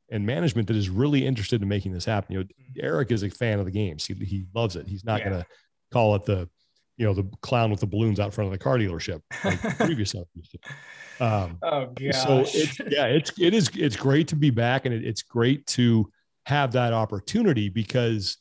and 0.09 0.25
management 0.25 0.67
that 0.67 0.77
is 0.77 0.89
really 0.89 1.25
interested 1.25 1.61
in 1.61 1.67
making 1.67 1.93
this 1.93 2.05
happen. 2.05 2.33
You 2.33 2.39
know, 2.39 2.45
mm-hmm. 2.45 2.85
Eric 2.85 3.11
is 3.11 3.23
a 3.23 3.29
fan 3.29 3.59
of 3.59 3.65
the 3.65 3.71
games. 3.71 4.05
He, 4.05 4.13
he 4.13 4.45
loves 4.53 4.75
it. 4.75 4.87
He's 4.87 5.03
not 5.03 5.19
yeah. 5.19 5.29
going 5.29 5.41
to 5.41 5.47
call 5.91 6.15
it 6.15 6.25
the, 6.25 6.49
you 6.97 7.05
know, 7.05 7.13
the 7.13 7.29
clown 7.41 7.69
with 7.69 7.79
the 7.79 7.87
balloons 7.87 8.19
out 8.19 8.33
front 8.33 8.47
of 8.47 8.51
the 8.51 8.63
car 8.63 8.77
dealership 8.77 9.21
like 9.43 9.77
previous 9.77 10.15
um, 11.19 11.57
oh 11.61 11.87
gosh. 11.87 12.23
So 12.23 12.43
it's, 12.45 12.79
yeah, 12.89 13.05
it's, 13.05 13.31
it 13.39 13.53
is, 13.53 13.69
it's 13.75 13.95
great 13.95 14.27
to 14.29 14.35
be 14.35 14.49
back 14.49 14.85
and 14.85 14.95
it, 14.95 15.05
it's 15.05 15.21
great 15.21 15.65
to 15.67 16.09
have 16.45 16.71
that 16.71 16.93
opportunity 16.93 17.69
because 17.69 18.37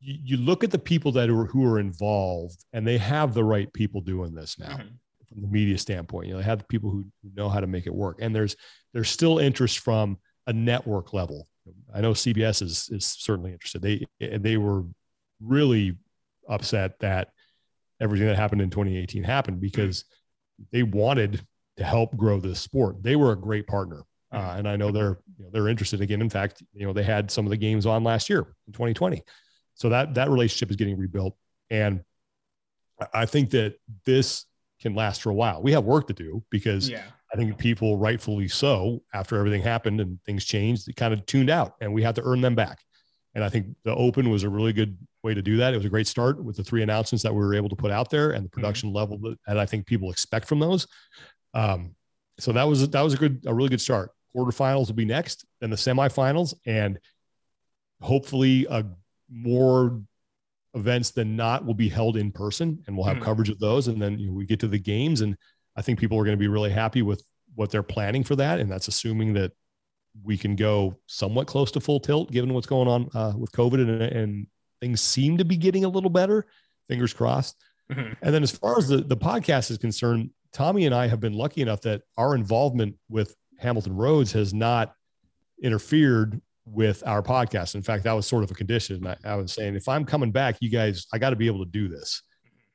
you, 0.00 0.18
you, 0.22 0.36
look 0.36 0.64
at 0.64 0.70
the 0.70 0.78
people 0.78 1.12
that 1.12 1.30
are, 1.30 1.44
who 1.44 1.64
are 1.64 1.78
involved 1.78 2.64
and 2.72 2.86
they 2.86 2.98
have 2.98 3.32
the 3.32 3.44
right 3.44 3.72
people 3.72 4.00
doing 4.00 4.34
this 4.34 4.58
now. 4.58 4.76
Mm-hmm 4.76 4.96
from 5.30 5.42
the 5.42 5.48
media 5.48 5.78
standpoint. 5.78 6.26
You 6.26 6.34
know, 6.34 6.38
they 6.38 6.44
have 6.44 6.58
the 6.58 6.64
people 6.64 6.90
who, 6.90 7.04
who 7.22 7.30
know 7.34 7.48
how 7.48 7.60
to 7.60 7.66
make 7.66 7.86
it 7.86 7.94
work. 7.94 8.18
And 8.20 8.34
there's 8.34 8.56
there's 8.92 9.08
still 9.08 9.38
interest 9.38 9.78
from 9.78 10.18
a 10.46 10.52
network 10.52 11.12
level. 11.12 11.46
I 11.94 12.00
know 12.00 12.12
CBS 12.12 12.62
is 12.62 12.88
is 12.90 13.06
certainly 13.06 13.52
interested. 13.52 13.82
They 13.82 14.06
they 14.38 14.56
were 14.56 14.84
really 15.40 15.96
upset 16.48 16.98
that 17.00 17.28
everything 18.00 18.26
that 18.26 18.36
happened 18.36 18.62
in 18.62 18.70
2018 18.70 19.22
happened 19.22 19.60
because 19.60 20.04
they 20.72 20.82
wanted 20.82 21.44
to 21.76 21.84
help 21.84 22.16
grow 22.16 22.40
this 22.40 22.60
sport. 22.60 23.02
They 23.02 23.16
were 23.16 23.32
a 23.32 23.36
great 23.36 23.66
partner. 23.66 24.02
Uh, 24.32 24.54
and 24.56 24.68
I 24.68 24.76
know 24.76 24.90
they're 24.90 25.18
you 25.38 25.44
know, 25.44 25.50
they're 25.52 25.68
interested 25.68 26.00
again. 26.00 26.20
In 26.20 26.30
fact, 26.30 26.62
you 26.74 26.86
know 26.86 26.92
they 26.92 27.02
had 27.02 27.30
some 27.30 27.46
of 27.46 27.50
the 27.50 27.56
games 27.56 27.86
on 27.86 28.04
last 28.04 28.28
year 28.28 28.40
in 28.66 28.72
2020, 28.72 29.22
so 29.74 29.88
that 29.88 30.14
that 30.14 30.30
relationship 30.30 30.70
is 30.70 30.76
getting 30.76 30.96
rebuilt. 30.96 31.36
And 31.70 32.02
I 33.14 33.26
think 33.26 33.50
that 33.50 33.74
this 34.04 34.44
can 34.80 34.94
last 34.94 35.22
for 35.22 35.30
a 35.30 35.34
while. 35.34 35.62
We 35.62 35.72
have 35.72 35.84
work 35.84 36.06
to 36.08 36.12
do 36.12 36.42
because 36.50 36.88
yeah. 36.88 37.02
I 37.32 37.36
think 37.36 37.56
people, 37.58 37.96
rightfully 37.96 38.48
so, 38.48 39.02
after 39.14 39.36
everything 39.36 39.62
happened 39.62 40.00
and 40.00 40.18
things 40.24 40.44
changed, 40.44 40.86
they 40.86 40.92
kind 40.92 41.14
of 41.14 41.24
tuned 41.26 41.50
out, 41.50 41.74
and 41.80 41.92
we 41.92 42.02
have 42.02 42.14
to 42.16 42.22
earn 42.24 42.40
them 42.40 42.54
back. 42.54 42.80
And 43.34 43.44
I 43.44 43.48
think 43.48 43.66
the 43.84 43.94
Open 43.94 44.30
was 44.30 44.42
a 44.42 44.48
really 44.48 44.72
good 44.72 44.96
way 45.22 45.34
to 45.34 45.42
do 45.42 45.58
that. 45.58 45.72
It 45.72 45.76
was 45.76 45.86
a 45.86 45.90
great 45.90 46.08
start 46.08 46.42
with 46.42 46.56
the 46.56 46.64
three 46.64 46.82
announcements 46.82 47.22
that 47.22 47.32
we 47.32 47.40
were 47.40 47.54
able 47.54 47.68
to 47.68 47.76
put 47.76 47.90
out 47.90 48.10
there 48.10 48.32
and 48.32 48.44
the 48.44 48.48
mm-hmm. 48.48 48.60
production 48.60 48.88
mm-hmm. 48.88 48.96
level 48.96 49.18
that, 49.18 49.38
that, 49.46 49.58
I 49.58 49.66
think 49.66 49.86
people 49.86 50.10
expect 50.10 50.48
from 50.48 50.58
those. 50.58 50.86
Um, 51.54 51.94
so 52.38 52.52
that 52.52 52.64
was 52.64 52.88
that 52.88 53.02
was 53.02 53.14
a 53.14 53.16
good, 53.18 53.42
a 53.46 53.54
really 53.54 53.68
good 53.68 53.80
start. 53.80 54.10
Quarterfinals 54.34 54.86
will 54.86 54.94
be 54.94 55.04
next, 55.04 55.44
then 55.60 55.70
the 55.70 55.76
semifinals, 55.76 56.54
and 56.64 56.98
hopefully 58.00 58.66
a 58.70 58.84
more 59.30 60.00
events 60.74 61.10
than 61.10 61.36
not 61.36 61.64
will 61.64 61.74
be 61.74 61.88
held 61.88 62.16
in 62.16 62.30
person 62.30 62.82
and 62.86 62.96
we'll 62.96 63.06
have 63.06 63.18
mm. 63.18 63.22
coverage 63.22 63.48
of 63.48 63.58
those. 63.58 63.88
And 63.88 64.00
then 64.00 64.18
you 64.18 64.28
know, 64.28 64.32
we 64.32 64.46
get 64.46 64.60
to 64.60 64.68
the 64.68 64.78
games 64.78 65.20
and 65.20 65.36
I 65.76 65.82
think 65.82 65.98
people 65.98 66.18
are 66.18 66.24
going 66.24 66.36
to 66.36 66.40
be 66.40 66.48
really 66.48 66.70
happy 66.70 67.02
with 67.02 67.22
what 67.54 67.70
they're 67.70 67.82
planning 67.82 68.22
for 68.22 68.36
that. 68.36 68.60
And 68.60 68.70
that's 68.70 68.88
assuming 68.88 69.34
that 69.34 69.52
we 70.22 70.36
can 70.36 70.56
go 70.56 70.96
somewhat 71.06 71.46
close 71.46 71.70
to 71.72 71.80
full 71.80 72.00
tilt 72.00 72.30
given 72.30 72.52
what's 72.52 72.66
going 72.66 72.88
on 72.88 73.08
uh, 73.14 73.32
with 73.36 73.52
COVID 73.52 73.80
and, 73.80 74.02
and, 74.02 74.46
things 74.80 75.02
seem 75.02 75.36
to 75.36 75.44
be 75.44 75.58
getting 75.58 75.84
a 75.84 75.88
little 75.90 76.08
better. 76.08 76.46
Fingers 76.88 77.12
crossed. 77.12 77.54
Mm-hmm. 77.92 78.14
And 78.22 78.34
then 78.34 78.42
as 78.42 78.50
far 78.50 78.78
as 78.78 78.88
the, 78.88 78.96
the 78.96 79.16
podcast 79.16 79.70
is 79.70 79.76
concerned, 79.76 80.30
Tommy 80.54 80.86
and 80.86 80.94
I 80.94 81.06
have 81.06 81.20
been 81.20 81.34
lucky 81.34 81.60
enough 81.60 81.82
that 81.82 82.00
our 82.16 82.34
involvement 82.34 82.96
with 83.10 83.36
Hamilton 83.58 83.94
Roads 83.94 84.32
has 84.32 84.54
not 84.54 84.94
interfered 85.62 86.40
with 86.72 87.02
our 87.06 87.22
podcast. 87.22 87.74
In 87.74 87.82
fact, 87.82 88.04
that 88.04 88.12
was 88.12 88.26
sort 88.26 88.44
of 88.44 88.50
a 88.50 88.54
condition. 88.54 89.06
I, 89.06 89.16
I 89.24 89.36
was 89.36 89.52
saying, 89.52 89.74
if 89.74 89.88
I'm 89.88 90.04
coming 90.04 90.30
back, 90.30 90.56
you 90.60 90.70
guys, 90.70 91.06
I 91.12 91.18
got 91.18 91.30
to 91.30 91.36
be 91.36 91.46
able 91.46 91.64
to 91.64 91.70
do 91.70 91.88
this 91.88 92.22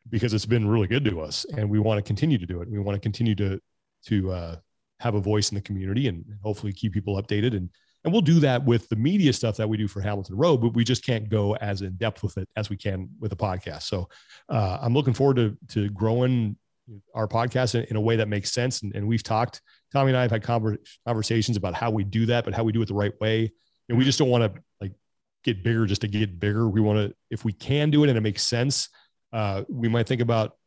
because 0.10 0.34
it's 0.34 0.46
been 0.46 0.68
really 0.68 0.88
good 0.88 1.06
to 1.06 1.22
us, 1.22 1.46
and 1.56 1.70
we 1.70 1.80
want 1.80 1.98
to 1.98 2.04
continue 2.04 2.38
to 2.38 2.46
do 2.46 2.62
it. 2.62 2.70
We 2.70 2.80
want 2.80 2.96
to 2.96 3.02
continue 3.02 3.36
to 3.36 3.60
to 4.08 4.32
uh, 4.32 4.56
have 5.00 5.16
a 5.16 5.20
voice 5.20 5.50
in 5.50 5.56
the 5.56 5.62
community 5.62 6.08
and 6.08 6.24
hopefully 6.44 6.74
keep 6.74 6.94
people 6.94 7.22
updated. 7.22 7.56
And 7.56 7.70
and 8.04 8.14
we'll 8.14 8.22
do 8.22 8.40
that 8.42 8.64
with 8.64 8.88
the 8.90 8.96
media 8.96 9.34
stuff 9.34 9.58
that 9.58 9.68
we 9.68 9.78
do 9.78 9.88
for 9.88 10.00
Hamilton 10.00 10.38
Road, 10.38 10.58
but 10.58 10.76
we 10.76 10.84
just 10.84 11.04
can't 11.04 11.28
go 11.28 11.56
as 11.56 11.82
in 11.82 11.96
depth 11.96 12.22
with 12.22 12.38
it 12.38 12.48
as 12.56 12.70
we 12.70 12.78
can 12.78 13.10
with 13.20 13.32
a 13.32 13.36
podcast. 13.36 13.84
So 13.84 14.08
uh, 14.48 14.78
I'm 14.80 14.94
looking 14.94 15.14
forward 15.14 15.38
to 15.38 15.58
to 15.70 15.90
growing 15.90 16.56
our 17.16 17.28
podcast 17.28 17.74
in, 17.74 17.84
in, 17.86 17.96
a 17.96 18.02
way 18.02 18.16
that 18.16 18.28
makes 18.28 18.52
sense. 18.52 18.84
And, 18.84 18.94
and 18.96 19.08
we've 19.08 19.24
talked, 19.24 19.60
Tommy 19.92 20.12
and 20.12 20.18
I 20.18 20.22
have 20.22 20.30
had 20.30 20.44
conversations 20.44 21.58
about 21.58 21.74
how 21.74 21.90
we 21.90 22.04
do 22.04 22.28
that, 22.28 22.46
but 22.46 22.54
how 22.54 22.64
we 22.64 22.72
do 22.72 22.82
it 22.84 22.88
the 22.88 22.94
right 22.94 23.20
way 23.20 23.52
and 23.90 23.98
we 23.98 24.04
just 24.04 24.20
don't 24.20 24.30
want 24.30 24.44
to 24.44 24.62
like 24.82 24.94
get 25.44 25.64
bigger 25.64 25.86
just 25.86 26.02
to 26.02 26.08
get 26.08 26.40
bigger. 26.40 26.68
We 26.70 26.82
want 26.82 27.00
to, 27.00 27.16
if 27.30 27.46
we 27.46 27.54
can 27.54 27.90
do 27.90 28.04
it 28.04 28.10
and 28.10 28.18
it 28.18 28.22
makes 28.22 28.44
sense, 28.44 28.90
uh, 29.34 29.64
we 29.70 29.88
might 29.88 30.08
think 30.08 30.22
about 30.22 30.58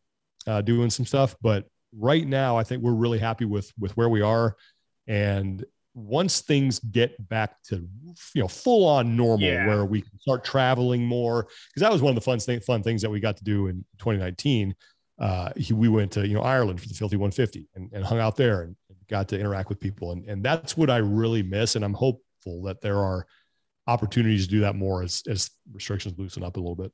uh, 0.47 0.63
doing 0.63 0.91
some 0.91 1.07
stuff. 1.07 1.37
But 1.41 1.67
right 1.97 2.27
now, 2.27 2.57
I 2.57 2.65
think 2.65 2.83
we're 2.83 2.93
really 2.93 3.19
happy 3.19 3.45
with 3.45 3.73
with 3.79 3.97
where 3.97 4.09
we 4.09 4.23
are. 4.23 4.57
And 5.07 5.65
once 5.95 6.43
things 6.43 6.79
get 6.79 7.29
back 7.29 7.61
to 7.65 7.87
you 8.35 8.43
know 8.43 8.49
full 8.49 8.87
on 8.87 9.17
normal, 9.17 9.49
yeah. 9.49 9.67
where 9.67 9.85
we 9.85 10.03
can 10.03 10.19
start 10.21 10.45
traveling 10.45 11.05
more, 11.05 11.45
because 11.45 11.81
that 11.81 11.93
was 11.93 12.03
one 12.03 12.11
of 12.11 12.15
the 12.15 12.21
fun 12.21 12.39
thing, 12.39 12.61
fun 12.61 12.83
things 12.83 13.03
that 13.03 13.11
we 13.11 13.21
got 13.21 13.37
to 13.37 13.45
do 13.45 13.67
in 13.69 13.85
2019. 13.99 14.75
Uh, 15.21 15.51
he, 15.57 15.73
we 15.73 15.89
went 15.89 16.13
to 16.13 16.27
you 16.27 16.35
know 16.35 16.43
Ireland 16.43 16.81
for 16.81 16.89
the 16.89 16.95
Filthy 16.95 17.17
150 17.17 17.69
and, 17.75 17.91
and 17.93 18.05
hung 18.05 18.21
out 18.21 18.37
there 18.37 18.63
and 18.63 18.77
got 19.09 19.29
to 19.29 19.39
interact 19.39 19.69
with 19.69 19.81
people, 19.81 20.13
and 20.13 20.25
and 20.29 20.45
that's 20.45 20.77
what 20.77 20.91
I 20.91 20.99
really 20.99 21.43
miss. 21.43 21.75
And 21.75 21.85
I'm 21.85 21.95
hope 21.95 22.23
hopeful 22.49 22.63
that 22.69 22.81
there 22.81 22.99
are 22.99 23.27
opportunities 23.87 24.47
to 24.47 24.51
do 24.51 24.61
that 24.61 24.75
more 24.75 25.03
as 25.03 25.23
as 25.29 25.51
restrictions 25.73 26.19
loosen 26.19 26.43
up 26.43 26.57
a 26.57 26.61
little 26.61 26.77
bit. 26.77 26.93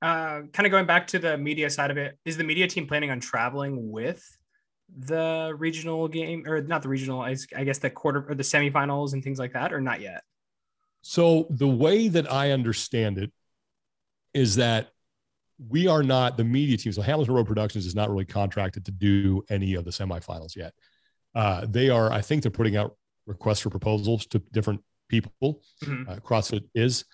Uh, 0.00 0.42
kind 0.52 0.66
of 0.66 0.70
going 0.70 0.86
back 0.86 1.08
to 1.08 1.18
the 1.18 1.36
media 1.36 1.68
side 1.68 1.90
of 1.90 1.96
it, 1.96 2.18
is 2.24 2.36
the 2.36 2.44
media 2.44 2.68
team 2.68 2.86
planning 2.86 3.10
on 3.10 3.18
traveling 3.18 3.90
with 3.90 4.24
the 4.96 5.52
regional 5.56 6.06
game 6.06 6.44
or 6.46 6.62
not 6.62 6.82
the 6.82 6.88
regional? 6.88 7.20
I 7.20 7.34
guess 7.64 7.78
the 7.78 7.90
quarter 7.90 8.24
or 8.28 8.34
the 8.34 8.42
semifinals 8.42 9.12
and 9.12 9.24
things 9.24 9.38
like 9.38 9.52
that, 9.54 9.72
or 9.72 9.80
not 9.80 10.00
yet? 10.00 10.22
So 11.02 11.46
the 11.50 11.68
way 11.68 12.08
that 12.08 12.30
I 12.30 12.52
understand 12.52 13.18
it 13.18 13.32
is 14.34 14.56
that 14.56 14.90
we 15.68 15.88
are 15.88 16.04
not 16.04 16.36
the 16.36 16.44
media 16.44 16.76
team. 16.76 16.92
So 16.92 17.02
Hamilton 17.02 17.34
Road 17.34 17.46
Productions 17.46 17.86
is 17.86 17.94
not 17.94 18.10
really 18.10 18.24
contracted 18.24 18.84
to 18.84 18.92
do 18.92 19.42
any 19.50 19.74
of 19.74 19.84
the 19.84 19.90
semifinals 19.90 20.54
yet. 20.54 20.74
Uh, 21.34 21.66
they 21.68 21.88
are, 21.88 22.12
I 22.12 22.20
think, 22.20 22.42
they're 22.42 22.52
putting 22.52 22.76
out 22.76 22.96
requests 23.28 23.60
for 23.60 23.70
proposals 23.70 24.26
to 24.26 24.38
different 24.52 24.82
people. 25.08 25.62
Mm-hmm. 25.84 26.10
Uh, 26.10 26.16
CrossFit 26.16 26.64
is 26.74 27.04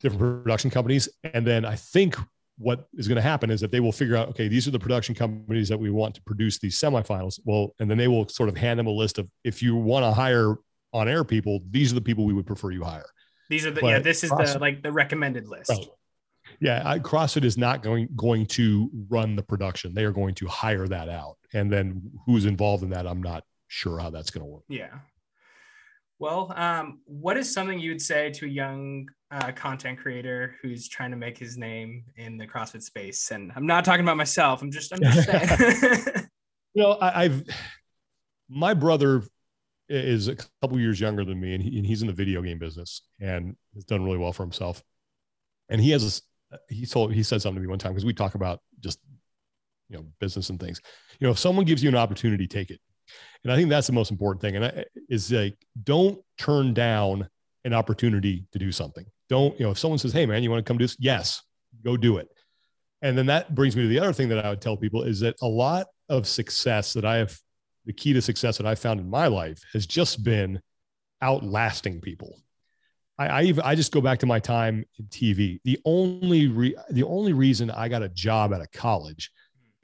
different 0.00 0.20
production 0.20 0.70
companies. 0.70 1.08
And 1.34 1.46
then 1.46 1.64
I 1.64 1.74
think 1.74 2.16
what 2.58 2.86
is 2.94 3.08
going 3.08 3.16
to 3.16 3.22
happen 3.22 3.50
is 3.50 3.60
that 3.60 3.70
they 3.70 3.80
will 3.80 3.92
figure 3.92 4.16
out, 4.16 4.28
okay, 4.28 4.48
these 4.48 4.66
are 4.68 4.70
the 4.70 4.78
production 4.78 5.14
companies 5.14 5.68
that 5.68 5.78
we 5.78 5.90
want 5.90 6.14
to 6.14 6.22
produce 6.22 6.58
these 6.58 6.78
semifinals. 6.78 7.40
Well, 7.44 7.74
and 7.80 7.90
then 7.90 7.98
they 7.98 8.08
will 8.08 8.28
sort 8.28 8.48
of 8.48 8.56
hand 8.56 8.78
them 8.78 8.86
a 8.86 8.90
list 8.90 9.18
of 9.18 9.28
if 9.44 9.62
you 9.62 9.76
want 9.76 10.04
to 10.04 10.12
hire 10.12 10.56
on 10.92 11.08
air 11.08 11.24
people, 11.24 11.60
these 11.70 11.92
are 11.92 11.94
the 11.94 12.00
people 12.00 12.24
we 12.24 12.32
would 12.32 12.46
prefer 12.46 12.70
you 12.70 12.84
hire. 12.84 13.06
These 13.50 13.66
are 13.66 13.70
the 13.70 13.80
but 13.80 13.88
yeah. 13.88 13.98
This 13.98 14.24
is 14.24 14.30
CrossFit, 14.30 14.54
the 14.54 14.58
like 14.58 14.82
the 14.82 14.92
recommended 14.92 15.46
list. 15.46 15.70
Right. 15.70 15.86
Yeah, 16.60 16.82
I, 16.84 16.98
CrossFit 16.98 17.44
is 17.44 17.58
not 17.58 17.82
going 17.82 18.08
going 18.16 18.46
to 18.46 18.90
run 19.08 19.36
the 19.36 19.42
production. 19.42 19.94
They 19.94 20.04
are 20.04 20.12
going 20.12 20.34
to 20.36 20.46
hire 20.46 20.88
that 20.88 21.08
out, 21.08 21.36
and 21.52 21.70
then 21.70 22.10
who's 22.24 22.44
involved 22.44 22.82
in 22.82 22.90
that, 22.90 23.06
I'm 23.06 23.22
not 23.22 23.44
sure 23.68 23.98
how 23.98 24.10
that's 24.10 24.30
going 24.30 24.44
to 24.46 24.50
work. 24.50 24.64
Yeah. 24.68 24.98
Well, 26.18 26.52
um, 26.56 27.00
what 27.04 27.36
is 27.36 27.52
something 27.52 27.78
you 27.78 27.90
would 27.90 28.02
say 28.02 28.30
to 28.30 28.46
a 28.46 28.48
young 28.48 29.06
uh, 29.30 29.52
content 29.52 29.98
creator 29.98 30.56
who's 30.62 30.88
trying 30.88 31.10
to 31.10 31.16
make 31.16 31.36
his 31.36 31.58
name 31.58 32.04
in 32.16 32.38
the 32.38 32.46
CrossFit 32.46 32.82
space? 32.82 33.30
And 33.30 33.52
I'm 33.54 33.66
not 33.66 33.84
talking 33.84 34.02
about 34.02 34.16
myself. 34.16 34.62
I'm 34.62 34.70
just, 34.70 34.92
I'm 34.92 35.00
just 35.02 35.26
saying. 35.30 36.26
you 36.74 36.82
know, 36.82 36.92
I, 36.92 37.24
I've 37.24 37.42
my 38.48 38.74
brother 38.74 39.22
is 39.88 40.28
a 40.28 40.36
couple 40.62 40.78
years 40.78 41.00
younger 41.00 41.24
than 41.24 41.40
me, 41.40 41.54
and, 41.54 41.62
he, 41.62 41.78
and 41.78 41.86
he's 41.86 42.02
in 42.02 42.08
the 42.08 42.12
video 42.12 42.42
game 42.42 42.58
business 42.58 43.02
and 43.20 43.56
has 43.74 43.84
done 43.84 44.04
really 44.04 44.18
well 44.18 44.32
for 44.32 44.42
himself. 44.42 44.82
And 45.68 45.80
he 45.80 45.90
has 45.90 46.22
a, 46.52 46.58
he 46.72 46.86
told 46.86 47.12
he 47.12 47.22
said 47.22 47.42
something 47.42 47.56
to 47.56 47.66
me 47.66 47.68
one 47.68 47.78
time 47.78 47.92
because 47.92 48.04
we 48.04 48.12
talk 48.12 48.34
about 48.34 48.60
just 48.80 49.00
you 49.88 49.96
know 49.96 50.06
business 50.20 50.50
and 50.50 50.60
things. 50.60 50.80
You 51.18 51.26
know, 51.26 51.32
if 51.32 51.38
someone 51.38 51.64
gives 51.64 51.82
you 51.82 51.88
an 51.88 51.96
opportunity, 51.96 52.46
take 52.46 52.70
it. 52.70 52.80
And 53.46 53.52
I 53.52 53.56
think 53.56 53.68
that's 53.68 53.86
the 53.86 53.92
most 53.92 54.10
important 54.10 54.40
thing. 54.40 54.56
And 54.56 54.64
I, 54.64 54.84
is 55.08 55.30
like, 55.30 55.56
don't 55.84 56.18
turn 56.36 56.74
down 56.74 57.28
an 57.64 57.74
opportunity 57.74 58.44
to 58.50 58.58
do 58.58 58.72
something. 58.72 59.06
Don't, 59.28 59.56
you 59.56 59.64
know, 59.64 59.70
if 59.70 59.78
someone 59.78 60.00
says, 60.00 60.12
Hey 60.12 60.26
man, 60.26 60.42
you 60.42 60.50
want 60.50 60.66
to 60.66 60.68
come 60.68 60.78
do 60.78 60.82
this? 60.84 60.96
Yes, 60.98 61.42
go 61.84 61.96
do 61.96 62.16
it. 62.16 62.26
And 63.02 63.16
then 63.16 63.26
that 63.26 63.54
brings 63.54 63.76
me 63.76 63.82
to 63.82 63.88
the 63.88 64.00
other 64.00 64.12
thing 64.12 64.28
that 64.30 64.44
I 64.44 64.50
would 64.50 64.60
tell 64.60 64.76
people 64.76 65.04
is 65.04 65.20
that 65.20 65.36
a 65.42 65.46
lot 65.46 65.86
of 66.08 66.26
success 66.26 66.92
that 66.94 67.04
I 67.04 67.18
have, 67.18 67.38
the 67.84 67.92
key 67.92 68.12
to 68.14 68.20
success 68.20 68.56
that 68.56 68.66
I 68.66 68.74
found 68.74 68.98
in 68.98 69.08
my 69.08 69.28
life 69.28 69.60
has 69.72 69.86
just 69.86 70.24
been 70.24 70.60
outlasting 71.22 72.00
people. 72.00 72.40
I, 73.16 73.28
I, 73.28 73.42
even, 73.42 73.62
I 73.64 73.76
just 73.76 73.92
go 73.92 74.00
back 74.00 74.18
to 74.18 74.26
my 74.26 74.40
time 74.40 74.84
in 74.98 75.04
TV. 75.04 75.60
The 75.62 75.78
only 75.84 76.48
re, 76.48 76.74
the 76.90 77.04
only 77.04 77.32
reason 77.32 77.70
I 77.70 77.88
got 77.88 78.02
a 78.02 78.08
job 78.08 78.52
at 78.52 78.60
a 78.60 78.66
college 78.66 79.30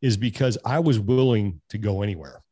is 0.01 0.17
because 0.17 0.59
I 0.65 0.81
was 0.81 0.99
willing 0.99 1.61
to 1.69 1.79
go 1.79 2.03
anywhere. 2.03 2.43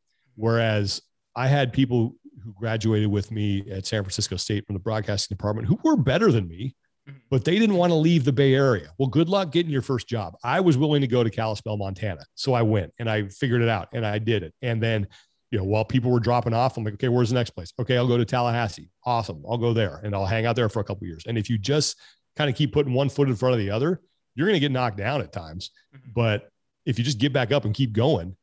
Whereas 0.40 1.03
I 1.37 1.48
had 1.48 1.72
people 1.72 2.14
who 2.42 2.55
graduated 2.55 3.11
with 3.11 3.31
me 3.31 3.70
at 3.70 3.87
San 3.87 4.03
Francisco 4.03 4.37
State 4.37 4.66
from 4.66 4.74
the 4.74 4.81
broadcasting 4.81 5.37
department 5.37 5.68
who 5.68 5.79
were 5.85 5.96
better 5.96 6.33
than 6.33 6.48
me, 6.48 6.74
mm-hmm. 7.07 7.18
but 7.29 7.44
they 7.44 7.59
didn't 7.59 7.76
want 7.76 7.90
to 7.90 7.96
leave 7.96 8.24
the 8.24 8.33
Bay 8.33 8.55
Area. 8.55 8.88
Well, 8.98 9.09
good 9.09 9.29
luck 9.29 9.53
getting 9.53 9.70
your 9.70 9.83
first 9.83 10.09
job. 10.09 10.35
I 10.42 10.61
was 10.61 10.79
willing 10.79 11.03
to 11.03 11.07
go 11.07 11.22
to 11.22 11.29
Kalispell, 11.29 11.76
Montana. 11.76 12.24
So 12.35 12.55
I 12.55 12.62
went 12.62 12.92
and 12.98 13.11
I 13.11 13.29
figured 13.29 13.61
it 13.61 13.68
out 13.68 13.88
and 13.92 14.07
I 14.07 14.18
did 14.18 14.42
it. 14.42 14.55
And 14.62 14.83
then, 14.83 15.07
you 15.50 15.59
know, 15.59 15.64
while 15.64 15.85
people 15.85 16.11
were 16.11 16.20
dropping 16.20 16.55
off, 16.55 16.79
I'm 16.79 16.85
like, 16.85 16.94
okay, 16.94 17.09
where's 17.09 17.29
the 17.29 17.35
next 17.35 17.50
place? 17.50 17.74
Okay, 17.79 17.98
I'll 17.98 18.09
go 18.09 18.16
to 18.16 18.24
Tallahassee. 18.24 18.88
Awesome. 19.05 19.42
I'll 19.48 19.59
go 19.59 19.74
there 19.74 20.00
and 20.03 20.14
I'll 20.14 20.26
hang 20.26 20.46
out 20.46 20.57
there 20.57 20.70
for 20.70 20.81
a 20.81 20.85
couple 20.85 21.07
years. 21.07 21.24
And 21.26 21.37
if 21.37 21.50
you 21.50 21.59
just 21.59 21.98
kind 22.37 22.48
of 22.48 22.57
keep 22.57 22.72
putting 22.72 22.94
one 22.94 23.11
foot 23.11 23.29
in 23.29 23.37
front 23.37 23.53
of 23.53 23.59
the 23.59 23.70
other, 23.70 24.00
you're 24.35 24.46
going 24.46 24.57
to 24.57 24.61
get 24.61 24.72
knocked 24.72 24.96
down 24.96 25.20
at 25.20 25.33
times. 25.33 25.70
Mm-hmm. 25.94 26.12
But 26.14 26.48
if 26.87 26.98
you 26.98 27.05
just 27.05 27.18
get 27.18 27.35
back 27.35 27.53
up 27.53 27.66
and 27.66 27.74
keep 27.74 27.92
going, 27.92 28.37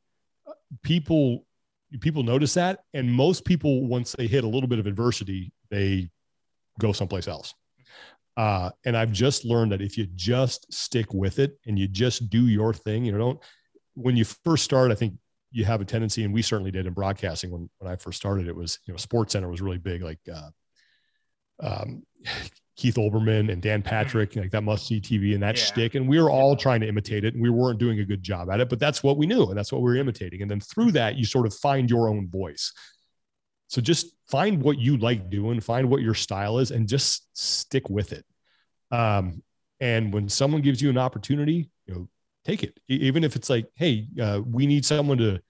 people 0.83 1.45
people 2.01 2.23
notice 2.23 2.53
that 2.53 2.79
and 2.93 3.11
most 3.11 3.45
people 3.45 3.87
once 3.87 4.13
they 4.17 4.27
hit 4.27 4.43
a 4.43 4.47
little 4.47 4.67
bit 4.67 4.79
of 4.79 4.87
adversity 4.87 5.51
they 5.69 6.09
go 6.79 6.91
someplace 6.91 7.27
else. 7.27 7.53
Uh, 8.35 8.69
and 8.85 8.95
i've 8.95 9.11
just 9.11 9.45
learned 9.45 9.71
that 9.71 9.81
if 9.81 9.97
you 9.97 10.05
just 10.13 10.71
stick 10.71 11.11
with 11.13 11.39
it 11.39 11.57
and 11.65 11.79
you 11.79 11.87
just 11.87 12.29
do 12.29 12.47
your 12.47 12.71
thing 12.71 13.03
you 13.03 13.11
know 13.11 13.17
don't 13.17 13.39
when 13.95 14.15
you 14.15 14.23
first 14.45 14.63
start 14.63 14.91
i 14.91 14.95
think 14.95 15.15
you 15.51 15.65
have 15.65 15.81
a 15.81 15.85
tendency 15.85 16.23
and 16.23 16.31
we 16.31 16.43
certainly 16.43 16.69
did 16.69 16.85
in 16.85 16.93
broadcasting 16.93 17.49
when, 17.49 17.67
when 17.79 17.91
i 17.91 17.95
first 17.95 18.17
started 18.19 18.47
it 18.47 18.55
was 18.55 18.77
you 18.85 18.93
know 18.93 18.97
SportsCenter 18.97 19.49
was 19.49 19.59
really 19.59 19.79
big 19.79 20.03
like 20.03 20.19
uh, 20.31 20.49
um, 21.59 22.03
Keith 22.77 22.95
Olbermann 22.95 23.51
and 23.51 23.61
Dan 23.61 23.81
Patrick, 23.81 24.35
like 24.35 24.51
that 24.51 24.63
must 24.63 24.85
see 24.85 25.01
TV 25.01 25.33
and 25.33 25.41
that 25.41 25.57
yeah. 25.57 25.63
shtick. 25.63 25.95
And 25.95 26.07
we 26.07 26.21
were 26.21 26.29
all 26.29 26.55
trying 26.55 26.79
to 26.81 26.87
imitate 26.87 27.25
it 27.25 27.33
and 27.33 27.41
we 27.41 27.49
weren't 27.49 27.79
doing 27.79 27.99
a 27.99 28.05
good 28.05 28.21
job 28.21 28.51
at 28.51 28.59
it, 28.59 28.69
but 28.69 28.79
that's 28.79 29.01
what 29.03 29.17
we 29.17 29.25
knew 29.25 29.49
and 29.49 29.57
that's 29.57 29.71
what 29.71 29.81
we 29.81 29.89
were 29.89 29.97
imitating. 29.97 30.43
And 30.43 30.49
then 30.49 30.59
through 30.59 30.91
that, 30.91 31.15
you 31.15 31.25
sort 31.25 31.47
of 31.47 31.55
find 31.55 31.89
your 31.89 32.07
own 32.07 32.29
voice. 32.29 32.71
So 33.67 33.81
just 33.81 34.15
find 34.29 34.61
what 34.61 34.77
you 34.77 34.97
like 34.97 35.29
doing, 35.29 35.59
find 35.59 35.89
what 35.89 36.01
your 36.01 36.13
style 36.13 36.59
is, 36.59 36.71
and 36.71 36.87
just 36.87 37.27
stick 37.33 37.89
with 37.89 38.13
it. 38.13 38.25
Um, 38.91 39.41
and 39.79 40.13
when 40.13 40.29
someone 40.29 40.61
gives 40.61 40.81
you 40.81 40.89
an 40.89 40.97
opportunity, 40.97 41.69
you 41.87 41.93
know, 41.93 42.09
take 42.45 42.63
it. 42.63 42.79
Even 42.87 43.23
if 43.23 43.35
it's 43.35 43.49
like, 43.49 43.67
hey, 43.75 44.07
uh, 44.21 44.41
we 44.45 44.67
need 44.67 44.85
someone 44.85 45.17
to 45.17 45.41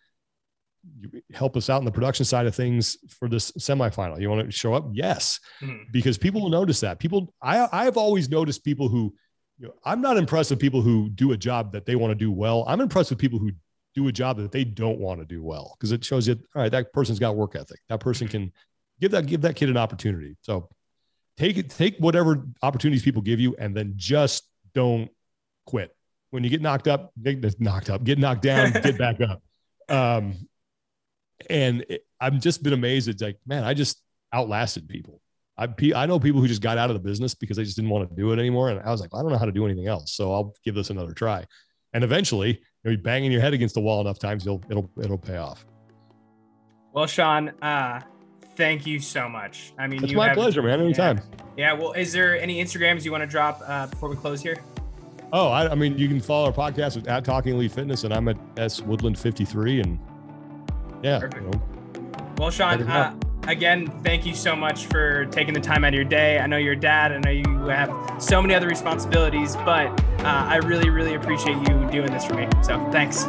help 1.34 1.58
us 1.58 1.70
out 1.70 1.80
in 1.80 1.86
the 1.86 1.92
production 1.92 2.26
side 2.26 2.46
of 2.46 2.56
things 2.56 2.98
for 3.10 3.28
this 3.28 3.52
semifinal? 3.54 4.20
You 4.20 4.30
want 4.30 4.46
to 4.46 4.52
show 4.52 4.74
up? 4.74 4.88
Yes, 4.92 5.40
mm-hmm. 5.62 5.84
because 5.92 6.18
people 6.18 6.42
will 6.42 6.50
notice 6.50 6.80
that. 6.82 7.00
People, 7.00 7.34
I, 7.42 7.68
I've 7.72 7.98
always 7.98 8.30
noticed 8.30 8.64
people 8.64 8.90
who, 8.90 9.14
you 9.60 9.68
know, 9.68 9.74
I'm 9.84 10.02
not 10.02 10.18
impressed 10.18 10.50
with 10.50 10.60
people 10.60 10.82
who 10.82 11.10
do 11.10 11.32
a 11.32 11.38
job 11.38 11.72
that 11.72 11.86
they 11.86 11.96
want 11.96 12.12
to 12.12 12.16
do 12.16 12.32
well. 12.32 12.64
I'm 12.68 12.82
impressed 12.82 13.10
with 13.10 13.20
people 13.20 13.40
who 13.40 13.52
do 13.96 14.08
a 14.08 14.12
job 14.12 14.38
that 14.38 14.52
they 14.52 14.64
don't 14.64 15.00
want 15.00 15.20
to 15.20 15.26
do 15.26 15.44
well 15.44 15.76
because 15.78 15.92
it 15.92 16.06
shows 16.06 16.28
you, 16.28 16.36
all 16.56 16.62
right, 16.62 16.72
that 16.72 16.94
person's 16.94 17.18
got 17.20 17.36
work 17.36 17.56
ethic. 17.56 17.80
That 17.90 18.00
person 18.00 18.28
can 18.28 18.52
give 19.02 19.12
that 19.12 19.26
give 19.26 19.42
that 19.42 19.56
kid 19.56 19.70
an 19.70 19.78
opportunity. 19.78 20.38
So 20.42 20.70
take 21.38 21.58
it, 21.58 21.70
take 21.70 21.98
whatever 21.98 22.46
opportunities 22.62 23.04
people 23.04 23.22
give 23.22 23.40
you, 23.40 23.56
and 23.58 23.76
then 23.76 23.94
just 23.96 24.44
don't 24.74 25.10
quit. 25.66 25.96
When 26.30 26.44
you 26.44 26.50
get 26.50 26.62
knocked 26.62 26.88
up, 26.88 27.12
get 27.24 27.60
knocked 27.60 27.90
up, 27.90 28.04
get 28.04 28.20
knocked 28.20 28.42
down, 28.42 28.72
get 28.72 28.98
back 28.98 29.18
up. 29.28 29.42
Um, 29.90 30.36
and 31.50 31.86
it, 31.90 32.06
I've 32.20 32.40
just 32.40 32.64
been 32.64 32.74
amazed. 32.74 33.08
It's 33.08 33.22
like, 33.22 33.38
man, 33.46 33.64
I 33.64 33.74
just 33.74 34.02
outlasted 34.34 34.88
people. 34.88 35.22
I, 35.58 35.68
I 35.96 36.06
know 36.06 36.20
people 36.20 36.40
who 36.40 36.48
just 36.48 36.62
got 36.62 36.78
out 36.78 36.90
of 36.90 36.94
the 36.96 37.00
business 37.02 37.34
because 37.34 37.58
they 37.58 37.64
just 37.64 37.76
didn't 37.76 37.90
want 37.90 38.10
to 38.10 38.16
do 38.16 38.32
it 38.32 38.40
anymore. 38.40 38.70
And 38.70 38.80
I 38.80 38.92
was 38.92 39.02
like, 39.02 39.12
well, 39.12 39.22
I 39.22 39.24
don't 39.24 39.32
know 39.32 39.40
how 39.40 39.46
to 39.46 39.52
do 39.52 39.66
anything 39.66 39.88
else. 39.88 40.14
So 40.14 40.32
I'll 40.32 40.54
give 40.64 40.76
this 40.76 40.90
another 40.90 41.14
try. 41.14 41.46
And 41.94 42.04
eventually, 42.04 42.62
you'll 42.84 42.96
be 42.96 43.02
banging 43.02 43.32
your 43.32 43.42
head 43.42 43.54
against 43.54 43.74
the 43.74 43.82
wall 43.82 44.02
enough 44.02 44.20
times, 44.20 44.46
it'll, 44.46 44.64
it'll, 44.70 44.90
it'll 45.02 45.18
pay 45.18 45.38
off. 45.38 45.66
Well, 46.94 47.08
Sean, 47.08 47.50
uh, 47.62 48.02
thank 48.56 48.86
you 48.86 49.00
so 49.00 49.28
much. 49.28 49.74
I 49.80 49.88
mean, 49.88 50.04
it's 50.04 50.14
my 50.14 50.28
have, 50.28 50.36
pleasure, 50.36 50.62
man. 50.62 50.80
Anytime. 50.80 51.18
Yeah. 51.18 51.74
yeah. 51.74 51.74
Well, 51.74 51.94
is 51.94 52.12
there 52.12 52.40
any 52.40 52.64
Instagrams 52.64 53.04
you 53.04 53.12
want 53.12 53.24
to 53.24 53.28
drop 53.28 53.62
uh, 53.66 53.88
before 53.88 54.10
we 54.10 54.16
close 54.16 54.42
here? 54.42 54.58
Oh, 55.34 55.50
I, 55.50 55.72
I 55.72 55.76
mean, 55.76 55.98
you 55.98 56.08
can 56.08 56.22
follow 56.22 56.46
our 56.46 56.54
podcast 56.54 57.08
at 57.08 57.26
Talking 57.26 57.56
Elite 57.56 57.72
Fitness, 57.72 58.04
and 58.04 58.14
I'm 58.14 58.28
at 58.30 58.38
S 58.56 58.82
Woodland 58.82 59.20
53, 59.20 59.82
and 59.82 60.00
yeah. 61.04 61.20
Know, 61.20 61.52
well, 62.38 62.52
Sean, 62.52 62.84
uh, 62.84 63.16
again, 63.48 63.88
thank 64.04 64.26
you 64.26 64.36
so 64.36 64.56
much 64.56 64.86
for 64.86 65.26
taking 65.28 65.54
the 65.54 65.60
time 65.60 65.84
out 65.84 65.90
of 65.90 65.96
your 65.96 66.04
day. 66.04 66.40
I 66.40 66.48
know 66.48 66.58
you're 66.58 66.74
a 66.74 66.80
dad. 66.80 67.12
I 67.12 67.20
know 67.20 67.32
you 67.32 67.68
have 67.68 67.92
so 68.20 68.42
many 68.42 68.54
other 68.54 68.68
responsibilities, 68.68 69.56
but 69.58 69.88
uh, 70.20 70.24
I 70.24 70.58
really, 70.58 70.90
really 70.90 71.16
appreciate 71.16 71.58
you 71.58 71.90
doing 71.92 72.12
this 72.12 72.26
for 72.26 72.36
me. 72.36 72.48
So 72.62 72.78
thanks. 72.92 73.26